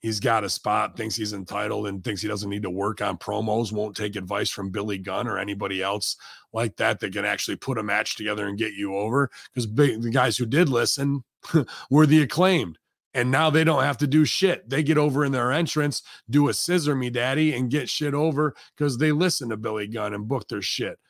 [0.00, 3.16] he's got a spot, thinks he's entitled, and thinks he doesn't need to work on
[3.16, 6.16] promos, won't take advice from Billy Gunn or anybody else
[6.52, 9.30] like that that can actually put a match together and get you over.
[9.54, 11.22] Because the guys who did listen
[11.90, 12.76] were the acclaimed
[13.18, 14.70] and now they don't have to do shit.
[14.70, 18.54] They get over in their entrance, do a scissor me daddy, and get shit over
[18.76, 21.00] because they listen to Billy Gunn and book their shit.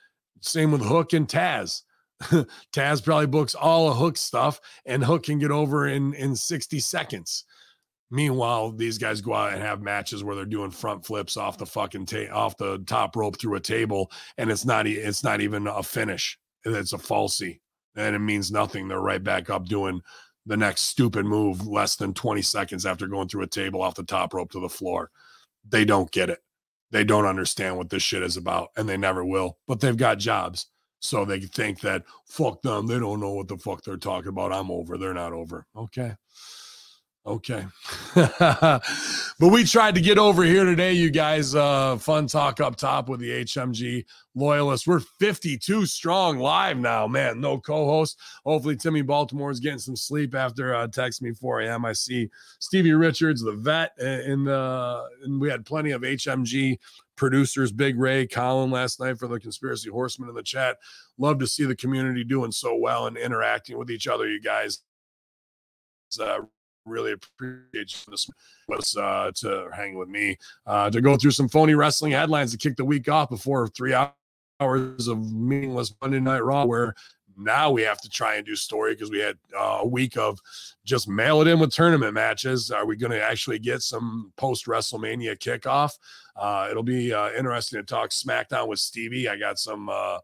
[0.40, 1.82] Same with Hook and Taz.
[2.72, 6.80] Taz probably books all of Hook stuff, and Hook can get over in in 60
[6.80, 7.44] seconds.
[8.10, 11.66] Meanwhile, these guys go out and have matches where they're doing front flips off the
[11.66, 15.66] fucking ta- off the top rope through a table, and it's not it's not even
[15.66, 16.38] a finish.
[16.64, 17.60] It's a falsie,
[17.96, 18.88] and it means nothing.
[18.88, 20.00] They're right back up doing
[20.48, 24.02] the next stupid move less than 20 seconds after going through a table off the
[24.02, 25.10] top rope to the floor.
[25.68, 26.38] They don't get it.
[26.90, 29.58] They don't understand what this shit is about, and they never will.
[29.68, 30.66] But they've got jobs.
[31.00, 32.86] So they think that fuck them.
[32.86, 34.52] They don't know what the fuck they're talking about.
[34.52, 34.96] I'm over.
[34.96, 35.66] They're not over.
[35.76, 36.14] Okay.
[37.28, 37.66] Okay.
[38.14, 38.82] but
[39.38, 41.54] we tried to get over here today, you guys.
[41.54, 44.86] Uh, fun talk up top with the HMG loyalists.
[44.86, 47.38] We're 52 strong live now, man.
[47.38, 48.18] No co-host.
[48.46, 51.84] Hopefully, Timmy Baltimore is getting some sleep after uh, text me 4 a.m.
[51.84, 52.30] I see
[52.60, 56.78] Stevie Richards, the vet, in the and we had plenty of HMG
[57.14, 60.78] producers, Big Ray, Colin last night for the Conspiracy Horseman in the chat.
[61.18, 64.78] Love to see the community doing so well and interacting with each other, you guys.
[66.18, 66.38] Uh,
[66.88, 68.28] really appreciate this
[68.68, 70.36] was uh, to hang with me
[70.66, 73.94] uh, to go through some phony wrestling headlines to kick the week off before three
[73.94, 76.94] hours of meaningless Monday Night Raw, where
[77.40, 80.40] Now we have to try and do story because we had uh, a week of
[80.84, 82.72] just mail it in with tournament matches.
[82.72, 85.92] Are we going to actually get some post WrestleMania kickoff?
[86.34, 89.28] Uh, it'll be uh, interesting to talk SmackDown with Stevie.
[89.28, 90.18] I got some uh,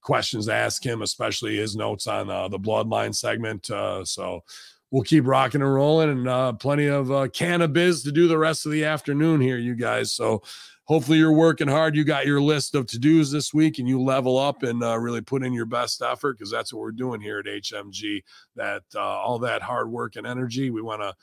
[0.00, 3.66] questions to ask him, especially his notes on the Bloodline segment.
[4.06, 4.44] So
[4.90, 8.66] we'll keep rocking and rolling, and uh, plenty of uh, cannabis to do the rest
[8.66, 10.12] of the afternoon here, you guys.
[10.12, 10.42] So
[10.84, 11.94] hopefully you're working hard.
[11.94, 14.98] You got your list of to dos this week, and you level up and uh,
[14.98, 18.22] really put in your best effort because that's what we're doing here at HMG.
[18.56, 21.14] That uh, all that hard work and energy, we want to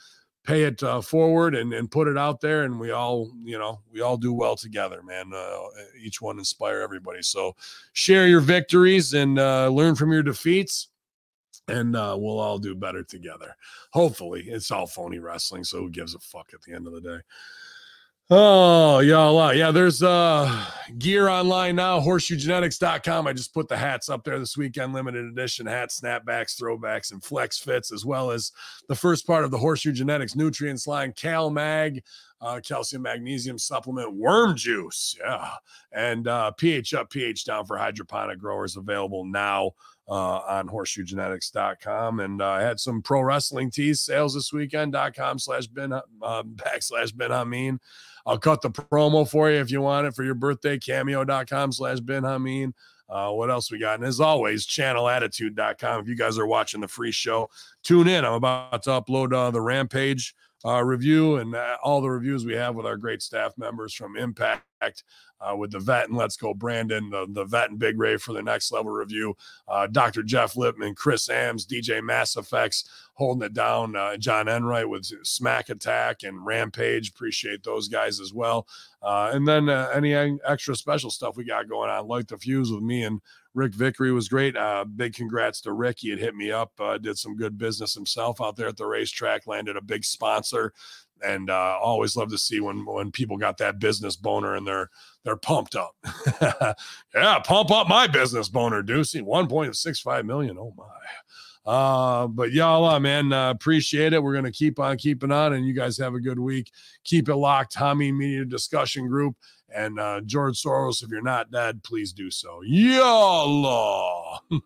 [0.43, 3.81] pay it uh, forward and, and put it out there and we all you know
[3.91, 5.59] we all do well together man uh,
[6.01, 7.53] each one inspire everybody so
[7.91, 10.87] share your victories and learn from your defeats
[11.67, 13.55] and uh, we'll all do better together
[13.91, 17.01] hopefully it's all phony wrestling so who gives a fuck at the end of the
[17.01, 17.19] day
[18.29, 19.39] Oh, y'all.
[19.39, 20.65] Uh, yeah, there's uh
[20.97, 23.25] gear online now, horseshoegenetics.com.
[23.25, 27.23] I just put the hats up there this weekend, limited edition hats, snapbacks, throwbacks, and
[27.23, 28.51] flex fits, as well as
[28.89, 32.03] the first part of the Horseshoe Genetics Nutrients line, Cal Mag,
[32.41, 35.15] uh, calcium magnesium supplement, worm juice.
[35.21, 35.51] Yeah.
[35.93, 39.71] And uh, pH up, pH down for hydroponic growers available now
[40.07, 42.19] uh, on horseshoegenetics.com.
[42.19, 47.15] And uh, I had some pro wrestling tees sales this weekend.com slash Ben uh, backslash
[47.15, 47.79] Bin Hamin.
[48.25, 50.77] I'll cut the promo for you if you want it for your birthday.
[50.77, 52.73] Cameo.com slash Bin Hamin.
[53.09, 53.95] Uh, what else we got?
[53.95, 56.01] And as always, channelattitude.com.
[56.01, 57.49] If you guys are watching the free show,
[57.83, 58.25] tune in.
[58.25, 60.35] I'm about to upload uh, the Rampage
[60.65, 64.17] uh, review and uh, all the reviews we have with our great staff members from
[64.17, 68.17] Impact uh, with the vet and Let's Go Brandon, the, the vet and Big Ray
[68.17, 69.35] for the next level review,
[69.67, 70.23] uh, Dr.
[70.23, 75.69] Jeff Lipman, Chris Ams, DJ Mass Effects holding it down, uh, John Enright with Smack
[75.69, 77.09] Attack and Rampage.
[77.09, 78.67] Appreciate those guys as well.
[79.01, 82.71] Uh, and then uh, any extra special stuff we got going on, like the fuse
[82.71, 83.21] with me and
[83.57, 84.55] Rick Vickery was great.
[84.55, 85.97] Uh, big congrats to Rick.
[85.99, 88.85] He had hit me up, uh, did some good business himself out there at the
[88.85, 90.73] racetrack, landed a big sponsor.
[91.25, 94.89] And uh, always love to see when when people got that business boner and they're
[95.23, 95.95] they're pumped up.
[97.13, 99.21] yeah, pump up my business boner, Deucey.
[99.21, 100.57] 1.65 million.
[100.57, 100.85] Oh my.
[101.67, 104.23] Uh, but y'all, uh, man, uh, appreciate it.
[104.23, 106.71] We're gonna keep on keeping on, and you guys have a good week.
[107.03, 107.73] Keep it locked.
[107.73, 109.35] Tommy Media Discussion Group
[109.75, 111.03] and uh, George Soros.
[111.03, 112.61] If you're not dead, please do so.
[112.63, 114.39] Y'all.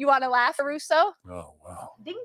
[0.00, 0.94] You want to laugh, Russo?
[1.28, 1.90] Oh wow.
[2.04, 2.22] Ding